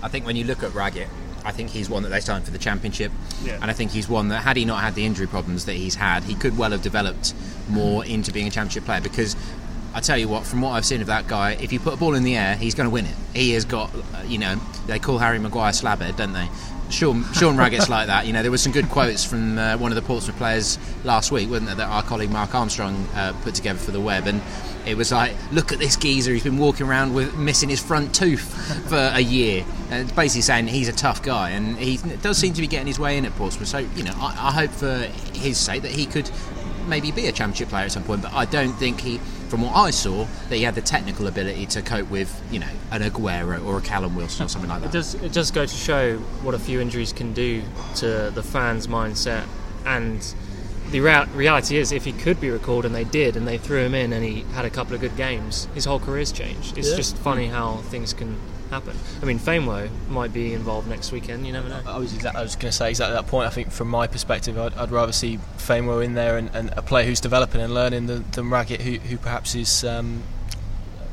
I 0.02 0.08
think 0.08 0.26
when 0.26 0.36
you 0.36 0.44
look 0.44 0.62
at 0.62 0.74
Raggett, 0.74 1.08
I 1.44 1.50
think 1.52 1.70
he's 1.70 1.88
one 1.90 2.02
that 2.04 2.10
they 2.10 2.20
signed 2.20 2.44
for 2.44 2.50
the 2.52 2.58
championship, 2.58 3.10
Yeah. 3.42 3.58
and 3.60 3.70
I 3.70 3.74
think 3.74 3.90
he's 3.90 4.08
one 4.08 4.28
that 4.28 4.42
had 4.42 4.56
he 4.56 4.64
not 4.64 4.80
had 4.80 4.94
the 4.94 5.04
injury 5.04 5.26
problems 5.26 5.64
that 5.64 5.74
he's 5.74 5.96
had, 5.96 6.22
he 6.24 6.34
could 6.34 6.56
well 6.56 6.70
have 6.70 6.82
developed 6.82 7.34
more 7.68 8.04
into 8.04 8.32
being 8.32 8.46
a 8.46 8.50
championship 8.50 8.84
player 8.84 9.00
because. 9.00 9.34
I 9.94 10.00
tell 10.00 10.16
you 10.16 10.26
what, 10.26 10.44
from 10.46 10.62
what 10.62 10.70
I've 10.70 10.86
seen 10.86 11.02
of 11.02 11.06
that 11.08 11.28
guy, 11.28 11.50
if 11.60 11.70
you 11.70 11.78
put 11.78 11.92
a 11.92 11.96
ball 11.98 12.14
in 12.14 12.24
the 12.24 12.34
air, 12.34 12.56
he's 12.56 12.74
going 12.74 12.86
to 12.86 12.90
win 12.90 13.04
it. 13.04 13.14
He 13.34 13.50
has 13.52 13.66
got, 13.66 13.90
you 14.26 14.38
know, 14.38 14.54
they 14.86 14.98
call 14.98 15.18
Harry 15.18 15.38
Maguire 15.38 15.72
slabhead, 15.72 16.16
don't 16.16 16.32
they? 16.32 16.48
Sean, 16.92 17.24
Sean 17.32 17.56
Raggett's 17.56 17.88
like 17.88 18.08
that. 18.08 18.26
You 18.26 18.32
know, 18.32 18.42
there 18.42 18.50
were 18.50 18.58
some 18.58 18.72
good 18.72 18.88
quotes 18.88 19.24
from 19.24 19.58
uh, 19.58 19.78
one 19.78 19.90
of 19.90 19.96
the 19.96 20.02
Portsmouth 20.02 20.36
players 20.36 20.78
last 21.04 21.32
week, 21.32 21.48
wasn't 21.48 21.68
there, 21.68 21.76
that 21.76 21.88
our 21.88 22.02
colleague 22.02 22.30
Mark 22.30 22.54
Armstrong 22.54 23.06
uh, 23.14 23.32
put 23.42 23.54
together 23.54 23.78
for 23.78 23.90
the 23.90 24.00
web, 24.00 24.26
and 24.26 24.42
it 24.86 24.96
was 24.96 25.10
like, 25.10 25.34
look 25.52 25.72
at 25.72 25.78
this 25.78 25.96
geezer. 25.96 26.32
He's 26.32 26.42
been 26.42 26.58
walking 26.58 26.86
around 26.86 27.14
with 27.14 27.36
missing 27.36 27.68
his 27.68 27.80
front 27.80 28.14
tooth 28.14 28.42
for 28.88 29.10
a 29.14 29.20
year. 29.20 29.64
And 29.90 30.02
it's 30.02 30.12
basically 30.12 30.42
saying 30.42 30.66
he's 30.66 30.88
a 30.88 30.92
tough 30.92 31.22
guy, 31.22 31.50
and 31.50 31.76
he 31.78 31.96
does 32.18 32.36
seem 32.36 32.52
to 32.54 32.60
be 32.60 32.66
getting 32.66 32.88
his 32.88 32.98
way 32.98 33.16
in 33.16 33.24
at 33.24 33.32
Portsmouth. 33.36 33.68
So, 33.68 33.78
you 33.78 34.02
know, 34.02 34.14
I, 34.16 34.48
I 34.48 34.52
hope 34.52 34.70
for 34.70 34.98
his 35.34 35.56
sake 35.56 35.82
that 35.82 35.92
he 35.92 36.04
could 36.06 36.30
maybe 36.88 37.12
be 37.12 37.26
a 37.26 37.32
championship 37.32 37.68
player 37.68 37.84
at 37.84 37.92
some 37.92 38.02
point. 38.02 38.22
But 38.22 38.32
I 38.32 38.44
don't 38.44 38.72
think 38.72 39.00
he, 39.00 39.20
from 39.52 39.60
what 39.60 39.74
I 39.76 39.90
saw, 39.90 40.24
that 40.48 40.56
he 40.56 40.62
had 40.62 40.74
the 40.74 40.80
technical 40.80 41.26
ability 41.26 41.66
to 41.66 41.82
cope 41.82 42.08
with, 42.08 42.40
you 42.50 42.58
know, 42.58 42.70
an 42.90 43.02
Aguero 43.02 43.62
or 43.66 43.76
a 43.76 43.82
Callum 43.82 44.16
Wilson 44.16 44.46
or 44.46 44.48
something 44.48 44.70
like 44.70 44.80
that. 44.80 44.86
It 44.88 44.92
does. 44.92 45.14
It 45.16 45.30
does 45.34 45.50
go 45.50 45.66
to 45.66 45.74
show 45.76 46.16
what 46.42 46.54
a 46.54 46.58
few 46.58 46.80
injuries 46.80 47.12
can 47.12 47.34
do 47.34 47.62
to 47.96 48.30
the 48.34 48.42
fans' 48.42 48.86
mindset, 48.86 49.44
and 49.84 50.24
the 50.90 51.00
rea- 51.00 51.26
reality 51.34 51.76
is, 51.76 51.92
if 51.92 52.06
he 52.06 52.12
could 52.12 52.40
be 52.40 52.48
recalled, 52.48 52.86
and 52.86 52.94
they 52.94 53.04
did, 53.04 53.36
and 53.36 53.46
they 53.46 53.58
threw 53.58 53.80
him 53.84 53.94
in, 53.94 54.14
and 54.14 54.24
he 54.24 54.46
had 54.54 54.64
a 54.64 54.70
couple 54.70 54.94
of 54.94 55.02
good 55.02 55.16
games, 55.18 55.68
his 55.74 55.84
whole 55.84 56.00
career's 56.00 56.32
changed. 56.32 56.78
It's 56.78 56.88
Yeah. 56.88 56.96
just 56.96 57.18
funny 57.18 57.48
how 57.48 57.82
things 57.90 58.14
can 58.14 58.36
happen. 58.72 58.96
I 59.20 59.26
mean, 59.26 59.38
Famewo 59.38 59.90
might 60.08 60.32
be 60.32 60.54
involved 60.54 60.88
next 60.88 61.12
weekend. 61.12 61.46
You 61.46 61.52
never 61.52 61.68
know. 61.68 61.82
I 61.86 61.98
was, 61.98 62.14
exact, 62.14 62.36
I 62.36 62.42
was 62.42 62.56
going 62.56 62.70
to 62.70 62.76
say 62.76 62.88
exactly 62.90 63.14
that 63.14 63.26
point. 63.26 63.46
I 63.46 63.50
think 63.50 63.70
from 63.70 63.88
my 63.88 64.06
perspective, 64.06 64.58
I'd, 64.58 64.74
I'd 64.74 64.90
rather 64.90 65.12
see 65.12 65.38
Famewo 65.58 66.04
in 66.04 66.14
there 66.14 66.38
and, 66.38 66.50
and 66.54 66.72
a 66.76 66.82
player 66.82 67.04
who's 67.04 67.20
developing 67.20 67.60
and 67.60 67.74
learning 67.74 68.06
than, 68.06 68.24
than 68.32 68.50
Raggett, 68.50 68.80
who, 68.80 68.92
who 68.92 69.18
perhaps 69.18 69.54
is 69.54 69.84
um, 69.84 70.22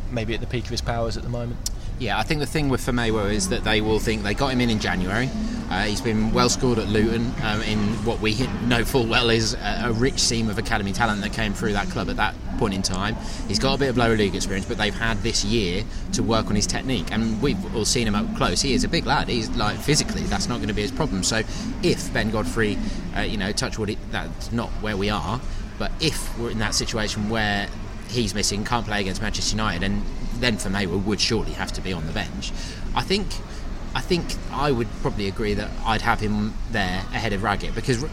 maybe 0.10 0.34
at 0.34 0.40
the 0.40 0.48
peak 0.48 0.64
of 0.64 0.72
his 0.72 0.82
powers 0.82 1.18
at 1.18 1.24
the 1.24 1.30
moment. 1.30 1.58
Yeah, 2.00 2.18
I 2.18 2.24
think 2.24 2.40
the 2.40 2.46
thing 2.46 2.70
with 2.70 2.80
Famewo 2.80 3.32
is 3.32 3.50
that 3.50 3.66
they 3.66 3.82
will 3.82 4.00
think 4.00 4.24
they 4.24 4.34
got 4.34 4.54
him 4.54 4.62
in 4.62 4.70
in 4.70 4.80
January. 4.80 5.30
Uh, 5.70 5.84
he's 5.84 6.02
been 6.02 6.32
well 6.32 6.48
scored 6.48 6.80
at 6.80 6.88
Luton 6.88 7.34
um, 7.44 7.62
in 7.64 7.78
what 8.06 8.22
we 8.22 8.38
know 8.68 8.86
full 8.86 9.06
well 9.06 9.30
is 9.30 9.54
a, 9.54 9.82
a 9.86 9.92
rich 9.92 10.20
seam 10.20 10.50
of 10.50 10.58
academy 10.58 10.94
talent 10.94 11.22
that 11.22 11.34
came 11.34 11.54
through 11.54 11.74
that 11.74 11.90
club 11.90 12.10
at 12.10 12.16
that 12.16 12.36
point 12.60 12.74
in 12.74 12.82
time. 12.82 13.16
He's 13.48 13.58
got 13.58 13.74
a 13.74 13.78
bit 13.80 13.90
of 13.90 13.98
lower 13.98 14.16
league 14.16 14.36
experience, 14.36 14.68
but 14.68 14.78
they've 14.78 14.94
had 14.94 15.18
this 15.24 15.44
year 15.46 15.84
to 16.14 16.22
work 16.22 16.48
on 16.48 16.56
his 16.56 16.68
technique, 16.68 17.12
and 17.12 17.42
we've 17.42 17.76
all 17.76 17.86
seen 17.86 18.06
him 18.06 18.16
up 18.16 18.36
close. 18.36 18.62
He 18.62 18.74
is 18.74 18.84
a 18.84 18.90
big 18.90 19.06
lad. 19.06 19.30
He's 19.30 19.50
like 19.52 19.78
physically, 19.78 20.24
that's 20.24 20.48
not 20.48 20.58
going 20.58 20.68
to 20.68 20.74
be 20.74 20.82
his 20.82 20.92
problem. 20.92 21.24
So 21.24 21.42
if 21.82 22.14
Ben 22.14 22.30
Godfrey, 22.30 22.78
uh, 23.18 23.22
you 23.22 23.38
know, 23.38 23.52
touch 23.52 23.80
wood, 23.80 23.98
that's 24.12 24.52
not 24.52 24.70
where 24.82 24.98
we 24.98 25.10
are. 25.10 25.40
But 25.80 25.92
if 26.02 26.38
we're 26.38 26.52
in 26.52 26.60
that 26.60 26.76
situation 26.76 27.30
where 27.30 27.70
he's 28.10 28.36
missing, 28.36 28.66
can't 28.66 28.86
play 28.86 29.00
against 29.00 29.22
Manchester 29.22 29.56
United, 29.56 29.84
and 29.84 30.04
then 30.36 30.58
Famewo 30.58 31.04
would 31.06 31.22
surely 31.22 31.54
have 31.54 31.72
to 31.74 31.82
be 31.82 31.94
on 31.94 32.06
the 32.06 32.14
bench. 32.14 32.52
I 32.94 33.02
think, 33.02 33.28
I 33.96 34.02
think 34.02 34.26
I 34.52 34.72
would 34.72 34.90
probably 35.02 35.28
agree 35.28 35.54
that 35.54 35.70
I'd 35.86 36.02
have 36.02 36.20
him 36.20 36.54
there 36.72 37.00
ahead 37.14 37.32
of 37.32 37.44
Raggett 37.44 37.74
because 37.74 38.04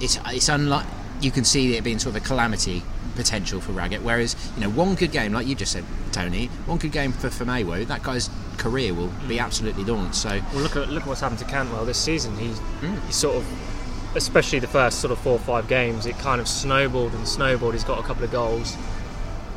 it's 0.00 0.18
it's 0.26 0.48
unlike 0.48 0.86
you 1.20 1.30
can 1.30 1.44
see 1.44 1.76
it 1.76 1.84
being 1.84 1.98
sort 1.98 2.16
of 2.16 2.22
a 2.22 2.26
calamity 2.26 2.82
potential 3.16 3.60
for 3.60 3.72
Raggett. 3.72 4.02
Whereas 4.02 4.36
you 4.56 4.62
know 4.62 4.70
one 4.70 4.94
good 4.94 5.12
game, 5.12 5.32
like 5.32 5.46
you 5.46 5.54
just 5.54 5.72
said, 5.72 5.84
Tony, 6.12 6.46
one 6.66 6.78
good 6.78 6.92
game 6.92 7.12
for 7.12 7.26
for 7.30 7.44
Famewo, 7.44 7.86
that 7.86 8.02
guy's 8.02 8.30
career 8.56 8.94
will 8.94 9.08
be 9.28 9.36
mm. 9.36 9.44
absolutely 9.44 9.84
launched. 9.84 10.16
So 10.16 10.40
Well, 10.52 10.62
look 10.62 10.76
at 10.76 10.88
look 10.88 11.02
at 11.02 11.08
what's 11.08 11.20
happened 11.20 11.40
to 11.40 11.44
Cantwell 11.44 11.84
this 11.84 11.98
season. 11.98 12.36
He 12.36 12.48
mm. 12.48 13.06
he 13.06 13.12
sort 13.12 13.36
of, 13.36 14.16
especially 14.16 14.58
the 14.58 14.68
first 14.68 15.00
sort 15.00 15.12
of 15.12 15.18
four 15.18 15.34
or 15.34 15.38
five 15.38 15.68
games, 15.68 16.06
it 16.06 16.18
kind 16.18 16.40
of 16.40 16.48
snowballed 16.48 17.14
and 17.14 17.26
snowballed. 17.26 17.74
He's 17.74 17.84
got 17.84 17.98
a 17.98 18.02
couple 18.02 18.24
of 18.24 18.30
goals. 18.30 18.76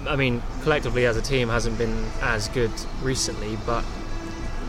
I 0.08 0.16
mean, 0.16 0.42
collectively 0.64 1.06
as 1.06 1.18
a 1.18 1.22
team, 1.22 1.50
hasn't 1.50 1.78
been 1.78 2.06
as 2.22 2.48
good 2.50 2.72
recently, 3.02 3.58
but 3.66 3.84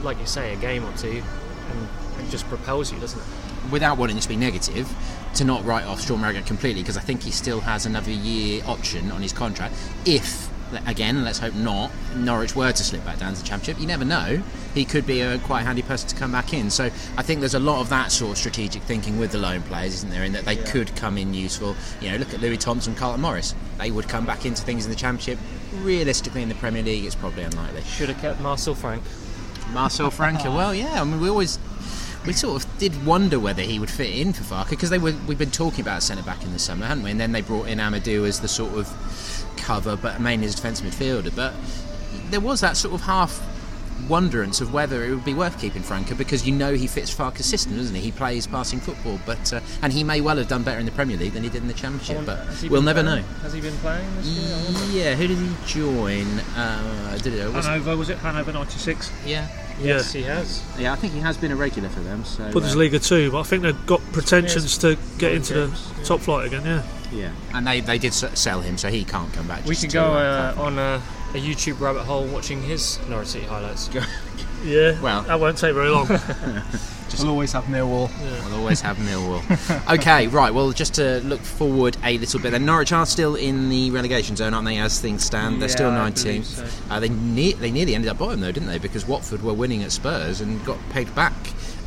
like 0.02 0.18
you 0.18 0.26
say, 0.26 0.52
a 0.52 0.56
game 0.56 0.84
or 0.84 0.92
two, 0.96 1.22
and 1.70 1.88
it 2.26 2.30
just 2.30 2.46
propels 2.46 2.92
you, 2.92 2.98
doesn't 2.98 3.20
it? 3.20 3.26
without 3.70 3.98
wanting 3.98 4.18
to 4.18 4.28
be 4.28 4.36
negative, 4.36 4.88
to 5.34 5.44
not 5.44 5.64
write 5.64 5.84
off 5.84 6.04
Sean 6.04 6.22
Raggett 6.22 6.46
completely 6.46 6.82
because 6.82 6.96
I 6.96 7.00
think 7.00 7.22
he 7.22 7.30
still 7.30 7.60
has 7.60 7.86
another 7.86 8.10
year 8.10 8.62
option 8.66 9.10
on 9.10 9.22
his 9.22 9.32
contract. 9.32 9.74
If, 10.04 10.50
again, 10.86 11.22
let's 11.24 11.38
hope 11.38 11.54
not, 11.54 11.90
Norwich 12.16 12.56
were 12.56 12.72
to 12.72 12.82
slip 12.82 13.04
back 13.04 13.18
down 13.18 13.34
to 13.34 13.40
the 13.40 13.46
Championship, 13.46 13.80
you 13.80 13.86
never 13.86 14.04
know. 14.04 14.42
He 14.74 14.84
could 14.84 15.06
be 15.06 15.20
a 15.20 15.38
quite 15.40 15.62
handy 15.62 15.82
person 15.82 16.08
to 16.08 16.16
come 16.16 16.32
back 16.32 16.52
in. 16.52 16.70
So 16.70 16.84
I 17.16 17.22
think 17.22 17.40
there's 17.40 17.54
a 17.54 17.60
lot 17.60 17.80
of 17.80 17.88
that 17.90 18.10
sort 18.12 18.32
of 18.32 18.38
strategic 18.38 18.82
thinking 18.82 19.18
with 19.18 19.32
the 19.32 19.38
loan 19.38 19.62
players, 19.62 19.94
isn't 19.94 20.10
there? 20.10 20.24
In 20.24 20.32
that 20.32 20.44
they 20.44 20.56
could 20.56 20.94
come 20.96 21.18
in 21.18 21.34
useful. 21.34 21.76
You 22.00 22.10
know, 22.10 22.16
look 22.18 22.34
at 22.34 22.40
Louis 22.40 22.56
Thompson, 22.56 22.94
Carlton 22.94 23.20
Morris. 23.20 23.54
They 23.78 23.90
would 23.90 24.08
come 24.08 24.26
back 24.26 24.46
into 24.46 24.62
things 24.62 24.84
in 24.84 24.90
the 24.90 24.96
Championship. 24.96 25.38
Realistically, 25.82 26.42
in 26.42 26.48
the 26.48 26.54
Premier 26.56 26.82
League, 26.82 27.04
it's 27.04 27.14
probably 27.14 27.44
unlikely. 27.44 27.82
Should 27.82 28.08
have 28.08 28.20
kept 28.20 28.40
Marcel 28.40 28.74
Franke. 28.74 29.04
Marcel 29.72 30.10
Franke. 30.10 30.46
Oh. 30.46 30.56
Well, 30.56 30.74
yeah. 30.74 31.00
I 31.00 31.04
mean, 31.04 31.20
we 31.20 31.28
always 31.28 31.58
we 32.26 32.32
sort 32.32 32.62
of 32.62 32.78
did 32.78 33.06
wonder 33.06 33.40
whether 33.40 33.62
he 33.62 33.78
would 33.78 33.90
fit 33.90 34.14
in 34.14 34.32
for 34.32 34.42
Farke 34.42 34.70
because 34.70 34.90
they 34.90 34.98
were 34.98 35.14
we've 35.26 35.38
been 35.38 35.50
talking 35.50 35.80
about 35.80 36.02
centre 36.02 36.22
back 36.22 36.44
in 36.44 36.52
the 36.52 36.58
summer, 36.58 36.86
hadn't 36.86 37.02
we? 37.04 37.10
And 37.10 37.20
then 37.20 37.32
they 37.32 37.40
brought 37.40 37.68
in 37.68 37.78
Amadou 37.78 38.26
as 38.26 38.40
the 38.40 38.48
sort 38.48 38.74
of 38.74 39.52
cover, 39.56 39.96
but 39.96 40.20
mainly 40.20 40.46
as 40.46 40.54
defensive 40.54 40.86
midfielder. 40.86 41.34
But 41.34 41.54
there 42.30 42.40
was 42.40 42.60
that 42.60 42.76
sort 42.76 42.94
of 42.94 43.02
half 43.02 43.40
wonderance 44.08 44.60
of 44.60 44.72
whether 44.72 45.04
it 45.04 45.10
would 45.10 45.24
be 45.24 45.34
worth 45.34 45.58
keeping 45.60 45.82
Franke 45.82 46.14
because 46.16 46.46
you 46.46 46.54
know 46.54 46.74
he 46.74 46.86
fits 46.86 47.10
Farke's 47.12 47.46
system, 47.46 47.76
doesn't 47.76 47.94
he? 47.94 48.00
He 48.00 48.12
plays 48.12 48.46
passing 48.46 48.80
football, 48.80 49.18
but 49.26 49.52
uh, 49.52 49.60
and 49.82 49.92
he 49.92 50.04
may 50.04 50.20
well 50.20 50.36
have 50.36 50.48
done 50.48 50.62
better 50.62 50.78
in 50.80 50.86
the 50.86 50.92
Premier 50.92 51.16
League 51.16 51.32
than 51.32 51.42
he 51.42 51.48
did 51.48 51.62
in 51.62 51.68
the 51.68 51.74
Championship, 51.74 52.24
but 52.26 52.46
we'll 52.70 52.82
never 52.82 53.02
playing? 53.02 53.22
know. 53.22 53.28
Has 53.42 53.52
he 53.52 53.60
been 53.60 53.76
playing 53.78 54.06
this 54.16 54.26
year? 54.26 55.04
Yeah, 55.04 55.14
who 55.14 55.26
did 55.26 55.38
he 55.38 55.50
join? 55.66 56.26
Uh, 56.56 57.18
did 57.22 57.34
it? 57.34 57.52
Was 57.52 57.66
Hannover 57.66 57.96
was 57.96 58.08
it 58.10 58.18
Hannover 58.18 58.52
'96? 58.52 59.12
yeah, 59.26 59.48
Yes, 59.80 60.12
he 60.12 60.22
has. 60.22 60.62
yeah. 60.78 60.92
I 60.92 60.96
think 60.96 61.12
he 61.14 61.20
has 61.20 61.36
been 61.36 61.52
a 61.52 61.56
regular 61.56 61.88
for 61.88 62.00
them. 62.00 62.24
So 62.24 62.50
Bundesliga 62.50 63.04
two, 63.06 63.30
but 63.30 63.40
I 63.40 63.42
think 63.44 63.62
they've 63.62 63.86
got 63.86 64.00
pretensions 64.12 64.76
to 64.78 64.96
get 65.18 65.30
Five 65.30 65.32
into 65.36 65.54
the 65.54 65.66
games, 65.68 65.92
yeah. 65.98 66.04
top 66.04 66.20
flight 66.20 66.46
again. 66.46 66.64
Yeah. 66.64 66.82
yeah, 67.12 67.32
and 67.54 67.66
they 67.66 67.80
they 67.80 67.98
did 67.98 68.12
sell 68.12 68.60
him, 68.60 68.76
so 68.78 68.88
he 68.88 69.04
can't 69.04 69.32
come 69.32 69.46
back. 69.48 69.64
We 69.64 69.70
just 69.70 69.82
could 69.82 69.90
to, 69.90 69.96
go 69.96 70.04
uh, 70.12 70.54
uh, 70.56 70.62
on 70.62 70.78
a, 70.78 71.02
a 71.30 71.38
YouTube 71.40 71.80
rabbit 71.80 72.02
hole 72.02 72.26
watching 72.26 72.62
his 72.62 72.98
Norwich 73.08 73.28
City 73.28 73.46
highlights. 73.46 73.90
Yeah. 74.62 75.00
Well- 75.00 75.22
that 75.22 75.40
won't 75.40 75.56
take 75.56 75.72
very 75.74 75.88
long. 75.88 76.06
We'll 77.18 77.30
always 77.30 77.52
have 77.52 77.64
Millwall. 77.64 78.08
We'll 78.46 78.60
always 78.60 78.80
have 78.82 78.96
Millwall. 78.98 79.42
okay, 79.98 80.28
right. 80.28 80.54
Well, 80.54 80.70
just 80.70 80.94
to 80.94 81.20
look 81.24 81.40
forward 81.40 81.96
a 82.04 82.16
little 82.18 82.38
bit, 82.40 82.50
then 82.52 82.64
Norwich 82.64 82.92
are 82.92 83.04
still 83.04 83.34
in 83.34 83.68
the 83.68 83.90
relegation 83.90 84.36
zone, 84.36 84.54
aren't 84.54 84.66
they? 84.66 84.78
As 84.78 85.00
things 85.00 85.24
stand, 85.24 85.60
they're 85.60 85.68
still 85.68 85.90
Yeah, 85.90 86.04
I 86.04 86.10
19th. 86.12 86.44
so. 86.44 86.66
Uh, 86.88 87.00
they 87.00 87.08
ne- 87.08 87.54
they 87.54 87.70
nearly 87.72 87.94
ended 87.96 88.10
up 88.10 88.18
bottom 88.18 88.40
though, 88.40 88.52
didn't 88.52 88.68
they? 88.68 88.78
Because 88.78 89.08
Watford 89.08 89.42
were 89.42 89.52
winning 89.52 89.82
at 89.82 89.90
Spurs 89.92 90.40
and 90.40 90.64
got 90.64 90.78
paid 90.90 91.12
back, 91.16 91.34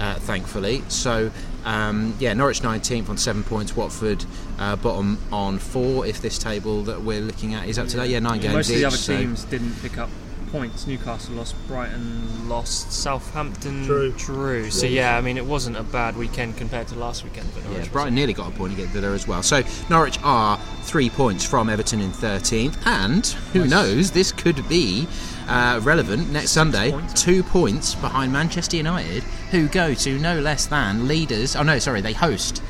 uh, 0.04 0.16
thankfully. 0.16 0.84
So 0.90 1.32
um, 1.64 2.14
yeah, 2.20 2.34
Norwich 2.34 2.60
19th 2.62 3.10
on 3.10 3.18
seven 3.18 3.44
points. 3.44 3.76
Watford 3.76 4.26
uh, 4.60 4.76
bottom 4.76 5.18
on 5.32 5.60
four. 5.60 6.06
If 6.06 6.22
this 6.22 6.38
table 6.38 6.84
that 6.84 7.02
we're 7.02 7.22
looking 7.22 7.54
at 7.54 7.68
is 7.68 7.80
up 7.80 7.88
to 7.88 7.98
date, 7.98 8.10
yeah, 8.10 8.20
nine 8.20 8.42
games 8.42 8.54
Most 8.54 8.70
of 8.70 8.76
the 8.76 8.86
other 8.86 8.98
so- 8.98 9.18
teams 9.18 9.46
didn't 9.46 9.74
pick 9.82 9.98
up 9.98 10.10
points. 10.52 10.86
Newcastle 10.86 11.34
lost, 11.36 11.56
Brighton 11.68 12.48
lost, 12.48 12.92
Southampton 12.92 13.84
Drew. 13.84 14.12
drew. 14.12 14.70
So 14.70 14.86
yeah, 14.86 15.18
I 15.18 15.22
mean 15.22 15.38
it 15.38 15.46
wasn't 15.46 15.78
a 15.78 15.84
bad 15.84 16.16
weekend 16.18 16.58
compared 16.58 16.88
to 16.90 16.96
last 16.96 17.24
weekend. 17.24 17.48
But 17.56 17.64
Yeah, 17.64 17.70
Norwich 17.72 17.92
Brighton 17.92 18.14
nearly 18.14 18.34
got 18.34 18.50
a 18.50 18.56
point 18.56 18.74
against 18.74 18.94
there 18.94 19.14
as 19.14 19.26
well. 19.28 19.42
So 19.42 19.64
Norwich 19.90 20.20
are 20.22 20.58
three 20.84 21.10
points 21.10 21.44
from 21.46 21.70
Everton 21.70 22.02
in 22.02 22.12
13th, 22.12 22.76
and 22.86 23.26
who 23.54 23.66
knows, 23.66 24.12
this 24.12 24.32
could 24.32 24.68
be 24.68 25.08
uh, 25.48 25.80
relevant 25.84 26.32
next 26.32 26.52
Sunday. 26.52 26.92
points. 26.92 27.22
Two 27.22 27.44
points 27.44 27.96
behind 27.96 28.32
Manchester 28.34 28.78
United, 28.78 29.24
who 29.52 29.68
go 29.68 29.94
to 29.94 30.20
no 30.20 30.40
less 30.40 30.66
than 30.66 31.08
leaders. 31.08 31.56
Oh 31.56 31.64
no, 31.64 31.80
sorry, 31.80 32.02
they 32.02 32.14
host. 32.14 32.62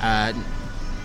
Uh, 0.00 0.32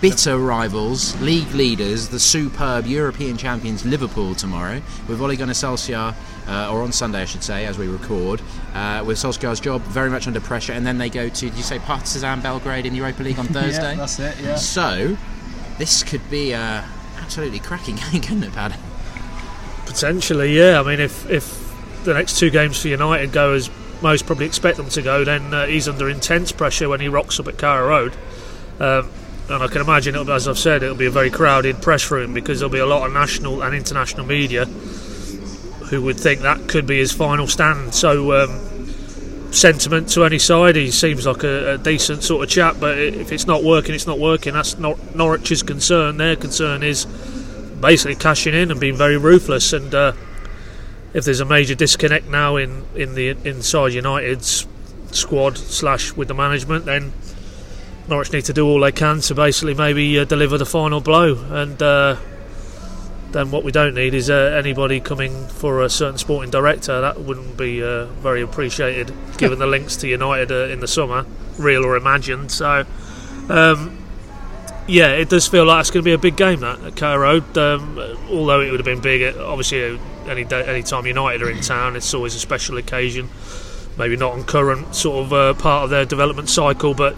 Bitter 0.00 0.38
rivals, 0.38 1.20
league 1.20 1.50
leaders, 1.54 2.08
the 2.08 2.20
superb 2.20 2.86
European 2.86 3.36
champions 3.36 3.84
Liverpool 3.84 4.32
tomorrow 4.36 4.80
with 5.08 5.20
Ole 5.20 5.34
Gunnar 5.34 5.54
Solskjaer, 5.54 6.14
uh, 6.46 6.72
or 6.72 6.82
on 6.82 6.92
Sunday 6.92 7.22
I 7.22 7.24
should 7.24 7.42
say, 7.42 7.66
as 7.66 7.78
we 7.78 7.88
record, 7.88 8.40
uh, 8.74 9.02
with 9.04 9.18
Solskjaer's 9.18 9.58
job 9.58 9.82
very 9.82 10.08
much 10.08 10.28
under 10.28 10.40
pressure, 10.40 10.72
and 10.72 10.86
then 10.86 10.98
they 10.98 11.10
go 11.10 11.28
to, 11.28 11.40
did 11.46 11.56
you 11.56 11.64
say 11.64 11.80
Partizan 11.80 12.40
Belgrade 12.42 12.86
in 12.86 12.92
the 12.92 12.98
Europa 13.00 13.24
League 13.24 13.40
on 13.40 13.46
Thursday? 13.48 13.90
Yeah, 13.90 13.96
that's 13.96 14.20
it. 14.20 14.36
Yeah. 14.40 14.54
So, 14.54 15.16
this 15.78 16.04
could 16.04 16.30
be 16.30 16.52
a 16.52 16.84
absolutely 17.16 17.58
cracking 17.58 17.96
game, 18.12 18.20
couldn't 18.22 18.44
it, 18.44 18.52
Pad? 18.52 18.76
Potentially, 19.98 20.56
yeah. 20.56 20.80
I 20.80 20.84
mean, 20.84 21.00
if 21.00 21.28
if 21.28 22.04
the 22.04 22.14
next 22.14 22.38
two 22.38 22.50
games 22.50 22.80
for 22.80 22.86
United 22.86 23.32
go 23.32 23.54
as 23.54 23.68
most 24.00 24.26
probably 24.26 24.46
expect 24.46 24.76
them 24.76 24.88
to 24.90 25.02
go, 25.02 25.24
then 25.24 25.52
uh, 25.52 25.66
he's 25.66 25.88
under 25.88 26.08
intense 26.08 26.52
pressure 26.52 26.88
when 26.88 27.00
he 27.00 27.08
rocks 27.08 27.40
up 27.40 27.48
at 27.48 27.58
Carrow 27.58 27.88
Road. 27.88 28.12
Um, 28.78 29.10
and 29.50 29.60
I 29.60 29.66
can 29.66 29.80
imagine, 29.80 30.14
it'll, 30.14 30.30
as 30.30 30.46
I've 30.46 30.56
said, 30.56 30.84
it'll 30.84 30.94
be 30.94 31.06
a 31.06 31.10
very 31.10 31.30
crowded 31.30 31.82
press 31.82 32.12
room 32.12 32.32
because 32.32 32.60
there'll 32.60 32.72
be 32.72 32.78
a 32.78 32.86
lot 32.86 33.08
of 33.08 33.12
national 33.12 33.60
and 33.62 33.74
international 33.74 34.24
media 34.24 34.66
who 34.66 36.00
would 36.02 36.20
think 36.20 36.42
that 36.42 36.68
could 36.68 36.86
be 36.86 36.98
his 36.98 37.10
final 37.10 37.48
stand. 37.48 37.92
So, 37.92 38.44
um, 38.44 39.52
sentiment 39.52 40.10
to 40.10 40.24
any 40.24 40.38
side, 40.38 40.76
he 40.76 40.92
seems 40.92 41.26
like 41.26 41.42
a, 41.42 41.74
a 41.74 41.78
decent 41.78 42.22
sort 42.22 42.44
of 42.44 42.50
chap, 42.50 42.76
but 42.78 42.98
if 42.98 43.32
it's 43.32 43.48
not 43.48 43.64
working, 43.64 43.96
it's 43.96 44.06
not 44.06 44.20
working. 44.20 44.52
That's 44.52 44.78
not 44.78 44.96
Norwich's 45.16 45.64
concern. 45.64 46.18
Their 46.18 46.36
concern 46.36 46.84
is 46.84 47.06
basically 47.80 48.16
cashing 48.16 48.54
in 48.54 48.70
and 48.70 48.80
being 48.80 48.96
very 48.96 49.16
ruthless. 49.16 49.72
And 49.72 49.94
uh, 49.94 50.12
if 51.14 51.24
there's 51.24 51.40
a 51.40 51.44
major 51.44 51.74
disconnect 51.74 52.28
now 52.28 52.56
in, 52.56 52.84
in 52.94 53.14
the 53.14 53.30
inside 53.44 53.92
United's 53.92 54.66
squad 55.12 55.56
slash 55.58 56.12
with 56.12 56.28
the 56.28 56.34
management, 56.34 56.84
then 56.84 57.12
Norwich 58.08 58.32
need 58.32 58.44
to 58.46 58.52
do 58.52 58.66
all 58.66 58.80
they 58.80 58.92
can 58.92 59.20
to 59.20 59.34
basically 59.34 59.74
maybe 59.74 60.18
uh, 60.18 60.24
deliver 60.24 60.58
the 60.58 60.66
final 60.66 61.00
blow. 61.00 61.34
And 61.50 61.80
uh, 61.82 62.16
then 63.32 63.50
what 63.50 63.64
we 63.64 63.72
don't 63.72 63.94
need 63.94 64.14
is 64.14 64.30
uh, 64.30 64.54
anybody 64.58 65.00
coming 65.00 65.46
for 65.48 65.82
a 65.82 65.90
certain 65.90 66.18
sporting 66.18 66.50
director. 66.50 67.00
That 67.00 67.20
wouldn't 67.20 67.56
be 67.56 67.82
uh, 67.82 68.06
very 68.06 68.42
appreciated, 68.42 69.12
given 69.36 69.58
the 69.60 69.66
links 69.66 69.96
to 69.96 70.08
United 70.08 70.50
uh, 70.50 70.72
in 70.72 70.80
the 70.80 70.88
summer, 70.88 71.26
real 71.58 71.84
or 71.84 71.96
imagined. 71.96 72.50
So. 72.50 72.84
Um, 73.48 74.07
yeah, 74.88 75.08
it 75.10 75.28
does 75.28 75.46
feel 75.46 75.66
like 75.66 75.80
it's 75.80 75.90
going 75.90 76.02
to 76.02 76.04
be 76.04 76.14
a 76.14 76.18
big 76.18 76.36
game 76.36 76.60
that 76.60 76.80
at 76.80 76.96
Carrow 76.96 77.18
Road. 77.20 77.58
Um, 77.58 77.98
although 78.30 78.60
it 78.60 78.70
would 78.70 78.80
have 78.80 78.86
been 78.86 79.00
big, 79.00 79.36
uh, 79.36 79.46
obviously, 79.46 80.00
any 80.26 80.44
day, 80.44 80.64
any 80.64 80.82
time 80.82 81.06
United 81.06 81.42
are 81.42 81.50
in 81.50 81.60
town, 81.60 81.94
it's 81.94 82.12
always 82.14 82.34
a 82.34 82.38
special 82.38 82.78
occasion. 82.78 83.28
Maybe 83.98 84.16
not 84.16 84.32
on 84.32 84.44
current 84.44 84.94
sort 84.94 85.26
of 85.26 85.32
uh, 85.32 85.54
part 85.54 85.84
of 85.84 85.90
their 85.90 86.06
development 86.06 86.48
cycle, 86.48 86.94
but 86.94 87.16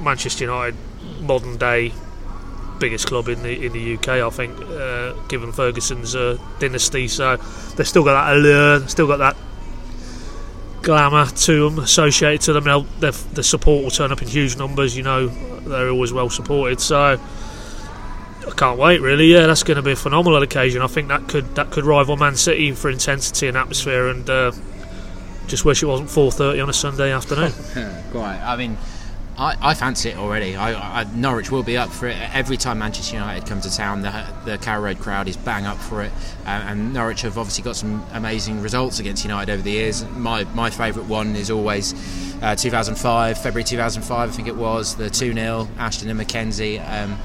Manchester 0.00 0.44
United, 0.44 0.74
modern 1.20 1.56
day, 1.56 1.92
biggest 2.80 3.06
club 3.06 3.28
in 3.28 3.42
the 3.42 3.64
in 3.64 3.72
the 3.72 3.94
UK, 3.94 4.08
I 4.08 4.30
think, 4.30 4.58
uh, 4.60 5.12
given 5.28 5.52
Ferguson's 5.52 6.16
uh, 6.16 6.36
dynasty. 6.58 7.06
So 7.06 7.36
they've 7.76 7.86
still 7.86 8.04
got 8.04 8.24
that 8.24 8.36
allure, 8.36 8.88
still 8.88 9.06
got 9.06 9.18
that 9.18 9.36
glamour 10.84 11.26
to 11.26 11.70
them 11.70 11.78
associated 11.80 12.42
to 12.42 12.52
them. 12.52 12.86
The 13.00 13.42
support 13.42 13.82
will 13.82 13.90
turn 13.90 14.12
up 14.12 14.22
in 14.22 14.28
huge 14.28 14.56
numbers. 14.56 14.96
You 14.96 15.02
know, 15.02 15.28
they're 15.28 15.90
always 15.90 16.12
well 16.12 16.30
supported. 16.30 16.80
So 16.80 17.18
I 18.46 18.50
can't 18.56 18.78
wait. 18.78 19.00
Really, 19.00 19.32
yeah, 19.32 19.46
that's 19.46 19.62
going 19.62 19.76
to 19.76 19.82
be 19.82 19.92
a 19.92 19.96
phenomenal 19.96 20.42
occasion. 20.42 20.82
I 20.82 20.86
think 20.86 21.08
that 21.08 21.28
could 21.28 21.54
that 21.56 21.70
could 21.70 21.84
rival 21.84 22.16
Man 22.16 22.36
City 22.36 22.72
for 22.72 22.90
intensity 22.90 23.48
and 23.48 23.56
atmosphere. 23.56 24.08
And 24.08 24.28
uh, 24.28 24.52
just 25.46 25.64
wish 25.64 25.82
it 25.82 25.86
wasn't 25.86 26.10
4:30 26.10 26.62
on 26.62 26.68
a 26.68 26.72
Sunday 26.72 27.12
afternoon. 27.12 27.52
Quite. 28.12 28.40
I 28.40 28.56
mean, 28.56 28.76
I, 29.36 29.56
I 29.60 29.74
fancy 29.74 30.10
it 30.10 30.16
already. 30.16 30.54
I, 30.54 31.00
I, 31.00 31.04
Norwich 31.14 31.50
will 31.50 31.64
be 31.64 31.76
up 31.76 31.90
for 31.90 32.06
it 32.06 32.16
every 32.32 32.56
time 32.56 32.78
Manchester 32.78 33.16
United 33.16 33.46
come 33.46 33.60
to 33.62 33.70
town. 33.70 34.02
The, 34.02 34.24
the 34.44 34.58
Carrow 34.58 34.82
Road 34.82 35.00
crowd 35.00 35.26
is 35.26 35.36
bang 35.36 35.66
up 35.66 35.76
for 35.78 36.02
it, 36.02 36.12
uh, 36.46 36.50
and 36.50 36.92
Norwich 36.92 37.22
have 37.22 37.36
obviously 37.36 37.64
got 37.64 37.74
some 37.74 38.04
amazing 38.12 38.60
results 38.60 39.00
against 39.00 39.24
United 39.24 39.52
over 39.52 39.62
the 39.62 39.72
years. 39.72 40.04
My 40.10 40.44
my 40.54 40.70
favourite 40.70 41.08
one 41.08 41.34
is 41.34 41.50
always 41.50 41.94
uh, 42.42 42.54
2005, 42.54 43.38
February 43.38 43.64
2005, 43.64 44.28
I 44.28 44.32
think 44.32 44.48
it 44.48 44.56
was 44.56 44.96
the 44.96 45.10
2 45.10 45.34
0 45.34 45.68
Ashton 45.78 46.10
and 46.10 46.20
McKenzie. 46.20 46.78
Um, 46.88 47.18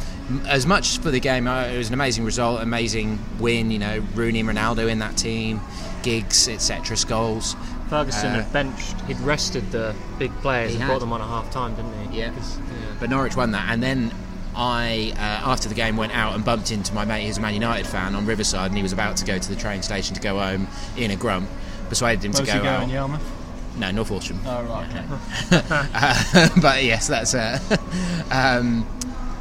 as 0.48 0.66
much 0.66 1.00
for 1.00 1.12
the 1.12 1.20
game, 1.20 1.48
uh, 1.48 1.66
it 1.66 1.78
was 1.78 1.88
an 1.88 1.94
amazing 1.94 2.24
result, 2.24 2.62
amazing 2.62 3.20
win. 3.40 3.70
You 3.70 3.80
know, 3.80 4.04
Rooney 4.16 4.40
and 4.40 4.50
Ronaldo 4.50 4.90
in 4.90 5.00
that 5.00 5.18
team, 5.18 5.62
Giggs, 6.04 6.48
etc. 6.48 6.96
Scholes. 6.96 7.56
Ferguson 7.90 8.28
Uh, 8.32 8.44
had 8.44 8.54
benched. 8.54 9.00
He'd 9.08 9.20
rested 9.22 9.72
the 9.72 9.96
big 10.18 10.32
players 10.42 10.70
He 10.72 10.76
and 10.76 10.84
had. 10.84 10.90
brought 10.90 11.00
them 11.00 11.12
on 11.14 11.22
at 11.22 11.28
half 11.28 11.50
time, 11.52 11.76
didn't 11.76 12.12
he? 12.12 12.20
Yeah. 12.20 12.30
'Cause, 12.32 12.58
yeah. 12.58 12.64
But 13.00 13.10
Norwich 13.10 13.36
won 13.36 13.52
that, 13.52 13.66
and 13.70 13.82
then 13.82 14.12
I, 14.56 15.14
uh, 15.16 15.50
after 15.52 15.70
the 15.70 15.76
game, 15.76 15.96
went 15.98 16.16
out 16.16 16.36
and 16.36 16.44
bumped 16.44 16.72
into 16.72 16.94
my 16.94 17.06
mate 17.06 17.26
who's 17.26 17.38
a 17.38 17.42
Man 17.42 17.54
United 17.54 17.88
fan 17.88 18.14
on 18.16 18.26
Riverside, 18.26 18.68
and 18.72 18.78
he 18.78 18.84
was 18.84 18.92
about 18.94 19.18
to 19.18 19.26
go 19.26 19.38
to 19.40 19.50
the 19.50 19.56
train 19.56 19.82
station 19.84 20.16
to 20.16 20.22
go 20.22 20.38
home 20.40 20.68
in 20.98 21.12
a 21.12 21.16
grump. 21.16 21.50
Persuaded 21.90 22.26
him 22.26 22.32
Where's 22.34 22.48
to 22.48 22.54
go. 22.58 22.62
Where's 22.62 22.64
he 22.64 22.70
go 22.70 22.78
going, 22.78 22.90
out. 22.90 22.94
Yarmouth? 22.94 23.32
No, 23.78 23.92
North 23.92 24.12
Walsham. 24.12 24.40
Oh 24.46 24.64
right. 24.64 24.88
Okay. 24.90 25.62
Uh, 25.94 26.50
but 26.62 26.84
yes, 26.84 27.08
that's. 27.08 27.34
Uh, 27.34 27.58
um, 28.32 28.86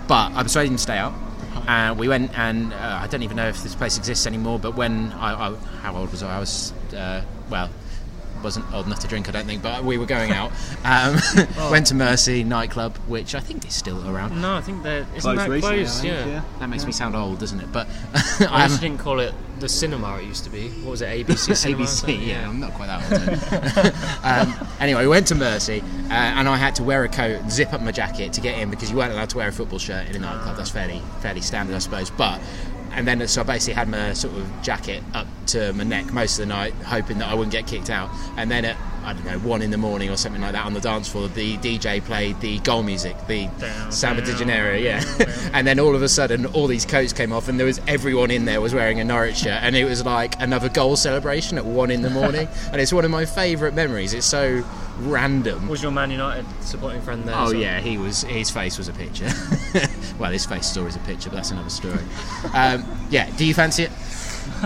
but 0.07 0.33
I 0.35 0.43
persuaded 0.43 0.71
him 0.71 0.77
to 0.77 0.83
stay 0.83 0.97
out. 0.99 1.13
And 1.67 1.99
we 1.99 2.09
went, 2.09 2.39
and 2.39 2.73
uh, 2.73 3.01
I 3.03 3.07
don't 3.09 3.23
even 3.23 3.37
know 3.37 3.49
if 3.49 3.63
this 3.63 3.75
place 3.75 3.99
exists 3.99 4.27
anymore. 4.27 4.59
But 4.59 4.75
when 4.77 5.13
I, 5.13 5.49
I 5.49 5.55
how 5.83 5.97
old 5.97 6.11
was 6.13 6.23
I? 6.23 6.37
I 6.37 6.39
was 6.39 6.73
uh, 6.97 7.23
well, 7.51 7.69
wasn't 8.43 8.73
old 8.73 8.87
enough 8.87 8.99
to 9.01 9.09
drink, 9.09 9.29
I 9.29 9.33
don't 9.33 9.47
think. 9.47 9.63
But 9.63 9.85
we 9.85 9.99
were 9.99 10.07
going 10.07 10.33
out. 10.33 10.53
Um, 10.85 11.17
Went 11.71 11.87
to 11.89 11.95
Mercy 11.95 12.45
nightclub, 12.45 12.97
which 13.09 13.35
I 13.35 13.41
think 13.41 13.67
is 13.67 13.75
still 13.75 14.09
around. 14.09 14.41
No, 14.41 14.55
I 14.55 14.61
think 14.63 14.83
that 14.85 15.07
isn't 15.17 15.21
Closed 15.21 15.41
that 15.41 15.51
recently, 15.51 15.77
closed. 15.79 16.01
Think, 16.03 16.15
Yeah. 16.15 16.27
yeah. 16.27 16.43
That 16.61 16.69
makes 16.69 16.87
me 16.87 16.93
sound 16.93 17.15
old, 17.17 17.39
doesn't 17.41 17.61
it? 17.61 17.71
But 17.73 17.89
I 18.49 18.63
actually 18.63 18.79
didn't 18.89 19.01
call 19.01 19.21
it 19.21 19.35
the 19.59 19.69
cinema 19.69 20.17
it 20.19 20.25
used 20.25 20.45
to 20.45 20.51
be. 20.51 20.69
What 20.69 20.93
was 20.93 21.03
it? 21.03 21.27
ABC 21.27 21.55
cinema. 21.57 21.85
ABC. 21.85 21.89
something? 21.89 22.23
Yeah, 22.23 22.49
I'm 22.49 22.61
not 22.61 22.73
quite 22.75 22.87
that 22.87 23.03
old. 23.13 24.25
um, 24.25 24.69
anyway, 24.81 25.03
we 25.03 25.09
went 25.09 25.27
to 25.29 25.35
Mercy, 25.35 25.81
uh, 26.11 26.13
and 26.13 26.49
I 26.49 26.57
had 26.57 26.75
to 26.77 26.85
wear 26.85 27.05
a 27.05 27.09
coat, 27.09 27.41
and 27.41 27.51
zip 27.53 27.73
up 27.75 27.83
my 27.83 27.93
jacket 27.93 28.33
to 28.35 28.41
get 28.41 28.59
in 28.59 28.71
because 28.71 28.91
you 28.91 28.97
weren't 28.97 29.13
allowed 29.13 29.31
to 29.31 29.37
wear 29.37 29.49
a 29.49 29.53
football 29.53 29.79
shirt 29.79 30.09
in 30.09 30.17
a 30.17 30.19
nightclub. 30.21 30.57
That's 30.57 30.71
fairly 30.71 31.03
fairly 31.21 31.41
standard, 31.41 31.75
I 31.77 31.81
suppose. 31.81 32.09
But 32.11 32.41
and 32.93 33.07
then 33.07 33.27
so 33.29 33.43
I 33.43 33.45
basically 33.45 33.75
had 33.75 33.89
my 33.89 34.13
sort 34.13 34.37
of 34.37 34.63
jacket 34.63 35.03
up 35.15 35.27
to 35.49 35.73
my 35.73 35.85
neck 35.85 36.13
most 36.13 36.39
of 36.39 36.47
the 36.47 36.47
night, 36.47 36.75
hoping 36.75 37.19
that 37.19 37.29
I 37.29 37.35
wouldn't 37.35 37.53
get 37.53 37.67
kicked 37.67 37.91
out. 37.91 38.11
And 38.37 38.51
then 38.51 38.65
at 38.65 38.77
I 39.05 39.13
don't 39.13 39.25
know, 39.25 39.39
one 39.39 39.63
in 39.63 39.71
the 39.71 39.79
morning 39.79 40.11
or 40.11 40.17
something 40.17 40.43
like 40.43 40.53
that 40.53 40.67
on 40.67 40.75
the 40.75 40.81
dance 40.81 41.09
floor, 41.09 41.29
the 41.29 41.57
DJ 41.59 42.03
played 42.03 42.41
the 42.41 42.59
goal 42.61 42.83
music, 42.83 43.17
the 43.27 43.47
Down, 43.59 43.93
Samba 43.93 44.23
de 44.23 44.35
Janeiro, 44.35 44.75
yeah. 44.75 45.01
down. 45.01 45.29
and 45.55 45.67
then 45.67 45.81
all 45.81 45.95
of 45.95 46.03
a 46.03 46.09
sudden, 46.09 46.47
all 46.47 46.67
these 46.67 46.85
coats 46.85 47.13
came 47.13 47.33
off, 47.33 47.49
and 47.49 47.59
there 47.59 47.67
was 47.67 47.81
everyone 47.87 48.31
in 48.31 48.45
there 48.45 48.61
was 48.61 48.75
wearing 48.75 49.01
a 49.01 49.05
Norwich 49.05 49.39
shirt, 49.39 49.63
and 49.63 49.77
it 49.77 49.85
was 49.85 50.05
like 50.05 50.41
another 50.41 50.69
goal 50.69 50.97
celebration 50.97 51.59
at 51.59 51.65
one 51.65 51.91
in 51.91 52.03
the 52.03 52.11
morning. 52.11 52.49
and 52.73 52.81
it's 52.81 52.93
one 52.93 53.05
of 53.05 53.11
my 53.11 53.25
favourite 53.25 53.75
memories. 53.75 54.15
It's 54.15 54.27
so 54.27 54.65
random. 55.01 55.69
Was 55.69 55.83
your 55.83 55.93
Man 55.93 56.11
United 56.11 56.47
supporting 56.61 57.01
friend 57.03 57.25
there? 57.25 57.35
Oh 57.37 57.51
yeah, 57.51 57.81
he 57.81 57.99
was. 57.99 58.23
His 58.23 58.51
face 58.51 58.79
was 58.79 58.89
a 58.89 58.93
picture. 58.93 59.31
well, 60.19 60.33
his 60.33 60.45
face 60.47 60.67
story 60.67 60.89
is 60.89 60.97
always 60.97 60.97
a 60.97 61.01
picture, 61.01 61.31
but 61.31 61.37
that's 61.37 61.51
another 61.51 61.71
story. 61.71 61.99
Um, 62.55 62.85
yeah, 63.11 63.31
do 63.37 63.45
you 63.45 63.55
fancy 63.55 63.85
it? 63.85 63.93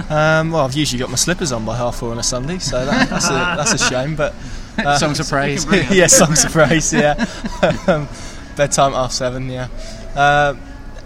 Um, 0.09 0.53
well, 0.53 0.64
I've 0.64 0.74
usually 0.74 0.99
got 1.01 1.11
my 1.11 1.16
slippers 1.16 1.53
on 1.53 1.64
by 1.64 1.76
half 1.76 1.97
four 1.97 2.11
on 2.12 2.18
a 2.18 2.22
Sunday, 2.22 2.59
so 2.59 2.84
that, 2.84 3.09
that's, 3.09 3.26
a, 3.26 3.30
that's 3.32 3.72
a 3.72 3.78
shame. 3.78 4.16
But 4.16 4.34
uh, 4.78 4.99
Songs 4.99 5.20
of 5.20 5.28
praise. 5.28 5.64
yeah, 5.66 5.93
Yes, 5.93 6.12
songs 6.14 6.45
of 6.45 6.53
praise. 6.53 6.93
Yeah, 6.93 7.12
um, 7.86 8.09
bedtime 8.57 8.93
at 8.93 8.97
half 8.97 9.12
seven. 9.12 9.49
Yeah. 9.49 9.68
Uh, 10.14 10.55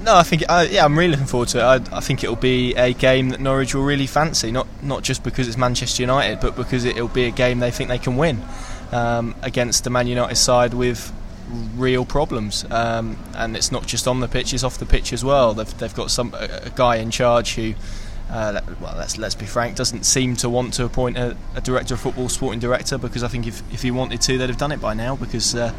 no, 0.03 0.15
I 0.15 0.23
think 0.23 0.45
uh, 0.49 0.67
yeah, 0.71 0.85
I'm 0.85 0.97
really 0.99 1.13
looking 1.13 1.27
forward 1.27 1.49
to 1.49 1.59
it. 1.59 1.63
I, 1.63 1.97
I 1.97 2.01
think 2.01 2.23
it'll 2.23 2.37
be 2.37 2.75
a 2.75 2.93
game 2.93 3.31
that 3.31 3.41
Norwich 3.41 3.75
will 3.75 3.83
really 3.83 4.07
fancy, 4.07 4.53
not 4.53 4.67
not 4.83 5.03
just 5.03 5.25
because 5.25 5.49
it's 5.49 5.57
Manchester 5.57 6.03
United, 6.03 6.41
but 6.41 6.55
because 6.55 6.85
it'll 6.85 7.09
be 7.09 7.25
a 7.25 7.31
game 7.31 7.59
they 7.61 7.71
think 7.71 7.89
they 7.89 7.99
can 7.99 8.17
win 8.17 8.43
um, 8.93 9.35
against 9.43 9.85
the 9.85 9.91
Man 9.91 10.07
United 10.07 10.37
side 10.37 10.75
with 10.75 11.13
real 11.77 12.05
problems. 12.05 12.65
Um, 12.71 13.19
and 13.35 13.57
it's 13.57 13.73
not 13.73 13.87
just 13.87 14.07
on 14.07 14.21
the 14.21 14.29
pitch; 14.29 14.53
it's 14.53 14.63
off 14.65 14.79
the 14.79 14.87
pitch 14.87 15.13
as 15.13 15.25
well. 15.25 15.55
They've, 15.55 15.79
they've 15.79 15.95
got 15.95 16.11
some 16.11 16.35
a, 16.35 16.61
a 16.65 16.71
guy 16.71 16.97
in 16.97 17.11
charge 17.11 17.55
who. 17.55 17.75
Uh, 18.31 18.61
well, 18.81 18.95
let's 18.97 19.19
let's 19.19 19.35
be 19.35 19.47
frank. 19.47 19.77
Doesn't 19.77 20.05
seem 20.05 20.35
to 20.37 20.49
want 20.49 20.75
to 20.75 20.85
appoint 20.85 21.17
a, 21.17 21.37
a 21.55 21.61
director 21.61 21.95
of 21.95 22.01
football, 22.01 22.29
sporting 22.29 22.59
director, 22.59 22.99
because 22.99 23.23
I 23.23 23.29
think 23.29 23.47
if, 23.47 23.63
if 23.73 23.83
he 23.83 23.91
wanted 23.91 24.21
to, 24.23 24.37
they'd 24.37 24.49
have 24.49 24.59
done 24.59 24.73
it 24.73 24.81
by 24.81 24.95
now. 24.95 25.15
Because 25.15 25.55
uh, 25.55 25.73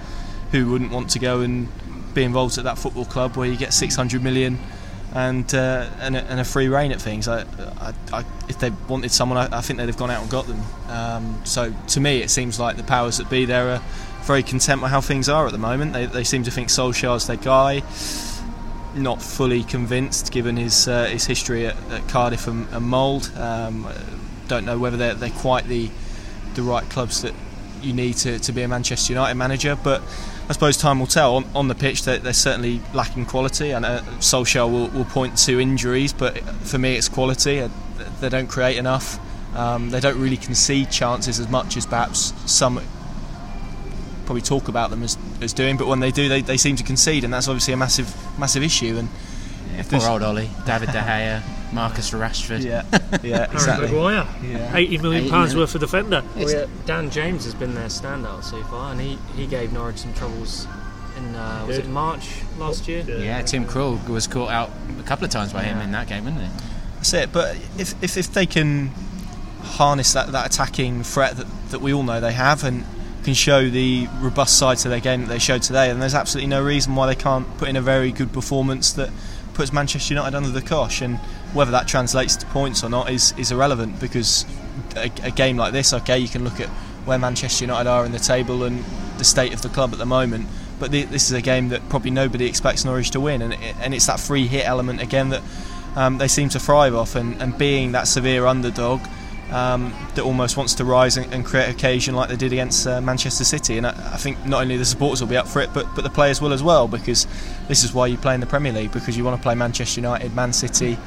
who 0.52 0.72
wouldn't 0.72 0.92
want 0.92 1.10
to 1.12 1.20
go 1.20 1.42
and 1.42 1.68
be 2.14 2.24
involved 2.24 2.58
at 2.58 2.64
that 2.64 2.78
football 2.78 3.06
club 3.06 3.36
where 3.36 3.48
you 3.48 3.58
get 3.58 3.74
600 3.74 4.24
million 4.24 4.58
and 5.14 5.54
uh, 5.54 5.90
and, 6.00 6.16
a, 6.16 6.24
and 6.24 6.40
a 6.40 6.46
free 6.46 6.70
reign 6.70 6.92
at 6.94 7.02
things? 7.02 7.28
I, 7.28 7.42
I, 7.42 7.94
I, 8.14 8.24
if 8.48 8.60
they 8.60 8.70
wanted 8.88 9.12
someone, 9.12 9.38
I, 9.38 9.62
think 9.62 9.80
they'd 9.80 9.88
have 9.88 9.98
gone 9.98 10.12
out 10.12 10.22
and 10.22 10.32
got 10.32 10.48
them. 10.48 10.62
Um, 10.88 11.42
so 11.44 11.74
to 11.90 12.00
me, 12.00 12.22
it 12.22 12.30
seems 12.30 12.62
like 12.62 12.78
the 12.78 12.84
powers 12.84 13.18
that 13.18 13.30
be 13.30 13.44
there 13.44 13.72
are 13.72 13.82
very 14.24 14.44
content 14.44 14.82
with 14.82 14.92
how 14.92 15.02
things 15.02 15.28
are 15.28 15.46
at 15.46 15.52
the 15.52 15.58
moment. 15.58 15.94
They, 15.94 16.06
they 16.06 16.24
seem 16.24 16.44
to 16.44 16.52
think 16.52 16.70
Solskjaer's 16.70 17.28
their 17.28 17.38
guy. 17.38 17.82
Not 18.98 19.22
fully 19.22 19.64
convinced, 19.64 20.32
given 20.32 20.58
his 20.58 20.88
uh, 20.88 21.06
his 21.06 21.26
history 21.26 21.68
at, 21.68 21.76
at 21.92 22.08
Cardiff 22.10 22.48
and, 22.48 22.68
and 22.72 22.86
Molde. 22.86 23.30
Um, 23.38 23.88
don't 24.48 24.66
know 24.66 24.80
whether 24.80 24.98
they're, 24.98 25.14
they're 25.14 25.30
quite 25.30 25.68
the 25.68 25.90
the 26.56 26.64
right 26.64 26.90
clubs 26.90 27.22
that 27.22 27.34
you 27.82 27.94
need 27.94 28.16
to, 28.16 28.40
to 28.40 28.52
be 28.52 28.64
a 28.64 28.68
Manchester 28.68 29.14
United 29.14 29.36
manager. 29.36 29.78
But 29.84 30.02
I 30.50 30.54
suppose 30.54 30.78
time 30.78 31.00
will 31.00 31.08
tell. 31.08 31.36
On, 31.36 31.46
on 31.54 31.68
the 31.68 31.76
pitch, 31.76 32.04
they're, 32.04 32.18
they're 32.18 32.34
certainly 32.34 32.82
lacking 32.94 33.26
quality, 33.26 33.72
and 33.72 33.86
uh, 33.86 34.02
Solskjaer 34.20 34.70
will, 34.72 34.88
will 34.88 35.06
point 35.06 35.38
to 35.46 35.60
injuries. 35.60 36.14
But 36.14 36.40
for 36.40 36.78
me, 36.78 36.96
it's 36.96 37.10
quality. 37.10 37.62
Uh, 37.62 37.70
They 38.20 38.30
don't 38.30 38.48
create 38.48 38.78
enough. 38.78 39.20
Um, 39.56 39.90
they 39.90 40.00
don't 40.00 40.20
really 40.20 40.38
concede 40.38 40.90
chances 40.92 41.40
as 41.40 41.48
much 41.50 41.78
as 41.78 41.86
perhaps 41.86 42.34
some 42.46 42.82
probably 44.28 44.44
talk 44.44 44.68
about 44.68 44.92
them 44.92 45.02
as, 45.02 45.18
as 45.42 45.54
doing. 45.54 45.76
But 45.78 45.88
when 45.88 46.00
they 46.00 46.12
do, 46.12 46.30
they, 46.30 46.42
they 46.42 46.58
seem 46.58 46.76
to 46.76 46.84
concede, 46.84 47.24
and 47.24 47.34
that's 47.34 47.48
obviously 47.48 47.74
a 47.74 47.78
massive 47.78 48.16
massive 48.38 48.62
issue. 48.62 48.98
And 49.00 49.10
if 49.80 49.90
Poor 49.90 50.08
old 50.08 50.22
Ollie, 50.22 50.50
David 50.68 50.92
De 50.92 51.00
Gea, 51.00 51.42
Marcus 51.74 52.12
Rashford. 52.12 52.64
yeah, 52.64 52.84
yeah, 53.24 53.48
Harry. 53.48 53.88
Maguire, 53.88 54.28
Yeah. 54.44 54.76
eighty 54.76 54.98
million 55.00 55.24
80 55.24 55.32
pounds 55.32 55.50
million. 55.54 55.60
worth 55.64 55.76
of 55.76 55.82
defender. 55.82 56.24
Well, 56.36 56.50
yeah, 56.52 56.66
Dan 56.86 57.10
James 57.10 57.44
has 57.46 57.56
been 57.56 57.74
their 57.74 57.88
standout 57.88 58.44
so 58.44 58.62
far, 58.66 58.92
and 58.92 59.02
he, 59.02 59.18
he 59.36 59.48
gave 59.48 59.74
Norwich 59.74 59.98
some 59.98 60.14
troubles 60.14 60.68
in 61.18 61.36
uh, 61.36 61.64
was 61.68 61.78
Did. 61.78 61.86
it 61.86 61.90
March 61.90 62.30
last 62.60 62.88
year? 62.88 63.04
Yeah, 63.08 63.42
Tim 63.42 63.66
Krul 63.66 64.08
was 64.08 64.28
caught 64.28 64.52
out 64.52 64.70
a 65.00 65.04
couple 65.04 65.26
of 65.26 65.32
times 65.32 65.52
by 65.54 65.64
him 65.64 65.80
in 65.80 65.92
that 65.92 66.08
game, 66.08 66.26
wasn't 66.26 66.44
he? 66.44 66.50
That's 66.96 67.14
it. 67.14 67.32
But 67.32 67.56
if, 67.78 68.02
if, 68.04 68.18
if 68.18 68.34
they 68.34 68.46
can 68.46 68.92
harness 69.62 70.14
that, 70.14 70.32
that 70.32 70.46
attacking 70.48 71.04
threat 71.04 71.36
that, 71.38 71.48
that 71.70 71.80
we 71.82 71.94
all 71.94 72.04
know 72.04 72.20
they 72.22 72.34
have 72.34 72.64
and 72.64 72.86
can 73.28 73.34
show 73.34 73.70
the 73.70 74.08
robust 74.22 74.58
side 74.58 74.78
to 74.78 74.88
their 74.88 75.02
game 75.02 75.20
that 75.20 75.28
they 75.28 75.38
showed 75.38 75.62
today, 75.62 75.90
and 75.90 76.02
there's 76.02 76.16
absolutely 76.16 76.48
no 76.48 76.64
reason 76.64 76.96
why 76.96 77.08
they 77.08 77.22
can't 77.22 77.46
put 77.58 77.68
in 77.68 77.76
a 77.76 77.82
very 77.82 78.10
good 78.10 78.32
performance 78.32 78.94
that 78.94 79.10
puts 79.54 79.74
Manchester 79.74 80.14
United 80.14 80.34
under 80.34 80.48
the 80.48 80.62
cosh. 80.62 81.02
And 81.02 81.18
whether 81.52 81.72
that 81.72 81.90
translates 81.90 82.38
to 82.38 82.46
points 82.46 82.86
or 82.86 82.90
not 82.90 83.10
is, 83.10 83.34
is 83.38 83.52
irrelevant 83.52 84.00
because 84.00 84.46
a, 84.96 85.12
a 85.24 85.32
game 85.32 85.58
like 85.58 85.74
this, 85.74 85.92
okay, 85.92 86.18
you 86.18 86.30
can 86.30 86.46
look 86.46 86.62
at 86.62 86.70
where 87.04 87.20
Manchester 87.20 87.66
United 87.66 87.90
are 87.90 88.06
in 88.06 88.14
the 88.14 88.20
table 88.20 88.64
and 88.64 88.82
the 89.18 89.26
state 89.26 89.54
of 89.54 89.62
the 89.62 89.68
club 89.68 89.92
at 89.92 89.98
the 89.98 90.06
moment. 90.06 90.48
But 90.80 90.92
the, 90.92 91.04
this 91.04 91.26
is 91.30 91.34
a 91.34 91.42
game 91.42 91.68
that 91.68 91.90
probably 91.90 92.12
nobody 92.12 92.46
expects 92.46 92.86
Norwich 92.86 93.12
to 93.12 93.20
win, 93.20 93.42
and, 93.42 93.56
it, 93.56 93.76
and 93.82 93.94
it's 93.94 94.08
that 94.08 94.22
free 94.22 94.48
hit 94.48 94.66
element 94.66 95.02
again 95.02 95.30
that 95.30 95.42
um, 95.98 96.18
they 96.18 96.30
seem 96.30 96.48
to 96.48 96.62
thrive 96.62 96.96
off. 96.96 97.16
And, 97.16 97.42
and 97.42 97.58
being 97.58 97.92
that 97.92 98.08
severe 98.08 98.46
underdog 98.46 99.02
um, 99.52 99.94
that 100.16 100.24
almost 100.24 100.58
wants 100.58 100.76
to 100.76 100.86
rise 100.86 101.18
and, 101.18 101.34
and 101.34 101.46
create 101.46 101.70
occasion 101.70 102.16
like 102.16 102.30
they 102.30 102.36
did 102.36 102.52
against 102.52 102.86
uh, 102.86 103.00
Manchester 103.02 103.44
City. 103.44 103.78
And 103.78 103.88
I, 103.88 103.92
I 103.92 104.18
think 104.18 104.46
not 104.46 104.62
only 104.62 104.78
the 104.78 104.86
supporters 104.86 105.22
will 105.22 105.30
be 105.30 105.38
up 105.38 105.48
for 105.48 105.62
it, 105.62 105.70
but, 105.74 105.88
but 105.96 106.04
the 106.04 106.10
players 106.10 106.42
will 106.42 106.54
as 106.54 106.64
well, 106.64 106.88
because 106.88 107.28
this 107.68 107.84
is 107.84 107.94
why 107.94 108.08
you 108.08 108.18
play 108.18 108.34
in 108.34 108.42
the 108.42 108.46
Premier 108.48 108.74
League, 108.74 108.92
because 108.92 109.18
you 109.18 109.24
want 109.24 109.38
to 109.38 109.44
play 109.44 109.56
Manchester 109.56 110.02
United, 110.02 110.34
Man 110.36 110.54
City. 110.54 110.98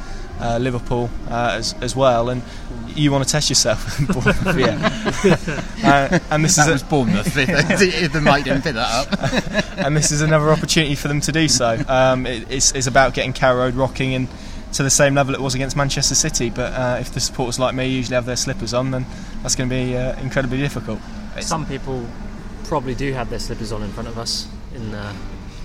Uh, 0.42 0.56
Liverpool 0.56 1.10
uh, 1.28 1.56
as, 1.58 1.74
as 1.82 1.94
well, 1.94 2.30
and 2.30 2.40
you 2.94 3.12
want 3.12 3.22
to 3.22 3.30
test 3.30 3.50
yourself. 3.50 4.00
yeah, 4.56 4.88
uh, 5.84 6.18
and 6.30 6.42
this 6.42 6.56
is 6.56 6.64
That 6.64 6.80
a, 6.80 6.84
Bournemouth. 6.86 7.36
if, 7.36 7.46
if 7.82 8.10
the 8.14 8.22
mic 8.22 8.44
didn't 8.44 8.62
pick 8.62 8.72
that 8.72 9.06
up. 9.06 9.78
and 9.84 9.94
this 9.94 10.10
is 10.10 10.22
another 10.22 10.50
opportunity 10.50 10.94
for 10.94 11.08
them 11.08 11.20
to 11.20 11.30
do 11.30 11.46
so. 11.46 11.78
Um, 11.86 12.24
it, 12.24 12.50
it's, 12.50 12.72
it's 12.72 12.86
about 12.86 13.12
getting 13.12 13.34
Carrow 13.34 13.64
Road 13.64 13.74
rocking 13.74 14.14
and 14.14 14.28
to 14.72 14.82
the 14.82 14.90
same 14.90 15.14
level 15.14 15.34
it 15.34 15.40
was 15.40 15.54
against 15.54 15.76
Manchester 15.76 16.14
City. 16.14 16.50
But 16.50 16.72
uh, 16.72 16.98
if 17.00 17.12
the 17.12 17.20
supporters 17.20 17.58
like 17.58 17.74
me 17.74 17.86
usually 17.88 18.14
have 18.14 18.26
their 18.26 18.36
slippers 18.36 18.74
on, 18.74 18.90
then 18.90 19.06
that's 19.42 19.54
going 19.54 19.68
to 19.68 19.74
be 19.74 19.96
uh, 19.96 20.18
incredibly 20.20 20.58
difficult. 20.58 21.00
Some 21.40 21.66
people 21.66 22.06
probably 22.64 22.94
do 22.94 23.12
have 23.12 23.30
their 23.30 23.38
slippers 23.38 23.72
on 23.72 23.82
in 23.82 23.90
front 23.90 24.08
of 24.08 24.18
us 24.18 24.48
in 24.74 24.90
the 24.90 25.12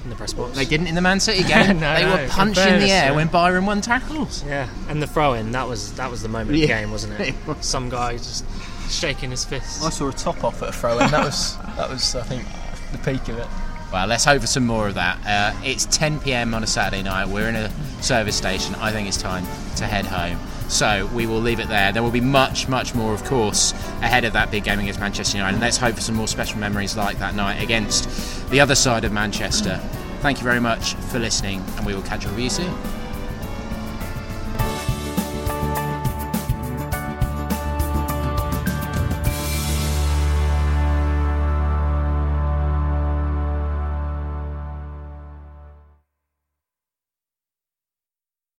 in 0.03 0.09
the 0.09 0.15
press 0.15 0.33
box. 0.33 0.55
They 0.55 0.65
didn't 0.65 0.87
in 0.87 0.95
the 0.95 1.01
Man 1.01 1.19
City 1.19 1.43
game. 1.47 1.79
No, 1.79 1.95
they 1.95 2.03
no, 2.03 2.13
were 2.13 2.19
in 2.21 2.29
punching 2.29 2.79
the 2.79 2.91
air 2.91 3.09
yeah. 3.09 3.11
when 3.11 3.27
Byram 3.27 3.65
won 3.65 3.81
tackles. 3.81 4.43
Yeah, 4.45 4.69
and 4.87 5.01
the 5.01 5.07
throw 5.07 5.33
in 5.33 5.51
that 5.51 5.67
was 5.67 5.93
that 5.95 6.09
was 6.09 6.21
the 6.21 6.29
moment 6.29 6.51
of 6.51 6.61
the 6.61 6.67
game, 6.67 6.91
wasn't 6.91 7.19
it? 7.19 7.35
It. 7.47 7.63
Some 7.63 7.89
guy 7.89 8.13
just 8.13 8.45
shaking 8.89 9.31
his 9.31 9.43
fist. 9.43 9.83
I 9.83 9.89
saw 9.89 10.09
a 10.09 10.13
top 10.13 10.43
off 10.43 10.61
at 10.61 10.69
a 10.69 10.71
throw-in. 10.71 11.11
that 11.11 11.25
was 11.25 11.57
that 11.75 11.89
was 11.89 12.15
I 12.15 12.23
think 12.23 12.45
the 12.91 12.97
peak 12.99 13.27
of 13.29 13.39
it. 13.39 13.47
Well, 13.95 14.07
let's 14.07 14.25
hope 14.25 14.41
for 14.41 14.47
some 14.47 14.65
more 14.65 14.89
of 14.89 14.95
that. 14.95 15.25
Uh, 15.25 15.57
it's 15.63 15.85
10 15.85 16.19
pm 16.19 16.53
on 16.53 16.65
a 16.65 16.67
Saturday 16.67 17.01
night. 17.01 17.29
We're 17.29 17.47
in 17.47 17.55
a 17.55 17.71
service 18.03 18.35
station. 18.35 18.75
I 18.75 18.91
think 18.91 19.07
it's 19.07 19.15
time 19.15 19.45
to 19.77 19.85
head 19.85 20.05
home. 20.05 20.37
So 20.67 21.09
we 21.13 21.25
will 21.25 21.39
leave 21.39 21.61
it 21.61 21.69
there. 21.69 21.93
There 21.93 22.03
will 22.03 22.11
be 22.11 22.19
much, 22.19 22.67
much 22.67 22.93
more, 22.93 23.13
of 23.13 23.23
course, 23.23 23.71
ahead 24.01 24.25
of 24.25 24.33
that 24.33 24.51
big 24.51 24.65
game 24.65 24.79
against 24.79 24.99
Manchester 24.99 25.37
United. 25.37 25.53
And 25.53 25.61
let's 25.61 25.77
hope 25.77 25.95
for 25.95 26.01
some 26.01 26.15
more 26.15 26.27
special 26.27 26.59
memories 26.59 26.97
like 26.97 27.19
that 27.19 27.35
night 27.35 27.63
against 27.63 28.49
the 28.49 28.59
other 28.59 28.75
side 28.75 29.05
of 29.05 29.13
Manchester. 29.13 29.77
Thank 30.19 30.39
you 30.39 30.43
very 30.43 30.59
much 30.59 30.95
for 30.95 31.19
listening, 31.19 31.63
and 31.77 31.85
we 31.85 31.95
will 31.95 32.01
catch 32.01 32.25
up 32.25 32.31
with 32.31 32.41
you 32.41 32.49
soon. 32.49 33.04